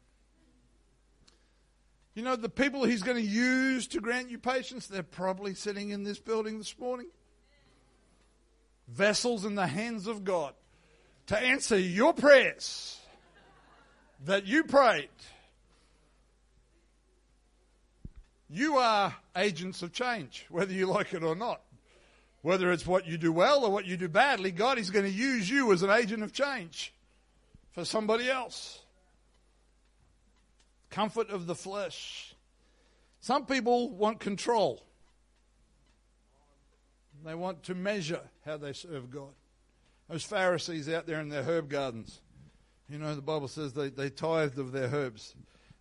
You 2.14 2.24
know, 2.24 2.34
the 2.34 2.48
people 2.48 2.82
he's 2.82 3.04
going 3.04 3.16
to 3.16 3.22
use 3.22 3.86
to 3.88 4.00
grant 4.00 4.28
you 4.28 4.38
patience, 4.38 4.88
they're 4.88 5.04
probably 5.04 5.54
sitting 5.54 5.90
in 5.90 6.02
this 6.02 6.18
building 6.18 6.58
this 6.58 6.76
morning. 6.76 7.06
Vessels 8.88 9.44
in 9.44 9.54
the 9.54 9.68
hands 9.68 10.08
of 10.08 10.24
God 10.24 10.54
to 11.28 11.38
answer 11.38 11.78
your 11.78 12.12
prayers 12.12 12.98
that 14.24 14.46
you 14.46 14.64
prayed. 14.64 15.10
You 18.50 18.78
are 18.78 19.14
agents 19.36 19.82
of 19.82 19.92
change, 19.92 20.46
whether 20.48 20.72
you 20.72 20.86
like 20.86 21.12
it 21.12 21.22
or 21.22 21.34
not. 21.34 21.60
Whether 22.42 22.72
it's 22.72 22.86
what 22.86 23.06
you 23.06 23.18
do 23.18 23.32
well 23.32 23.64
or 23.64 23.70
what 23.70 23.84
you 23.84 23.96
do 23.96 24.08
badly, 24.08 24.52
God 24.52 24.78
is 24.78 24.90
going 24.90 25.04
to 25.04 25.10
use 25.10 25.50
you 25.50 25.72
as 25.72 25.82
an 25.82 25.90
agent 25.90 26.22
of 26.22 26.32
change 26.32 26.94
for 27.72 27.84
somebody 27.84 28.30
else 28.30 28.80
comfort 30.90 31.30
of 31.30 31.46
the 31.46 31.54
flesh. 31.54 32.34
Some 33.20 33.46
people 33.46 33.90
want 33.90 34.20
control. 34.20 34.82
They 37.24 37.34
want 37.34 37.64
to 37.64 37.74
measure 37.74 38.20
how 38.44 38.56
they 38.56 38.72
serve 38.72 39.10
God. 39.10 39.32
Those 40.08 40.24
Pharisees 40.24 40.88
out 40.88 41.06
there 41.06 41.20
in 41.20 41.28
their 41.28 41.42
herb 41.42 41.68
gardens, 41.68 42.20
you 42.88 42.98
know, 42.98 43.14
the 43.14 43.20
Bible 43.20 43.48
says 43.48 43.72
they, 43.74 43.90
they 43.90 44.08
tithed 44.08 44.58
of 44.58 44.72
their 44.72 44.88
herbs. 44.88 45.34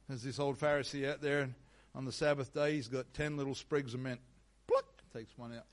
There's 0.09 0.23
this 0.23 0.39
old 0.39 0.59
Pharisee 0.59 1.09
out 1.09 1.21
there, 1.21 1.41
and 1.41 1.53
on 1.97 2.05
the 2.05 2.11
Sabbath 2.11 2.53
day, 2.53 2.75
he's 2.75 2.87
got 2.87 3.11
ten 3.15 3.37
little 3.37 3.55
sprigs 3.55 3.95
of 3.95 3.99
mint. 3.99 4.19
Pluck, 4.67 4.85
takes 5.11 5.35
one 5.35 5.51
out. 5.51 5.65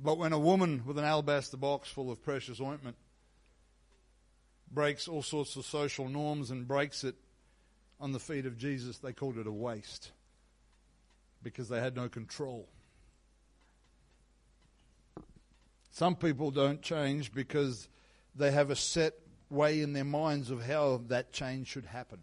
But 0.00 0.18
when 0.18 0.32
a 0.32 0.38
woman 0.38 0.82
with 0.84 0.98
an 0.98 1.04
alabaster 1.04 1.56
box 1.56 1.88
full 1.88 2.10
of 2.10 2.20
precious 2.20 2.60
ointment 2.60 2.96
breaks 4.68 5.06
all 5.06 5.22
sorts 5.22 5.54
of 5.54 5.64
social 5.64 6.08
norms 6.08 6.50
and 6.50 6.66
breaks 6.66 7.04
it 7.04 7.14
on 8.00 8.10
the 8.10 8.18
feet 8.18 8.46
of 8.46 8.58
Jesus, 8.58 8.98
they 8.98 9.12
called 9.12 9.38
it 9.38 9.46
a 9.46 9.52
waste 9.52 10.10
because 11.44 11.68
they 11.68 11.78
had 11.78 11.94
no 11.94 12.08
control. 12.08 12.68
Some 15.92 16.16
people 16.16 16.50
don't 16.50 16.82
change 16.82 17.32
because 17.32 17.88
they 18.34 18.50
have 18.50 18.70
a 18.70 18.76
set 18.76 19.14
way 19.50 19.80
in 19.80 19.92
their 19.92 20.02
minds 20.02 20.50
of 20.50 20.66
how 20.66 21.02
that 21.06 21.32
change 21.32 21.68
should 21.68 21.86
happen. 21.86 22.18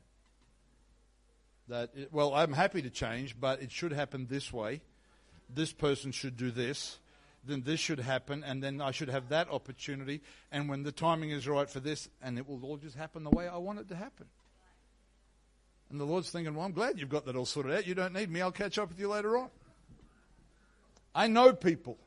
That, 1.72 1.90
it, 1.96 2.14
well, 2.14 2.36
I'm 2.36 2.54
happy 2.54 2.84
to 2.84 2.90
change, 2.90 3.40
but 3.40 3.62
it 3.62 3.72
should 3.72 3.92
happen 3.92 4.28
this 4.30 4.54
way. 4.54 4.82
This 5.54 5.74
person 5.74 6.12
should 6.12 6.38
do 6.38 6.52
this 6.52 7.00
then 7.44 7.64
this 7.64 7.80
should 7.80 8.00
happen, 8.00 8.44
and 8.44 8.62
then 8.62 8.82
I 8.82 8.92
should 8.92 9.10
have 9.10 9.30
that 9.30 9.50
opportunity, 9.50 10.22
and 10.52 10.70
when 10.70 10.84
the 10.84 10.92
timing 10.92 11.32
is 11.32 11.48
right 11.48 11.70
for 11.70 11.80
this, 11.80 12.08
and 12.22 12.38
it 12.38 12.48
will 12.48 12.64
all 12.64 12.78
just 12.78 12.96
happen 12.96 13.24
the 13.24 13.32
way 13.32 13.48
I 13.48 13.58
want 13.58 13.80
it 13.80 13.88
to 13.90 13.96
happen. 13.96 14.28
And 15.90 16.00
the 16.00 16.06
Lord's 16.06 16.30
thinking, 16.30 16.54
well, 16.54 16.66
I'm 16.66 16.72
glad 16.72 17.00
you've 17.00 17.10
got 17.10 17.26
that 17.26 17.36
all 17.36 17.46
sorted 17.46 17.74
out. 17.74 17.88
You 17.88 17.96
don't 17.96 18.14
need 18.14 18.30
me. 18.30 18.42
I'll 18.42 18.52
catch 18.52 18.78
up 18.78 18.90
with 18.90 19.00
you 19.00 19.10
later 19.10 19.38
on. 19.38 19.50
I 21.14 21.28
know 21.28 21.52
people, 21.52 21.98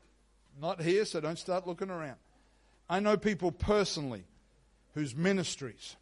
not 0.59 0.81
here, 0.81 1.05
so 1.05 1.19
don't 1.19 1.37
start 1.37 1.67
looking 1.67 1.89
around. 1.91 2.17
I 2.89 2.99
know 2.99 3.17
people 3.17 3.51
personally 3.51 4.23
whose 4.95 5.15
ministries, 5.15 5.97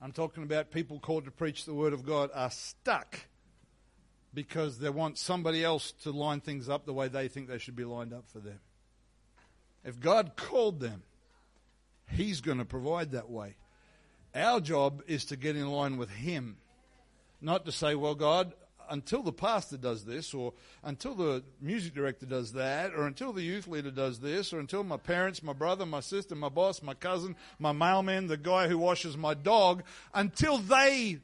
I'm 0.00 0.12
talking 0.12 0.42
about 0.42 0.70
people 0.70 0.98
called 0.98 1.24
to 1.24 1.30
preach 1.30 1.64
the 1.64 1.74
Word 1.74 1.92
of 1.92 2.04
God, 2.04 2.30
are 2.34 2.50
stuck 2.50 3.20
because 4.34 4.78
they 4.78 4.90
want 4.90 5.16
somebody 5.16 5.64
else 5.64 5.92
to 6.02 6.10
line 6.10 6.40
things 6.40 6.68
up 6.68 6.84
the 6.84 6.92
way 6.92 7.08
they 7.08 7.28
think 7.28 7.48
they 7.48 7.58
should 7.58 7.76
be 7.76 7.84
lined 7.84 8.12
up 8.12 8.28
for 8.28 8.40
them. 8.40 8.58
If 9.84 10.00
God 10.00 10.32
called 10.36 10.80
them, 10.80 11.02
He's 12.10 12.40
going 12.40 12.58
to 12.58 12.64
provide 12.64 13.12
that 13.12 13.30
way. 13.30 13.56
Our 14.34 14.60
job 14.60 15.02
is 15.06 15.24
to 15.26 15.36
get 15.36 15.56
in 15.56 15.68
line 15.70 15.96
with 15.96 16.10
Him, 16.10 16.56
not 17.40 17.64
to 17.66 17.72
say, 17.72 17.94
well, 17.94 18.14
God, 18.14 18.52
until 18.90 19.22
the 19.22 19.32
pastor 19.32 19.76
does 19.76 20.04
this, 20.04 20.34
or 20.34 20.52
until 20.82 21.14
the 21.14 21.42
music 21.60 21.94
director 21.94 22.26
does 22.26 22.52
that, 22.52 22.92
or 22.94 23.06
until 23.06 23.32
the 23.32 23.42
youth 23.42 23.66
leader 23.66 23.90
does 23.90 24.20
this, 24.20 24.52
or 24.52 24.60
until 24.60 24.84
my 24.84 24.96
parents, 24.96 25.42
my 25.42 25.52
brother, 25.52 25.86
my 25.86 26.00
sister, 26.00 26.34
my 26.34 26.48
boss, 26.48 26.82
my 26.82 26.94
cousin, 26.94 27.36
my 27.58 27.72
mailman, 27.72 28.26
the 28.26 28.36
guy 28.36 28.68
who 28.68 28.78
washes 28.78 29.16
my 29.16 29.34
dog, 29.34 29.82
until 30.14 30.58
they 30.58 31.18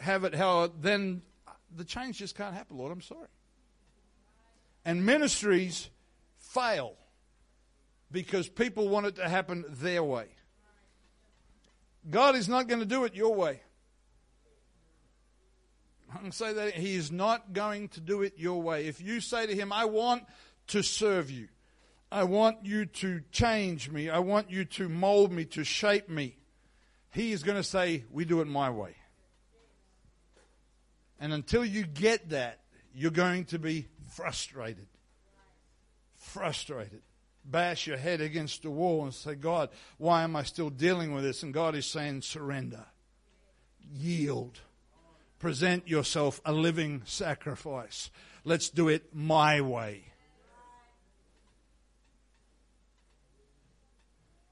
have 0.00 0.24
it 0.24 0.34
how 0.34 0.70
then 0.80 1.22
the 1.76 1.84
change 1.84 2.18
just 2.18 2.36
can't 2.36 2.54
happen, 2.54 2.76
Lord. 2.76 2.92
I'm 2.92 3.00
sorry. 3.00 3.28
And 4.84 5.04
ministries 5.06 5.88
fail 6.38 6.94
because 8.10 8.48
people 8.48 8.88
want 8.88 9.06
it 9.06 9.16
to 9.16 9.28
happen 9.28 9.64
their 9.68 10.02
way. 10.02 10.26
God 12.08 12.36
is 12.36 12.48
not 12.48 12.68
going 12.68 12.80
to 12.80 12.86
do 12.86 13.04
it 13.04 13.14
your 13.14 13.34
way. 13.34 13.62
Can 16.20 16.32
say 16.32 16.52
that 16.52 16.74
He 16.74 16.94
is 16.94 17.10
not 17.10 17.52
going 17.52 17.88
to 17.90 18.00
do 18.00 18.22
it 18.22 18.34
your 18.36 18.62
way. 18.62 18.86
If 18.86 19.00
you 19.00 19.20
say 19.20 19.46
to 19.46 19.54
Him, 19.54 19.72
I 19.72 19.84
want 19.84 20.24
to 20.68 20.82
serve 20.82 21.30
you, 21.30 21.48
I 22.10 22.24
want 22.24 22.64
you 22.64 22.86
to 22.86 23.22
change 23.32 23.90
me, 23.90 24.08
I 24.08 24.20
want 24.20 24.50
you 24.50 24.64
to 24.64 24.88
mold 24.88 25.32
me, 25.32 25.44
to 25.46 25.64
shape 25.64 26.08
me, 26.08 26.36
he 27.14 27.30
is 27.30 27.44
going 27.44 27.56
to 27.56 27.62
say, 27.62 28.04
We 28.10 28.24
do 28.24 28.40
it 28.40 28.48
my 28.48 28.70
way. 28.70 28.96
And 31.20 31.32
until 31.32 31.64
you 31.64 31.86
get 31.86 32.30
that, 32.30 32.60
you're 32.92 33.12
going 33.12 33.44
to 33.46 33.58
be 33.58 33.86
frustrated. 34.10 34.88
Frustrated. 36.16 37.02
Bash 37.44 37.86
your 37.86 37.96
head 37.96 38.20
against 38.20 38.62
the 38.62 38.70
wall 38.70 39.04
and 39.04 39.14
say, 39.14 39.34
God, 39.36 39.70
why 39.96 40.22
am 40.24 40.34
I 40.34 40.42
still 40.42 40.70
dealing 40.70 41.14
with 41.14 41.22
this? 41.22 41.42
And 41.42 41.54
God 41.54 41.76
is 41.76 41.86
saying, 41.86 42.22
surrender. 42.22 42.84
Yield. 43.92 44.60
Present 45.38 45.88
yourself 45.88 46.40
a 46.44 46.52
living 46.52 47.02
sacrifice. 47.04 48.10
Let's 48.44 48.68
do 48.68 48.88
it 48.88 49.14
my 49.14 49.60
way. 49.60 50.04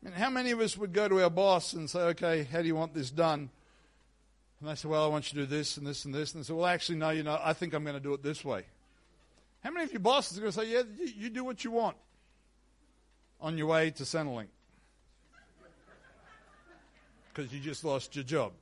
I 0.03 0.09
mean, 0.09 0.15
how 0.15 0.31
many 0.31 0.51
of 0.51 0.61
us 0.61 0.77
would 0.77 0.93
go 0.93 1.09
to 1.09 1.23
our 1.23 1.31
boss 1.31 1.75
and 1.75 1.89
say, 1.89 2.01
okay, 2.01 2.43
how 2.45 2.61
do 2.61 2.67
you 2.67 2.75
want 2.75 2.93
this 2.93 3.11
done? 3.11 3.51
And 4.61 4.69
they 4.69 4.75
say, 4.75 4.89
well, 4.89 5.05
I 5.05 5.09
want 5.09 5.33
you 5.33 5.41
to 5.41 5.47
do 5.47 5.57
this 5.57 5.77
and 5.77 5.87
this 5.87 6.05
and 6.05 6.15
this. 6.15 6.35
And 6.35 6.43
they 6.43 6.47
say, 6.47 6.55
well, 6.55 6.67
actually, 6.67 6.99
no, 6.99 7.11
you 7.11 7.23
know, 7.23 7.39
I 7.43 7.53
think 7.53 7.73
I'm 7.73 7.85
going 7.85 7.95
to 7.95 8.01
do 8.01 8.15
it 8.15 8.23
this 8.23 8.45
way. 8.45 8.65
How 9.63 9.71
many 9.71 9.85
of 9.85 9.93
your 9.93 10.01
bosses 10.01 10.39
are 10.39 10.41
going 10.41 10.53
to 10.53 10.59
say, 10.59 10.69
yeah, 10.69 10.83
you, 10.99 11.07
you 11.17 11.31
do 11.31 11.45
what 11.45 11.63
you 11.65 11.71
want 11.71 11.97
on 13.41 13.57
your 13.57 13.69
way 13.69 13.91
to 13.93 14.03
Centrelink? 14.03 14.49
Because 17.33 17.53
you 17.53 17.61
just 17.61 17.85
lost 17.85 18.15
your 18.17 18.25
job. 18.25 18.53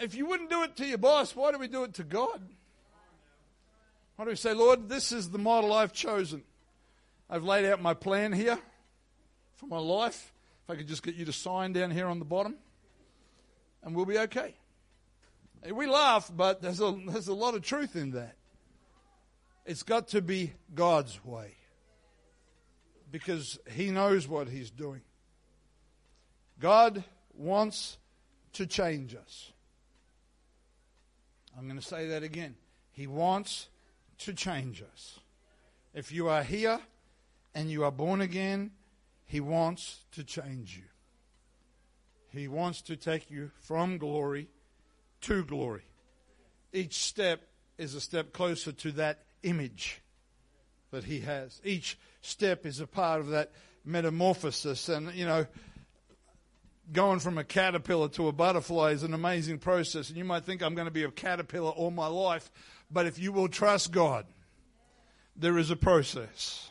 If 0.00 0.14
you 0.14 0.26
wouldn't 0.26 0.50
do 0.50 0.62
it 0.62 0.76
to 0.76 0.86
your 0.86 0.98
boss, 0.98 1.34
why 1.34 1.52
do 1.52 1.58
we 1.58 1.68
do 1.68 1.84
it 1.84 1.94
to 1.94 2.04
God? 2.04 2.40
Why 4.16 4.24
do 4.24 4.30
we 4.30 4.36
say, 4.36 4.52
Lord, 4.52 4.88
this 4.88 5.12
is 5.12 5.30
the 5.30 5.38
model 5.38 5.72
I've 5.72 5.92
chosen? 5.92 6.42
I've 7.30 7.44
laid 7.44 7.66
out 7.66 7.80
my 7.80 7.94
plan 7.94 8.32
here 8.32 8.58
for 9.56 9.66
my 9.66 9.78
life. 9.78 10.32
If 10.64 10.70
I 10.70 10.76
could 10.76 10.88
just 10.88 11.02
get 11.02 11.14
you 11.14 11.24
to 11.24 11.32
sign 11.32 11.72
down 11.72 11.90
here 11.90 12.06
on 12.06 12.18
the 12.18 12.24
bottom, 12.24 12.56
and 13.82 13.94
we'll 13.94 14.06
be 14.06 14.18
okay. 14.18 14.54
We 15.70 15.86
laugh, 15.86 16.30
but 16.34 16.62
there's 16.62 16.80
a, 16.80 16.96
there's 17.06 17.28
a 17.28 17.34
lot 17.34 17.54
of 17.54 17.62
truth 17.62 17.96
in 17.96 18.12
that. 18.12 18.36
It's 19.66 19.82
got 19.82 20.08
to 20.08 20.22
be 20.22 20.52
God's 20.74 21.24
way 21.24 21.54
because 23.10 23.58
He 23.70 23.90
knows 23.90 24.26
what 24.26 24.48
He's 24.48 24.70
doing. 24.70 25.02
God 26.58 27.04
wants 27.34 27.98
to 28.54 28.66
change 28.66 29.14
us. 29.14 29.52
I'm 31.58 31.64
going 31.64 31.80
to 31.80 31.84
say 31.84 32.08
that 32.08 32.22
again. 32.22 32.54
He 32.92 33.06
wants 33.06 33.68
to 34.18 34.32
change 34.32 34.82
us. 34.82 35.18
If 35.92 36.12
you 36.12 36.28
are 36.28 36.42
here 36.42 36.78
and 37.54 37.70
you 37.70 37.84
are 37.84 37.90
born 37.90 38.20
again 38.20 38.70
he 39.28 39.40
wants 39.40 40.04
to 40.12 40.24
change 40.24 40.76
you. 40.76 40.84
He 42.30 42.48
wants 42.48 42.80
to 42.82 42.96
take 42.96 43.30
you 43.30 43.50
from 43.60 43.98
glory 43.98 44.48
to 45.22 45.44
glory. 45.44 45.82
Each 46.72 47.04
step 47.04 47.42
is 47.76 47.94
a 47.94 48.00
step 48.00 48.32
closer 48.32 48.72
to 48.72 48.92
that 48.92 49.24
image 49.42 50.00
that 50.90 51.04
He 51.04 51.20
has. 51.20 51.60
Each 51.62 51.98
step 52.22 52.64
is 52.64 52.80
a 52.80 52.86
part 52.86 53.20
of 53.20 53.28
that 53.28 53.52
metamorphosis. 53.84 54.88
And, 54.88 55.12
you 55.12 55.26
know, 55.26 55.46
going 56.92 57.18
from 57.18 57.38
a 57.38 57.44
caterpillar 57.44 58.08
to 58.10 58.28
a 58.28 58.32
butterfly 58.32 58.92
is 58.92 59.02
an 59.02 59.14
amazing 59.14 59.58
process. 59.58 60.08
And 60.08 60.18
you 60.18 60.24
might 60.24 60.44
think 60.44 60.62
I'm 60.62 60.74
going 60.74 60.86
to 60.86 60.92
be 60.92 61.04
a 61.04 61.10
caterpillar 61.10 61.70
all 61.70 61.90
my 61.90 62.06
life. 62.06 62.50
But 62.90 63.06
if 63.06 63.18
you 63.18 63.32
will 63.32 63.48
trust 63.48 63.92
God, 63.92 64.26
there 65.36 65.58
is 65.58 65.70
a 65.70 65.76
process 65.76 66.70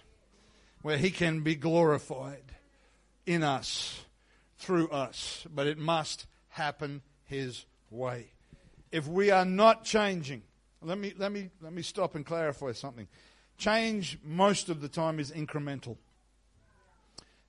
where 0.82 0.97
He 0.97 1.11
can 1.11 1.41
be 1.41 1.55
glorified 1.55 2.43
in 3.26 3.43
us, 3.43 4.05
through 4.57 4.89
us. 4.89 5.45
But 5.53 5.68
it 5.68 5.78
must 5.78 6.26
happen 6.49 7.01
His 7.26 7.65
way. 7.89 8.32
If 8.91 9.07
we 9.07 9.32
are 9.32 9.45
not 9.45 9.84
changing, 9.84 10.41
let 10.82 10.97
me, 10.97 11.13
let 11.18 11.32
me, 11.32 11.49
let 11.61 11.74
me 11.74 11.82
stop 11.82 12.15
and 12.15 12.26
clarify 12.26 12.72
something. 12.72 13.07
Change 13.57 14.20
most 14.24 14.70
of 14.70 14.82
the 14.82 14.88
time 14.88 15.20
is 15.20 15.32
incremental. 15.32 15.97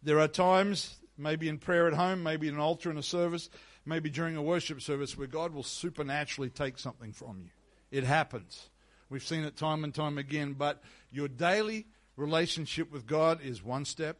There 0.03 0.21
are 0.21 0.29
times, 0.29 0.97
maybe 1.19 1.49
in 1.49 1.59
prayer 1.59 1.87
at 1.87 1.95
home, 1.95 2.23
maybe 2.23 2.49
in 2.49 2.55
an 2.55 2.61
altar 2.61 2.91
in 2.91 2.97
a 2.97 3.03
service, 3.03 3.51
maybe 3.85 4.11
during 4.11 4.37
a 4.37 4.43
worship 4.43 4.81
service, 4.81 5.16
where 5.16 5.27
God 5.27 5.53
will 5.53 5.62
supernaturally 5.62 6.51
take 6.51 6.79
something 6.79 7.12
from 7.12 7.41
you. 7.43 7.51
It 7.91 8.05
happens. 8.05 8.69
We've 9.11 9.23
seen 9.23 9.45
it 9.45 9.57
time 9.57 9.85
and 9.85 9.95
time 9.95 10.19
again, 10.19 10.53
but 10.53 10.83
your 11.11 11.29
daily 11.29 11.87
relationship 12.16 12.93
with 12.93 13.07
God 13.07 13.41
is 13.43 13.62
one 13.64 13.85
step 13.85 14.19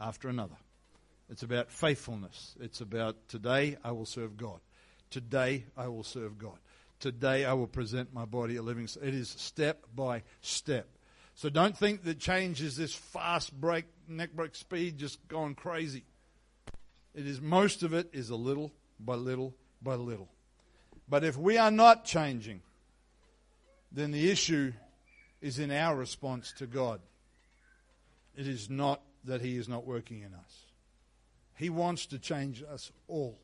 after 0.00 0.28
another. 0.28 0.56
It's 1.30 1.42
about 1.42 1.70
faithfulness. 1.70 2.56
It's 2.60 2.80
about 2.80 3.28
today 3.28 3.76
I 3.84 3.92
will 3.92 4.06
serve 4.06 4.36
God. 4.36 4.60
Today 5.10 5.64
I 5.76 5.88
will 5.88 6.02
serve 6.02 6.38
God. 6.38 6.58
Today 7.00 7.44
I 7.44 7.52
will 7.52 7.66
present 7.66 8.12
my 8.12 8.24
body 8.24 8.56
a 8.56 8.62
living. 8.62 8.88
It 9.02 9.14
is 9.14 9.28
step 9.28 9.86
by 9.94 10.22
step. 10.40 10.88
So 11.34 11.48
don't 11.48 11.76
think 11.76 12.02
that 12.04 12.18
change 12.18 12.60
is 12.60 12.76
this 12.76 12.94
fast 12.94 13.52
break, 13.52 13.84
neck 14.08 14.32
break 14.32 14.56
speed, 14.56 14.98
just 14.98 15.26
going 15.28 15.54
crazy. 15.54 16.02
It 17.18 17.26
is 17.26 17.40
most 17.40 17.82
of 17.82 17.94
it 17.94 18.10
is 18.12 18.30
a 18.30 18.36
little 18.36 18.70
by 19.00 19.16
little 19.16 19.52
by 19.82 19.96
little. 19.96 20.28
But 21.08 21.24
if 21.24 21.36
we 21.36 21.58
are 21.58 21.72
not 21.72 22.04
changing, 22.04 22.62
then 23.90 24.12
the 24.12 24.30
issue 24.30 24.72
is 25.40 25.58
in 25.58 25.72
our 25.72 25.96
response 25.96 26.52
to 26.58 26.66
God. 26.68 27.00
It 28.36 28.46
is 28.46 28.70
not 28.70 29.02
that 29.24 29.40
He 29.40 29.56
is 29.56 29.68
not 29.68 29.84
working 29.84 30.20
in 30.20 30.32
us. 30.32 30.66
He 31.56 31.70
wants 31.70 32.06
to 32.06 32.20
change 32.20 32.62
us 32.62 32.92
all. 33.08 33.36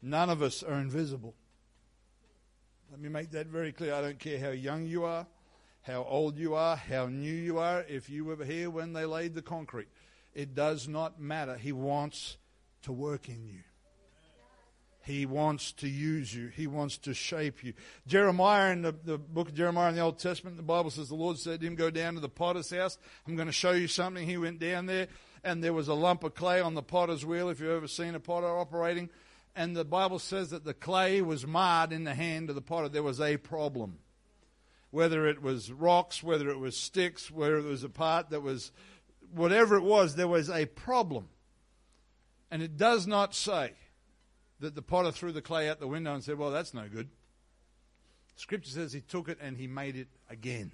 None 0.00 0.30
of 0.30 0.40
us 0.40 0.62
are 0.62 0.80
invisible. 0.80 1.34
Let 2.90 2.98
me 2.98 3.10
make 3.10 3.30
that 3.32 3.48
very 3.48 3.72
clear. 3.72 3.92
I 3.92 4.00
don't 4.00 4.18
care 4.18 4.38
how 4.38 4.52
young 4.52 4.86
you 4.86 5.04
are, 5.04 5.26
how 5.82 6.02
old 6.04 6.38
you 6.38 6.54
are, 6.54 6.76
how 6.76 7.08
new 7.08 7.34
you 7.34 7.58
are, 7.58 7.84
if 7.90 8.08
you 8.08 8.24
were 8.24 8.42
here 8.42 8.70
when 8.70 8.94
they 8.94 9.04
laid 9.04 9.34
the 9.34 9.42
concrete. 9.42 9.88
It 10.32 10.54
does 10.54 10.88
not 10.88 11.20
matter. 11.20 11.58
He 11.58 11.72
wants 11.72 12.38
to 12.82 12.92
work 12.92 13.28
in 13.28 13.44
you. 13.46 13.60
He 15.06 15.24
wants 15.24 15.70
to 15.74 15.88
use 15.88 16.34
you. 16.34 16.48
He 16.48 16.66
wants 16.66 16.98
to 16.98 17.14
shape 17.14 17.62
you. 17.62 17.74
Jeremiah 18.08 18.72
in 18.72 18.82
the, 18.82 18.92
the 19.04 19.18
book 19.18 19.48
of 19.48 19.54
Jeremiah 19.54 19.90
in 19.90 19.94
the 19.94 20.00
Old 20.00 20.18
Testament, 20.18 20.56
the 20.56 20.64
Bible 20.64 20.90
says 20.90 21.08
the 21.08 21.14
Lord 21.14 21.38
said 21.38 21.60
to 21.60 21.66
him, 21.66 21.76
Go 21.76 21.90
down 21.90 22.14
to 22.14 22.20
the 22.20 22.28
potter's 22.28 22.70
house. 22.70 22.98
I'm 23.24 23.36
going 23.36 23.46
to 23.46 23.52
show 23.52 23.70
you 23.70 23.86
something. 23.86 24.26
He 24.26 24.36
went 24.36 24.58
down 24.58 24.86
there, 24.86 25.06
and 25.44 25.62
there 25.62 25.72
was 25.72 25.86
a 25.86 25.94
lump 25.94 26.24
of 26.24 26.34
clay 26.34 26.60
on 26.60 26.74
the 26.74 26.82
potter's 26.82 27.24
wheel, 27.24 27.50
if 27.50 27.60
you've 27.60 27.70
ever 27.70 27.86
seen 27.86 28.16
a 28.16 28.20
potter 28.20 28.48
operating. 28.48 29.08
And 29.54 29.76
the 29.76 29.84
Bible 29.84 30.18
says 30.18 30.50
that 30.50 30.64
the 30.64 30.74
clay 30.74 31.22
was 31.22 31.46
marred 31.46 31.92
in 31.92 32.02
the 32.02 32.14
hand 32.14 32.48
of 32.48 32.56
the 32.56 32.60
potter. 32.60 32.88
There 32.88 33.04
was 33.04 33.20
a 33.20 33.36
problem. 33.36 33.98
Whether 34.90 35.28
it 35.28 35.40
was 35.40 35.70
rocks, 35.70 36.20
whether 36.20 36.50
it 36.50 36.58
was 36.58 36.76
sticks, 36.76 37.30
whether 37.30 37.58
it 37.58 37.64
was 37.64 37.84
a 37.84 37.88
part 37.88 38.30
that 38.30 38.42
was, 38.42 38.72
whatever 39.32 39.76
it 39.76 39.84
was, 39.84 40.16
there 40.16 40.26
was 40.26 40.50
a 40.50 40.66
problem. 40.66 41.28
And 42.50 42.62
it 42.62 42.76
does 42.76 43.06
not 43.06 43.34
say 43.34 43.72
that 44.60 44.74
the 44.74 44.82
potter 44.82 45.10
threw 45.10 45.32
the 45.32 45.42
clay 45.42 45.68
out 45.68 45.80
the 45.80 45.88
window 45.88 46.14
and 46.14 46.22
said, 46.22 46.38
Well, 46.38 46.50
that's 46.50 46.74
no 46.74 46.88
good. 46.88 47.08
Scripture 48.36 48.70
says 48.70 48.92
he 48.92 49.00
took 49.00 49.28
it 49.28 49.38
and 49.40 49.56
he 49.56 49.66
made 49.66 49.96
it 49.96 50.08
again. 50.30 50.72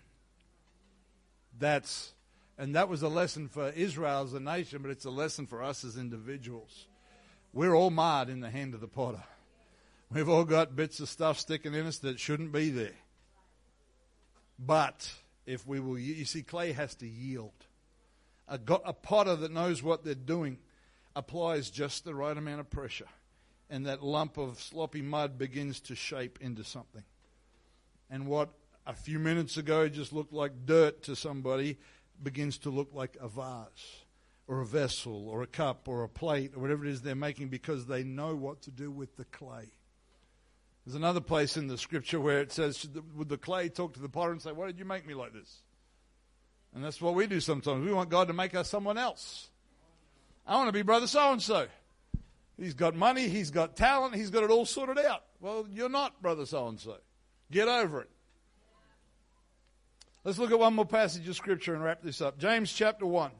That's, 1.58 2.12
and 2.58 2.74
that 2.74 2.88
was 2.88 3.02
a 3.02 3.08
lesson 3.08 3.48
for 3.48 3.70
Israel 3.70 4.24
as 4.24 4.34
a 4.34 4.40
nation, 4.40 4.82
but 4.82 4.90
it's 4.90 5.04
a 5.04 5.10
lesson 5.10 5.46
for 5.46 5.62
us 5.62 5.84
as 5.84 5.96
individuals. 5.96 6.86
We're 7.52 7.74
all 7.74 7.90
marred 7.90 8.28
in 8.28 8.40
the 8.40 8.50
hand 8.50 8.74
of 8.74 8.80
the 8.80 8.88
potter. 8.88 9.22
We've 10.10 10.28
all 10.28 10.44
got 10.44 10.74
bits 10.74 11.00
of 11.00 11.08
stuff 11.08 11.38
sticking 11.38 11.74
in 11.74 11.86
us 11.86 11.98
that 11.98 12.18
shouldn't 12.18 12.52
be 12.52 12.70
there. 12.70 12.96
But 14.58 15.10
if 15.46 15.66
we 15.66 15.80
will, 15.80 15.98
you 15.98 16.24
see, 16.24 16.42
clay 16.42 16.72
has 16.72 16.94
to 16.96 17.06
yield. 17.06 17.52
A, 18.48 18.58
a 18.84 18.92
potter 18.92 19.36
that 19.36 19.52
knows 19.52 19.82
what 19.82 20.04
they're 20.04 20.14
doing 20.14 20.58
applies 21.14 21.70
just 21.70 22.04
the 22.04 22.14
right 22.14 22.36
amount 22.36 22.60
of 22.60 22.70
pressure 22.70 23.08
and 23.70 23.86
that 23.86 24.02
lump 24.02 24.36
of 24.36 24.60
sloppy 24.60 25.02
mud 25.02 25.38
begins 25.38 25.80
to 25.80 25.94
shape 25.94 26.38
into 26.40 26.64
something. 26.64 27.04
And 28.10 28.26
what 28.26 28.50
a 28.86 28.94
few 28.94 29.18
minutes 29.18 29.56
ago 29.56 29.88
just 29.88 30.12
looked 30.12 30.32
like 30.32 30.66
dirt 30.66 31.04
to 31.04 31.16
somebody 31.16 31.78
begins 32.22 32.58
to 32.58 32.70
look 32.70 32.90
like 32.92 33.16
a 33.20 33.28
vase 33.28 34.02
or 34.46 34.60
a 34.60 34.66
vessel 34.66 35.28
or 35.28 35.42
a 35.42 35.46
cup 35.46 35.88
or 35.88 36.02
a 36.02 36.08
plate 36.08 36.52
or 36.54 36.60
whatever 36.60 36.84
it 36.84 36.90
is 36.90 37.00
they're 37.00 37.14
making 37.14 37.48
because 37.48 37.86
they 37.86 38.02
know 38.02 38.34
what 38.34 38.60
to 38.62 38.70
do 38.70 38.90
with 38.90 39.16
the 39.16 39.24
clay. 39.24 39.70
There's 40.84 40.96
another 40.96 41.20
place 41.20 41.56
in 41.56 41.68
the 41.68 41.78
scripture 41.78 42.20
where 42.20 42.40
it 42.40 42.52
says, 42.52 42.86
Would 43.14 43.28
the 43.28 43.38
clay 43.38 43.68
talk 43.68 43.94
to 43.94 44.00
the 44.00 44.08
potter 44.08 44.32
and 44.32 44.42
say, 44.42 44.52
Why 44.52 44.66
did 44.66 44.78
you 44.78 44.84
make 44.84 45.06
me 45.06 45.14
like 45.14 45.32
this? 45.32 45.62
And 46.74 46.82
that's 46.82 47.00
what 47.00 47.14
we 47.14 47.26
do 47.26 47.40
sometimes. 47.40 47.86
We 47.86 47.92
want 47.92 48.10
God 48.10 48.28
to 48.28 48.34
make 48.34 48.54
us 48.54 48.68
someone 48.68 48.98
else. 48.98 49.48
I 50.46 50.56
want 50.56 50.68
to 50.68 50.72
be 50.72 50.82
brother 50.82 51.06
so 51.06 51.32
and 51.32 51.40
so. 51.40 51.66
He's 52.56 52.74
got 52.74 52.94
money, 52.94 53.28
he's 53.28 53.50
got 53.50 53.76
talent, 53.76 54.14
he's 54.14 54.30
got 54.30 54.44
it 54.44 54.50
all 54.50 54.66
sorted 54.66 54.98
out. 54.98 55.24
Well, 55.40 55.66
you're 55.70 55.88
not 55.88 56.20
brother 56.22 56.46
so 56.46 56.68
and 56.68 56.78
so. 56.78 56.96
Get 57.50 57.68
over 57.68 58.02
it. 58.02 58.10
Let's 60.24 60.38
look 60.38 60.52
at 60.52 60.58
one 60.58 60.74
more 60.74 60.86
passage 60.86 61.26
of 61.28 61.34
scripture 61.34 61.74
and 61.74 61.82
wrap 61.82 62.02
this 62.02 62.20
up. 62.20 62.38
James 62.38 62.72
chapter 62.72 63.04
1. 63.04 63.30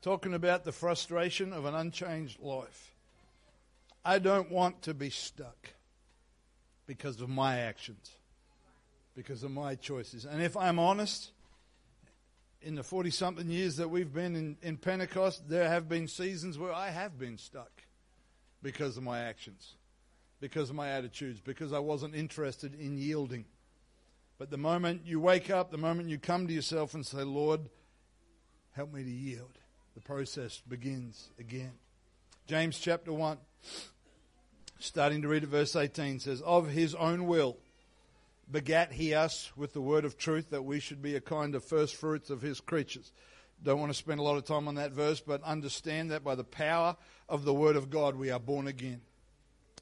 Talking 0.00 0.34
about 0.34 0.64
the 0.64 0.72
frustration 0.72 1.52
of 1.52 1.64
an 1.64 1.74
unchanged 1.74 2.40
life. 2.40 2.87
I 4.04 4.18
don't 4.18 4.50
want 4.50 4.82
to 4.82 4.94
be 4.94 5.10
stuck 5.10 5.68
because 6.86 7.20
of 7.20 7.28
my 7.28 7.58
actions, 7.58 8.10
because 9.14 9.42
of 9.42 9.50
my 9.50 9.74
choices. 9.74 10.24
And 10.24 10.42
if 10.42 10.56
I'm 10.56 10.78
honest, 10.78 11.30
in 12.62 12.74
the 12.74 12.82
40 12.82 13.10
something 13.10 13.48
years 13.48 13.76
that 13.76 13.88
we've 13.88 14.12
been 14.12 14.34
in, 14.34 14.56
in 14.62 14.76
Pentecost, 14.76 15.48
there 15.48 15.68
have 15.68 15.88
been 15.88 16.08
seasons 16.08 16.58
where 16.58 16.72
I 16.72 16.90
have 16.90 17.18
been 17.18 17.38
stuck 17.38 17.82
because 18.62 18.96
of 18.96 19.02
my 19.02 19.20
actions, 19.20 19.74
because 20.40 20.70
of 20.70 20.76
my 20.76 20.90
attitudes, 20.90 21.40
because 21.40 21.72
I 21.72 21.78
wasn't 21.78 22.14
interested 22.14 22.74
in 22.74 22.98
yielding. 22.98 23.44
But 24.38 24.50
the 24.50 24.56
moment 24.56 25.02
you 25.04 25.20
wake 25.20 25.50
up, 25.50 25.70
the 25.70 25.78
moment 25.78 26.08
you 26.08 26.18
come 26.18 26.46
to 26.46 26.52
yourself 26.52 26.94
and 26.94 27.04
say, 27.04 27.22
Lord, 27.22 27.60
help 28.72 28.92
me 28.92 29.02
to 29.02 29.10
yield, 29.10 29.58
the 29.94 30.00
process 30.00 30.62
begins 30.68 31.30
again. 31.38 31.72
James 32.46 32.78
chapter 32.78 33.12
1, 33.12 33.36
starting 34.78 35.22
to 35.22 35.28
read 35.28 35.42
at 35.42 35.48
verse 35.48 35.74
18, 35.74 36.20
says, 36.20 36.40
Of 36.42 36.68
his 36.68 36.94
own 36.94 37.26
will 37.26 37.56
begat 38.50 38.92
he 38.92 39.14
us 39.14 39.52
with 39.56 39.72
the 39.72 39.80
word 39.80 40.04
of 40.04 40.16
truth 40.16 40.50
that 40.50 40.64
we 40.64 40.80
should 40.80 41.02
be 41.02 41.16
a 41.16 41.20
kind 41.20 41.54
of 41.54 41.64
first 41.64 41.96
fruits 41.96 42.30
of 42.30 42.40
his 42.40 42.60
creatures. 42.60 43.12
Don't 43.62 43.80
want 43.80 43.90
to 43.90 43.98
spend 43.98 44.20
a 44.20 44.22
lot 44.22 44.36
of 44.36 44.44
time 44.44 44.68
on 44.68 44.76
that 44.76 44.92
verse, 44.92 45.20
but 45.20 45.42
understand 45.42 46.10
that 46.10 46.24
by 46.24 46.34
the 46.34 46.44
power 46.44 46.96
of 47.28 47.44
the 47.44 47.54
word 47.54 47.76
of 47.76 47.90
God 47.90 48.16
we 48.16 48.30
are 48.30 48.38
born 48.38 48.68
again. 48.68 49.00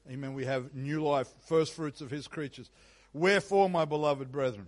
Amen. 0.09 0.33
We 0.33 0.45
have 0.45 0.73
new 0.73 1.03
life, 1.03 1.27
first 1.47 1.73
fruits 1.73 2.01
of 2.01 2.09
his 2.09 2.27
creatures. 2.27 2.69
Wherefore, 3.13 3.69
my 3.69 3.85
beloved 3.85 4.31
brethren, 4.31 4.67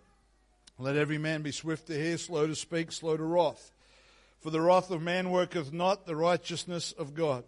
let 0.78 0.96
every 0.96 1.18
man 1.18 1.42
be 1.42 1.52
swift 1.52 1.88
to 1.88 1.94
hear, 1.94 2.18
slow 2.18 2.48
to 2.48 2.56
speak, 2.56 2.92
slow 2.92 3.18
to 3.18 3.24
wrath. 3.24 3.72
For 4.40 4.50
the 4.50 4.62
wrath 4.62 4.92
of 4.92 5.02
man 5.02 5.30
worketh 5.32 5.74
not 5.74 6.06
the 6.06 6.16
righteousness 6.16 6.94
of 6.94 7.14
God. 7.14 7.44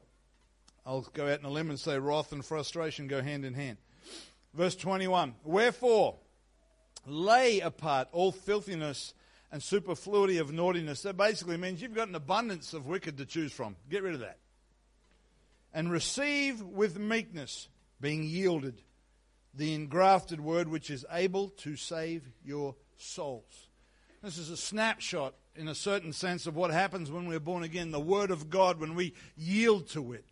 I'll 0.86 1.01
go 1.13 1.32
out 1.32 1.39
in 1.39 1.45
a 1.45 1.49
limb 1.49 1.69
and 1.69 1.79
say 1.79 1.97
wrath 1.99 2.32
and 2.32 2.43
frustration 2.43 3.07
go 3.07 3.21
hand 3.21 3.45
in 3.45 3.53
hand. 3.53 3.77
Verse 4.53 4.75
21 4.75 5.36
Wherefore, 5.43 6.17
lay 7.05 7.59
apart 7.59 8.07
all 8.11 8.32
filthiness 8.32 9.13
and 9.51 9.61
superfluity 9.61 10.38
of 10.38 10.51
naughtiness. 10.51 11.01
That 11.01 11.17
basically 11.17 11.57
means 11.57 11.82
you've 11.82 11.93
got 11.93 12.07
an 12.07 12.15
abundance 12.15 12.73
of 12.73 12.88
wicked 12.88 13.17
to 13.17 13.25
choose 13.25 13.51
from. 13.51 13.75
Get 13.89 14.03
rid 14.03 14.13
of 14.13 14.21
that. 14.21 14.38
And 15.73 15.91
receive 15.91 16.61
with 16.61 16.97
meekness, 16.97 17.69
being 17.99 18.23
yielded, 18.23 18.82
the 19.53 19.73
engrafted 19.73 20.39
word 20.39 20.67
which 20.67 20.89
is 20.89 21.05
able 21.11 21.49
to 21.49 21.75
save 21.75 22.23
your 22.43 22.75
souls. 22.97 23.67
This 24.21 24.38
is 24.38 24.49
a 24.49 24.57
snapshot, 24.57 25.34
in 25.55 25.67
a 25.67 25.75
certain 25.75 26.13
sense, 26.13 26.45
of 26.45 26.55
what 26.55 26.71
happens 26.71 27.11
when 27.11 27.25
we're 27.25 27.39
born 27.39 27.63
again. 27.63 27.91
The 27.91 27.99
word 27.99 28.32
of 28.32 28.49
God, 28.49 28.79
when 28.79 28.95
we 28.95 29.13
yield 29.36 29.89
to 29.89 30.13
it, 30.13 30.25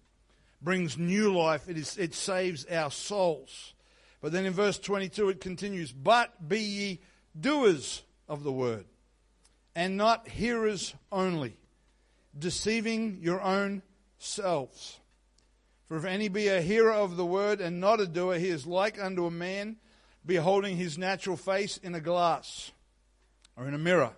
brings 0.62 0.98
new 0.98 1.36
life. 1.36 1.70
It, 1.70 1.78
is, 1.78 1.98
it 1.98 2.14
saves 2.14 2.66
our 2.66 2.92
souls. 2.92 3.74
But 4.22 4.32
then 4.32 4.46
in 4.46 4.54
verse 4.54 4.78
22 4.78 5.30
it 5.30 5.42
continues, 5.42 5.92
But 5.92 6.48
be 6.48 6.60
ye 6.60 7.00
doers 7.40 8.04
of 8.28 8.44
the 8.44 8.52
word, 8.52 8.86
and 9.76 9.98
not 9.98 10.28
hearers 10.28 10.94
only, 11.12 11.58
deceiving 12.38 13.20
your 13.22 13.42
own 13.42 13.82
selves. 14.18 15.00
For 15.88 15.98
if 15.98 16.06
any 16.06 16.28
be 16.28 16.48
a 16.50 16.62
hearer 16.62 16.94
of 16.94 17.18
the 17.18 17.26
word 17.26 17.62
and 17.62 17.80
not 17.80 18.00
a 18.00 18.06
doer, 18.06 18.38
he 18.38 18.50
is 18.50 18.68
like 18.68 19.02
unto 19.02 19.26
a 19.26 19.32
man 19.32 19.78
beholding 20.26 20.78
his 20.78 20.98
natural 20.98 21.38
face 21.38 21.78
in 21.78 21.96
a 21.96 22.00
glass 22.00 22.72
or 23.56 23.68
in 23.68 23.74
a 23.74 23.80
mirror. 23.80 24.12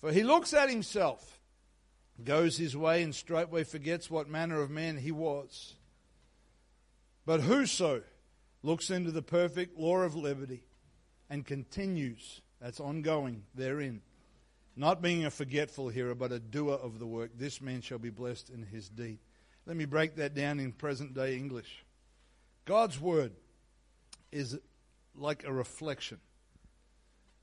For 0.00 0.10
he 0.12 0.24
looks 0.24 0.52
at 0.54 0.70
himself, 0.70 1.39
goes 2.24 2.56
his 2.56 2.76
way, 2.76 3.02
and 3.02 3.14
straightway 3.14 3.64
forgets 3.64 4.10
what 4.10 4.28
manner 4.28 4.60
of 4.60 4.70
man 4.70 4.98
he 4.98 5.12
was. 5.12 5.74
But 7.26 7.40
whoso 7.40 8.02
looks 8.62 8.90
into 8.90 9.10
the 9.10 9.22
perfect 9.22 9.78
law 9.78 9.98
of 9.98 10.14
liberty 10.14 10.64
and 11.28 11.46
continues, 11.46 12.40
that's 12.60 12.80
ongoing 12.80 13.44
therein, 13.54 14.02
not 14.76 15.02
being 15.02 15.24
a 15.24 15.30
forgetful 15.30 15.88
hearer, 15.88 16.14
but 16.14 16.32
a 16.32 16.38
doer 16.38 16.74
of 16.74 16.98
the 16.98 17.06
work, 17.06 17.30
this 17.36 17.60
man 17.60 17.80
shall 17.80 17.98
be 17.98 18.10
blessed 18.10 18.50
in 18.50 18.62
his 18.62 18.88
deed. 18.88 19.18
Let 19.66 19.76
me 19.76 19.84
break 19.84 20.16
that 20.16 20.34
down 20.34 20.58
in 20.58 20.72
present 20.72 21.14
day 21.14 21.36
English. 21.36 21.84
God's 22.64 23.00
word 23.00 23.32
is 24.32 24.58
like 25.14 25.44
a 25.44 25.52
reflection. 25.52 26.18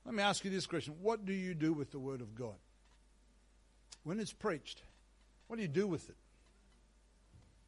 Let 0.05 0.15
me 0.15 0.23
ask 0.23 0.43
you 0.45 0.51
this 0.51 0.65
question 0.65 0.95
What 1.01 1.25
do 1.25 1.33
you 1.33 1.53
do 1.53 1.73
with 1.73 1.91
the 1.91 1.99
word 1.99 2.21
of 2.21 2.35
God? 2.35 2.55
When 4.07 4.21
it's 4.21 4.31
preached, 4.31 4.81
what 5.47 5.57
do 5.57 5.63
you 5.63 5.67
do 5.67 5.85
with 5.85 6.07
it? 6.07 6.15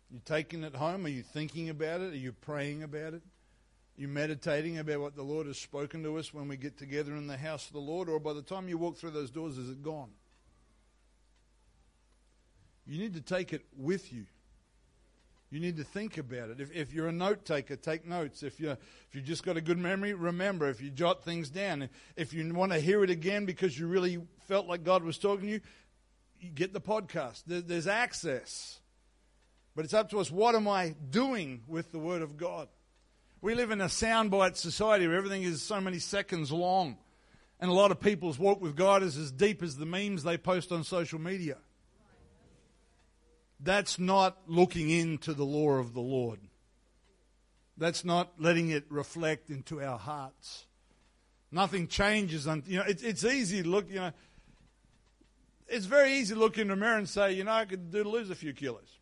You 0.10 0.22
taking 0.24 0.64
it 0.64 0.74
home? 0.74 1.06
Are 1.06 1.10
you 1.10 1.22
thinking 1.22 1.68
about 1.68 2.00
it? 2.00 2.14
Are 2.14 2.18
you 2.18 2.32
praying 2.32 2.82
about 2.82 3.14
it? 3.14 3.22
Are 3.24 4.02
you 4.02 4.08
meditating 4.08 4.78
about 4.78 5.02
what 5.02 5.18
the 5.18 5.22
Lord 5.22 5.48
has 5.48 5.58
spoken 5.58 6.02
to 6.04 6.18
us 6.18 6.34
when 6.34 6.48
we 6.48 6.56
get 6.56 6.78
together 6.78 7.14
in 7.18 7.28
the 7.28 7.36
house 7.36 7.68
of 7.68 7.74
the 7.74 7.80
Lord, 7.80 8.08
or 8.08 8.22
by 8.22 8.32
the 8.32 8.42
time 8.42 8.70
you 8.70 8.78
walk 8.78 8.96
through 8.96 9.10
those 9.10 9.30
doors, 9.30 9.58
is 9.58 9.70
it 9.70 9.84
gone? 9.84 10.12
You 12.88 13.00
need 13.00 13.16
to 13.16 13.22
take 13.22 13.52
it 13.52 13.66
with 13.76 14.14
you. 14.14 14.26
You 15.52 15.60
need 15.60 15.76
to 15.76 15.84
think 15.84 16.18
about 16.18 16.52
it. 16.52 16.62
If, 16.62 16.74
if 16.74 16.94
you're 16.94 17.10
a 17.10 17.12
note 17.12 17.44
taker, 17.44 17.76
take 17.76 18.08
notes. 18.08 18.44
If 18.44 18.62
you 18.62 18.70
if 18.70 19.14
you 19.14 19.20
just 19.20 19.44
got 19.44 19.58
a 19.58 19.62
good 19.62 19.78
memory, 19.78 20.14
remember. 20.14 20.70
If 20.70 20.80
you 20.80 20.90
jot 20.90 21.26
things 21.26 21.50
down, 21.50 21.90
if 22.16 22.34
you 22.34 22.54
want 22.54 22.72
to 22.72 22.80
hear 22.80 23.04
it 23.04 23.10
again 23.10 23.46
because 23.46 23.78
you 23.78 23.88
really 23.88 24.20
felt 24.48 24.68
like 24.68 24.86
God 24.86 25.04
was 25.04 25.18
talking 25.18 25.42
to 25.42 25.48
you, 25.48 25.54
you 25.56 25.62
get 26.56 26.74
the 26.74 26.82
podcast. 26.82 27.44
There's 27.46 27.88
access, 27.88 28.80
but 29.76 29.86
it's 29.86 29.94
up 29.94 30.10
to 30.12 30.20
us. 30.20 30.32
What 30.32 30.56
am 30.56 30.68
I 30.68 30.96
doing 31.10 31.64
with 31.68 31.92
the 31.92 32.00
Word 32.00 32.22
of 32.22 32.38
God? 32.38 32.68
We 33.42 33.56
live 33.56 33.72
in 33.72 33.82
a 33.82 33.86
soundbite 33.86 34.58
society 34.58 35.08
where 35.08 35.18
everything 35.18 35.44
is 35.44 35.62
so 35.62 35.80
many 35.80 36.00
seconds 36.00 36.52
long. 36.52 36.98
And 37.62 37.70
a 37.70 37.74
lot 37.74 37.92
of 37.92 38.00
people's 38.00 38.40
walk 38.40 38.62
with 38.62 38.76
God 38.76 39.04
is 39.04 39.18
as 39.18 39.32
deep 39.32 39.62
as 39.62 39.76
the 39.76 39.86
memes 39.86 40.24
they 40.24 40.38
post 40.38 40.72
on 40.72 40.84
social 40.84 41.20
media. 41.20 41.58
That's 43.60 44.00
not 44.00 44.38
looking 44.48 44.90
into 44.90 45.34
the 45.34 45.44
law 45.44 45.72
of 45.72 45.94
the 45.94 46.02
Lord. 46.02 46.40
That's 47.78 48.06
not 48.06 48.34
letting 48.40 48.70
it 48.70 48.86
reflect 48.90 49.50
into 49.50 49.82
our 49.82 49.98
hearts. 49.98 50.66
Nothing 51.52 51.88
changes. 51.88 52.46
You 52.46 52.78
know, 52.78 52.84
it, 52.84 53.04
it's 53.04 53.26
easy 53.26 53.64
to 53.64 53.70
look, 53.70 53.90
you 53.90 53.96
know, 53.96 54.12
it's 55.70 55.86
very 55.86 56.14
easy 56.14 56.34
to 56.34 56.40
look 56.40 56.58
in 56.58 56.68
the 56.68 56.76
mirror 56.76 56.98
and 56.98 57.08
say, 57.08 57.34
you 57.34 57.44
know, 57.44 57.52
I 57.52 57.66
could 57.66 57.92
do 57.92 58.04
to 58.04 58.10
lose 58.10 58.30
a 58.30 58.36
few 58.36 58.54
kilos. 58.54 59.00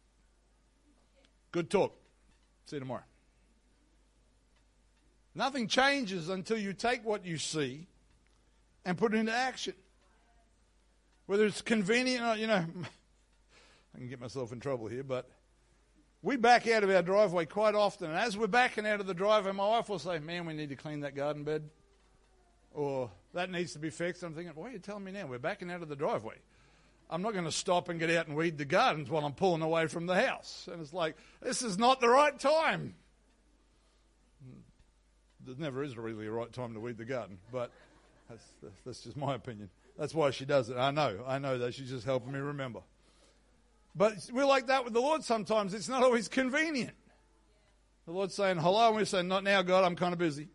Good 1.51 1.69
talk. 1.69 1.97
See 2.65 2.75
you 2.75 2.81
tomorrow. 2.81 3.03
Nothing 5.33 5.67
changes 5.67 6.29
until 6.29 6.57
you 6.57 6.73
take 6.73 7.05
what 7.05 7.25
you 7.25 7.37
see 7.37 7.87
and 8.83 8.97
put 8.97 9.13
it 9.13 9.17
into 9.17 9.33
action. 9.33 9.73
Whether 11.27 11.45
it's 11.45 11.61
convenient 11.61 12.25
or, 12.25 12.35
you 12.35 12.47
know, 12.47 12.65
I 13.95 13.97
can 13.97 14.09
get 14.09 14.19
myself 14.19 14.51
in 14.51 14.59
trouble 14.59 14.87
here, 14.87 15.03
but 15.03 15.29
we 16.21 16.35
back 16.35 16.67
out 16.67 16.83
of 16.83 16.89
our 16.89 17.01
driveway 17.01 17.45
quite 17.45 17.75
often. 17.75 18.09
And 18.09 18.17
as 18.17 18.35
we're 18.35 18.47
backing 18.47 18.85
out 18.85 18.99
of 18.99 19.07
the 19.07 19.13
driveway, 19.13 19.51
my 19.51 19.67
wife 19.67 19.89
will 19.89 19.99
say, 19.99 20.19
Man, 20.19 20.45
we 20.45 20.53
need 20.53 20.69
to 20.69 20.75
clean 20.75 21.01
that 21.01 21.15
garden 21.15 21.43
bed. 21.43 21.69
Or 22.71 23.09
that 23.33 23.49
needs 23.49 23.73
to 23.73 23.79
be 23.79 23.89
fixed. 23.89 24.23
I'm 24.23 24.33
thinking, 24.33 24.53
Why 24.55 24.69
are 24.69 24.71
you 24.71 24.79
telling 24.79 25.03
me 25.03 25.11
now? 25.11 25.27
We're 25.27 25.39
backing 25.39 25.71
out 25.71 25.81
of 25.81 25.89
the 25.89 25.95
driveway. 25.95 26.35
I'm 27.09 27.21
not 27.21 27.33
going 27.33 27.45
to 27.45 27.51
stop 27.51 27.89
and 27.89 27.99
get 27.99 28.09
out 28.09 28.27
and 28.27 28.35
weed 28.35 28.57
the 28.57 28.65
gardens 28.65 29.09
while 29.09 29.25
I'm 29.25 29.33
pulling 29.33 29.61
away 29.61 29.87
from 29.87 30.07
the 30.07 30.15
house. 30.15 30.67
And 30.71 30.81
it's 30.81 30.93
like, 30.93 31.15
this 31.41 31.61
is 31.61 31.77
not 31.77 32.01
the 32.01 32.09
right 32.09 32.37
time 32.37 32.95
hmm. 34.43 34.59
there 35.45 35.55
never 35.57 35.83
is 35.83 35.97
really 35.97 36.27
a 36.27 36.31
right 36.31 36.51
time 36.51 36.73
to 36.73 36.79
weed 36.79 36.97
the 36.97 37.05
garden, 37.05 37.37
but 37.51 37.71
that's, 38.29 38.43
that's 38.85 39.01
just 39.01 39.15
my 39.15 39.35
opinion. 39.35 39.69
That's 39.97 40.13
why 40.13 40.31
she 40.31 40.45
does 40.45 40.69
it. 40.69 40.77
I 40.77 40.91
know, 40.91 41.23
I 41.25 41.39
know 41.39 41.57
that. 41.57 41.73
She's 41.73 41.89
just 41.89 42.05
helping 42.05 42.31
me 42.31 42.39
remember. 42.39 42.81
But 43.95 44.29
we're 44.31 44.45
like 44.45 44.67
that 44.67 44.83
with 44.83 44.93
the 44.93 44.99
Lord 44.99 45.23
sometimes. 45.23 45.73
It's 45.73 45.89
not 45.89 46.03
always 46.03 46.27
convenient. 46.27 46.93
The 48.05 48.11
Lord's 48.11 48.35
saying, 48.35 48.57
hello, 48.57 48.87
and 48.87 48.95
we're 48.95 49.05
saying, 49.05 49.27
not 49.27 49.43
now, 49.43 49.61
God, 49.63 49.83
I'm 49.83 49.95
kind 49.95 50.13
of 50.13 50.19
busy. 50.19 50.49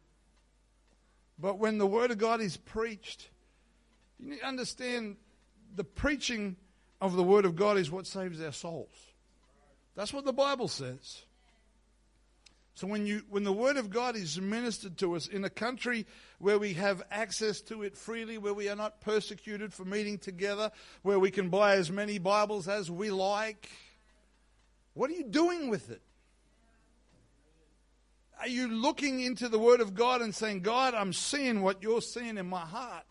But 1.39 1.59
when 1.59 1.79
the 1.79 1.87
Word 1.87 2.11
of 2.13 2.19
God 2.19 2.41
is 2.41 2.57
preached, 2.57 3.29
you 4.19 4.31
need 4.31 4.41
to 4.41 4.47
understand 4.47 5.17
the 5.75 5.85
preaching 5.85 6.57
of 7.01 7.17
the 7.17 7.23
Word 7.23 7.45
of 7.45 7.57
God 7.57 7.79
is 7.79 7.91
what 7.91 8.07
saves 8.07 8.41
our 8.41 8.53
souls. 8.53 8.95
That's 9.95 10.13
what 10.13 10.25
the 10.25 10.33
Bible 10.33 10.69
says. 10.69 11.23
So 12.75 12.87
when 12.87 13.07
you 13.07 13.23
when 13.29 13.45
the 13.45 13.53
word 13.53 13.77
of 13.77 13.91
God 13.91 14.17
is 14.17 14.41
ministered 14.41 14.97
to 14.99 15.15
us 15.15 15.27
in 15.27 15.45
a 15.45 15.51
country 15.51 16.07
where 16.39 16.59
we 16.59 16.73
have 16.75 17.03
access 17.11 17.61
to 17.63 17.83
it 17.83 17.97
freely, 17.97 18.39
where 18.39 18.55
we 18.55 18.69
are 18.69 18.77
not 18.77 19.01
persecuted 19.01 19.75
for 19.75 19.85
meeting 19.85 20.19
together, 20.19 20.71
where 21.03 21.19
we 21.19 21.31
can 21.31 21.51
buy 21.51 21.75
as 21.77 21.91
many 21.91 22.19
Bibles 22.19 22.69
as 22.69 22.91
we 22.91 23.11
like, 23.11 23.69
what 24.95 25.11
are 25.11 25.15
you 25.15 25.25
doing 25.25 25.69
with 25.69 25.91
it? 25.91 26.01
Are 28.41 28.49
you 28.49 28.69
looking 28.69 29.21
into 29.21 29.49
the 29.49 29.59
word 29.59 29.81
of 29.81 29.95
God 29.95 30.23
and 30.23 30.35
saying, 30.35 30.61
God, 30.61 30.95
I'm 30.95 31.13
seeing 31.13 31.63
what 31.63 31.83
you're 31.83 32.01
seeing 32.01 32.39
in 32.39 32.49
my 32.49 32.67
heart. 32.67 33.05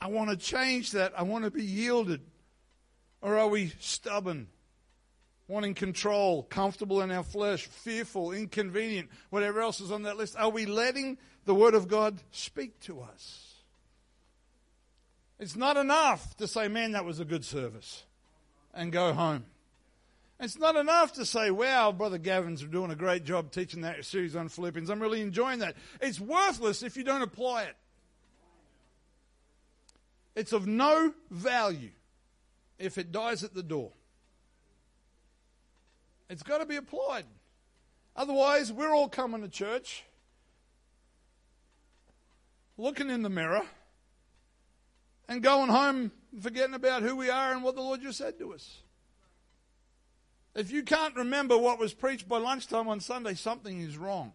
I 0.00 0.08
want 0.08 0.30
to 0.30 0.36
change 0.36 0.92
that. 0.92 1.12
I 1.18 1.22
want 1.22 1.44
to 1.44 1.50
be 1.50 1.64
yielded. 1.64 2.20
Or 3.22 3.38
are 3.38 3.48
we 3.48 3.72
stubborn, 3.80 4.48
wanting 5.48 5.74
control, 5.74 6.42
comfortable 6.42 7.00
in 7.00 7.10
our 7.10 7.22
flesh, 7.22 7.66
fearful, 7.66 8.32
inconvenient, 8.32 9.08
whatever 9.30 9.62
else 9.62 9.80
is 9.80 9.90
on 9.90 10.02
that 10.02 10.18
list? 10.18 10.36
Are 10.36 10.50
we 10.50 10.66
letting 10.66 11.16
the 11.46 11.54
Word 11.54 11.74
of 11.74 11.88
God 11.88 12.18
speak 12.32 12.78
to 12.80 13.00
us? 13.00 13.54
It's 15.38 15.56
not 15.56 15.76
enough 15.76 16.36
to 16.36 16.46
say, 16.46 16.68
man, 16.68 16.92
that 16.92 17.04
was 17.04 17.18
a 17.18 17.24
good 17.24 17.44
service, 17.44 18.04
and 18.72 18.92
go 18.92 19.12
home. 19.12 19.46
It's 20.38 20.58
not 20.58 20.76
enough 20.76 21.12
to 21.14 21.24
say, 21.24 21.50
wow, 21.50 21.92
Brother 21.92 22.18
Gavin's 22.18 22.62
doing 22.62 22.90
a 22.90 22.96
great 22.96 23.24
job 23.24 23.50
teaching 23.50 23.82
that 23.82 24.04
series 24.04 24.36
on 24.36 24.48
Philippians. 24.48 24.90
I'm 24.90 25.00
really 25.00 25.22
enjoying 25.22 25.60
that. 25.60 25.76
It's 26.00 26.20
worthless 26.20 26.82
if 26.82 26.96
you 26.96 27.04
don't 27.04 27.22
apply 27.22 27.64
it. 27.64 27.76
It's 30.34 30.52
of 30.52 30.66
no 30.66 31.14
value 31.30 31.90
if 32.78 32.98
it 32.98 33.12
dies 33.12 33.44
at 33.44 33.54
the 33.54 33.62
door. 33.62 33.92
It's 36.28 36.42
got 36.42 36.58
to 36.58 36.66
be 36.66 36.76
applied. 36.76 37.26
Otherwise, 38.16 38.72
we're 38.72 38.94
all 38.94 39.08
coming 39.08 39.42
to 39.42 39.48
church, 39.48 40.04
looking 42.76 43.10
in 43.10 43.22
the 43.22 43.28
mirror, 43.28 43.62
and 45.28 45.42
going 45.42 45.68
home 45.68 46.12
forgetting 46.40 46.74
about 46.74 47.02
who 47.02 47.16
we 47.16 47.30
are 47.30 47.52
and 47.52 47.62
what 47.62 47.74
the 47.74 47.80
Lord 47.80 48.02
just 48.02 48.18
said 48.18 48.38
to 48.38 48.54
us. 48.54 48.78
If 50.54 50.70
you 50.70 50.82
can't 50.84 51.16
remember 51.16 51.58
what 51.58 51.78
was 51.78 51.94
preached 51.94 52.28
by 52.28 52.38
lunchtime 52.38 52.88
on 52.88 53.00
Sunday, 53.00 53.34
something 53.34 53.80
is 53.80 53.98
wrong. 53.98 54.32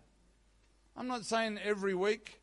I'm 0.95 1.07
not 1.07 1.23
saying 1.23 1.59
every 1.63 1.95
week. 1.95 2.38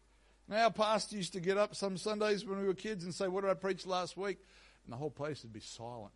Now, 0.49 0.65
our 0.65 0.71
pastor 0.71 1.17
used 1.17 1.33
to 1.33 1.41
get 1.41 1.59
up 1.59 1.75
some 1.75 1.97
Sundays 1.97 2.45
when 2.45 2.61
we 2.61 2.67
were 2.67 2.75
kids 2.75 3.05
and 3.05 3.15
say, 3.15 3.27
What 3.27 3.43
did 3.43 3.51
I 3.51 3.55
preach 3.55 3.87
last 3.87 4.17
week? 4.17 4.39
And 4.85 4.93
the 4.93 4.97
whole 4.97 5.11
place 5.11 5.43
would 5.43 5.53
be 5.53 5.61
silent. 5.61 6.13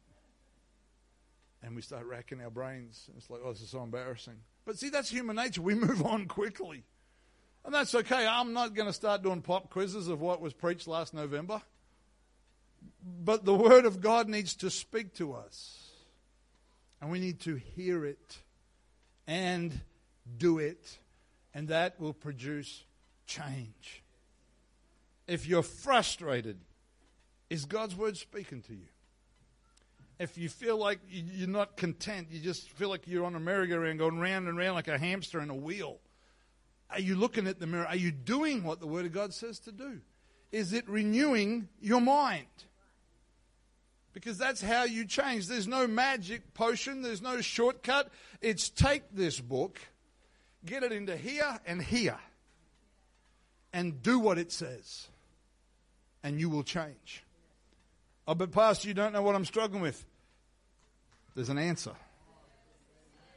And 1.62 1.74
we 1.74 1.82
start 1.82 2.06
racking 2.06 2.40
our 2.40 2.50
brains. 2.50 3.06
And 3.08 3.16
it's 3.16 3.28
like, 3.28 3.40
Oh, 3.44 3.52
this 3.52 3.62
is 3.62 3.70
so 3.70 3.82
embarrassing. 3.82 4.36
But 4.64 4.78
see, 4.78 4.88
that's 4.88 5.10
human 5.10 5.36
nature. 5.36 5.62
We 5.62 5.74
move 5.86 6.04
on 6.04 6.26
quickly. 6.26 6.84
And 7.64 7.74
that's 7.74 7.94
okay. 7.94 8.26
I'm 8.26 8.52
not 8.52 8.74
going 8.74 8.86
to 8.86 8.92
start 8.92 9.22
doing 9.22 9.42
pop 9.42 9.68
quizzes 9.68 10.08
of 10.08 10.20
what 10.20 10.40
was 10.40 10.52
preached 10.52 10.86
last 10.86 11.12
November. 11.12 11.60
But 13.22 13.44
the 13.44 13.54
Word 13.54 13.84
of 13.84 14.00
God 14.00 14.28
needs 14.28 14.54
to 14.56 14.70
speak 14.70 15.14
to 15.14 15.34
us. 15.34 15.90
And 17.00 17.10
we 17.10 17.18
need 17.18 17.40
to 17.40 17.56
hear 17.56 18.04
it 18.04 18.38
and 19.26 19.80
do 20.38 20.58
it. 20.58 20.98
And 21.52 21.68
that 21.68 22.00
will 22.00 22.12
produce 22.12 22.84
change. 23.26 24.02
If 25.30 25.46
you're 25.46 25.62
frustrated, 25.62 26.58
is 27.50 27.64
God's 27.64 27.94
Word 27.94 28.16
speaking 28.16 28.62
to 28.62 28.72
you? 28.72 28.88
If 30.18 30.36
you 30.36 30.48
feel 30.48 30.76
like 30.76 30.98
you're 31.08 31.46
not 31.46 31.76
content, 31.76 32.26
you 32.32 32.40
just 32.40 32.68
feel 32.70 32.88
like 32.88 33.06
you're 33.06 33.24
on 33.24 33.36
a 33.36 33.40
merry-go-round 33.40 34.00
going 34.00 34.18
round 34.18 34.48
and 34.48 34.58
round 34.58 34.74
like 34.74 34.88
a 34.88 34.98
hamster 34.98 35.40
in 35.40 35.48
a 35.48 35.54
wheel. 35.54 35.98
Are 36.90 36.98
you 36.98 37.14
looking 37.14 37.46
at 37.46 37.60
the 37.60 37.68
mirror? 37.68 37.86
Are 37.86 37.94
you 37.94 38.10
doing 38.10 38.64
what 38.64 38.80
the 38.80 38.88
Word 38.88 39.06
of 39.06 39.12
God 39.12 39.32
says 39.32 39.60
to 39.60 39.70
do? 39.70 40.00
Is 40.50 40.72
it 40.72 40.88
renewing 40.88 41.68
your 41.80 42.00
mind? 42.00 42.46
Because 44.12 44.36
that's 44.36 44.60
how 44.60 44.82
you 44.82 45.04
change. 45.04 45.46
There's 45.46 45.68
no 45.68 45.86
magic 45.86 46.54
potion, 46.54 47.02
there's 47.02 47.22
no 47.22 47.40
shortcut. 47.40 48.10
It's 48.40 48.68
take 48.68 49.04
this 49.12 49.38
book, 49.38 49.78
get 50.66 50.82
it 50.82 50.90
into 50.90 51.16
here 51.16 51.60
and 51.64 51.80
here, 51.80 52.18
and 53.72 54.02
do 54.02 54.18
what 54.18 54.36
it 54.36 54.50
says, 54.50 55.06
and 56.22 56.40
you 56.40 56.48
will 56.48 56.62
change. 56.62 57.24
Oh, 58.26 58.34
but 58.34 58.52
Pastor, 58.52 58.88
you 58.88 58.94
don't 58.94 59.12
know 59.12 59.22
what 59.22 59.34
I'm 59.34 59.44
struggling 59.44 59.82
with. 59.82 60.04
There's 61.34 61.48
an 61.48 61.58
answer. 61.58 61.92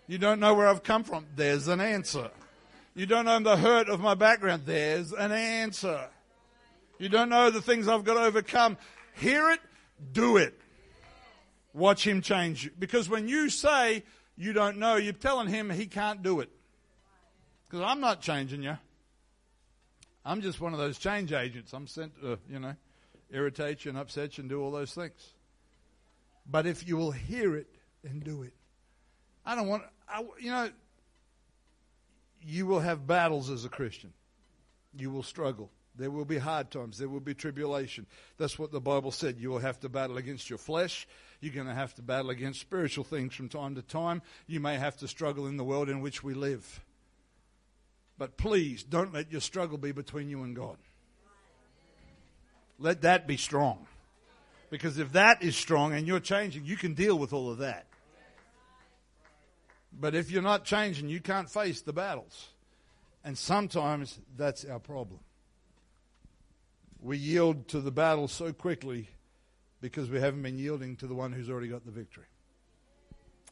You 0.08 0.18
don't 0.18 0.40
know 0.40 0.54
where 0.54 0.68
I've 0.68 0.84
come 0.84 1.04
from. 1.04 1.26
There's 1.36 1.68
an 1.68 1.80
answer. 1.80 2.30
You 2.96 3.06
don't 3.06 3.26
know 3.26 3.40
the 3.40 3.58
hurt 3.58 3.90
of 3.90 4.00
my 4.02 4.14
background. 4.14 4.64
There's 4.66 5.14
an 5.14 5.32
answer. 5.32 6.10
You 7.00 7.10
don't 7.10 7.30
know 7.30 7.50
the 7.50 7.62
things 7.62 7.88
I've 7.88 8.04
got 8.04 8.16
to 8.16 8.22
overcome. 8.22 8.78
Hear 9.16 9.50
it, 9.52 9.60
do 10.12 10.38
it. 10.38 10.60
Watch 11.74 12.06
him 12.06 12.22
change 12.22 12.66
you. 12.66 12.72
Because 12.78 13.10
when 13.10 13.28
you 13.28 13.50
say 13.50 14.04
you 14.38 14.54
don't 14.54 14.78
know, 14.78 14.96
you're 14.96 15.14
telling 15.14 15.48
him 15.48 15.70
he 15.70 15.86
can't 15.86 16.22
do 16.22 16.40
it. 16.40 16.50
Because 17.68 17.84
I'm 17.86 18.00
not 18.00 18.22
changing 18.22 18.62
you. 18.64 18.78
I'm 20.26 20.42
just 20.42 20.62
one 20.62 20.74
of 20.74 20.80
those 20.80 20.98
change 20.98 21.34
agents. 21.34 21.74
I'm 21.74 21.88
sent 21.88 22.20
to, 22.22 22.40
you 22.50 22.60
know, 22.60 22.76
irritate 23.32 23.86
you 23.86 23.90
and 23.90 23.98
upset 23.98 24.38
you 24.38 24.44
and 24.44 24.50
do 24.50 24.62
all 24.62 24.72
those 24.72 24.94
things. 24.94 25.34
But 26.50 26.66
if 26.66 26.88
you 26.88 26.98
will 26.98 27.12
hear 27.12 27.56
it 27.56 27.68
and 28.04 28.24
do 28.24 28.44
it, 28.44 28.54
I 29.46 29.56
don't 29.56 29.68
want, 29.68 29.84
I, 30.08 30.24
you 30.40 30.52
know, 30.52 30.70
you 32.42 32.66
will 32.66 32.80
have 32.80 33.06
battles 33.08 33.50
as 33.50 33.66
a 33.66 33.70
Christian. 33.70 34.14
You 34.96 35.10
will 35.10 35.24
struggle. 35.24 35.70
There 35.96 36.12
will 36.12 36.26
be 36.26 36.38
hard 36.38 36.72
times. 36.72 36.98
There 36.98 37.08
will 37.08 37.20
be 37.20 37.36
tribulation. 37.36 38.08
That's 38.38 38.58
what 38.58 38.72
the 38.72 38.82
Bible 38.82 39.12
said. 39.12 39.40
You 39.40 39.50
will 39.50 39.60
have 39.60 39.80
to 39.82 39.90
battle 39.90 40.18
against 40.18 40.50
your 40.50 40.58
flesh. 40.58 41.08
You're 41.40 41.54
going 41.54 41.68
to 41.68 41.74
have 41.74 41.94
to 41.96 42.02
battle 42.02 42.32
against 42.32 42.62
spiritual 42.62 43.04
things 43.04 43.36
from 43.36 43.50
time 43.50 43.76
to 43.76 43.82
time. 43.82 44.22
You 44.48 44.60
may 44.60 44.78
have 44.78 44.98
to 44.98 45.08
struggle 45.08 45.46
in 45.46 45.58
the 45.58 45.64
world 45.64 45.90
in 45.90 46.02
which 46.02 46.24
we 46.24 46.34
live. 46.34 46.82
But 48.18 48.38
please 48.38 48.84
don't 48.84 49.14
let 49.14 49.32
your 49.32 49.41
struggle 49.41 49.78
be 49.78 49.91
between 49.91 50.30
you 50.30 50.43
and 50.43 50.55
God. 50.55 50.78
Let 52.80 53.01
that 53.01 53.28
be 53.28 53.38
strong. 53.38 53.88
Because 54.70 54.97
if 54.97 55.14
that 55.14 55.43
is 55.43 55.55
strong 55.55 55.93
and 55.93 56.07
you're 56.07 56.20
changing, 56.20 56.66
you 56.66 56.78
can 56.78 56.93
deal 56.93 57.18
with 57.18 57.34
all 57.34 57.51
of 57.51 57.59
that. 57.59 57.86
But 59.91 60.16
if 60.16 60.32
you're 60.32 60.41
not 60.41 60.66
changing, 60.66 61.09
you 61.09 61.20
can't 61.20 61.49
face 61.49 61.82
the 61.82 61.93
battles. 61.93 62.49
And 63.24 63.38
sometimes 63.38 64.20
that's 64.36 64.66
our 64.66 64.80
problem 64.80 65.20
we 67.03 67.18
yield 67.18 67.68
to 67.68 67.82
the 67.82 67.91
battle 67.91 68.30
so 68.30 68.53
quickly 68.53 69.09
because 69.82 70.09
we 70.09 70.20
haven't 70.20 70.41
been 70.41 70.57
yielding 70.57 70.95
to 70.95 71.05
the 71.05 71.14
one 71.14 71.34
who's 71.34 71.49
already 71.49 71.68
got 71.68 71.86
the 71.86 71.91
victory. 71.91 72.24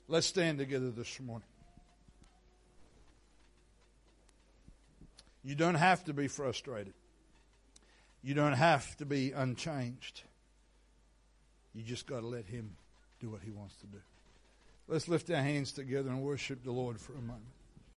Let's 0.07 0.25
stand 0.25 0.57
together 0.57 0.89
this 0.89 1.19
morning. 1.19 1.47
You 5.43 5.55
don't 5.55 5.75
have 5.75 6.03
to 6.05 6.13
be 6.13 6.27
frustrated. 6.27 6.93
You 8.23 8.33
don't 8.33 8.53
have 8.53 8.95
to 8.97 9.05
be 9.05 9.31
unchanged. 9.31 10.21
You 11.73 11.83
just 11.83 12.05
got 12.05 12.19
to 12.19 12.27
let 12.27 12.45
Him 12.45 12.75
do 13.19 13.29
what 13.29 13.41
He 13.41 13.51
wants 13.51 13.75
to 13.77 13.87
do. 13.87 13.97
Let's 14.87 15.07
lift 15.07 15.29
our 15.31 15.41
hands 15.41 15.71
together 15.71 16.09
and 16.09 16.21
worship 16.21 16.63
the 16.63 16.71
Lord 16.71 16.99
for 16.99 17.13
a 17.13 17.21
moment. 17.21 17.45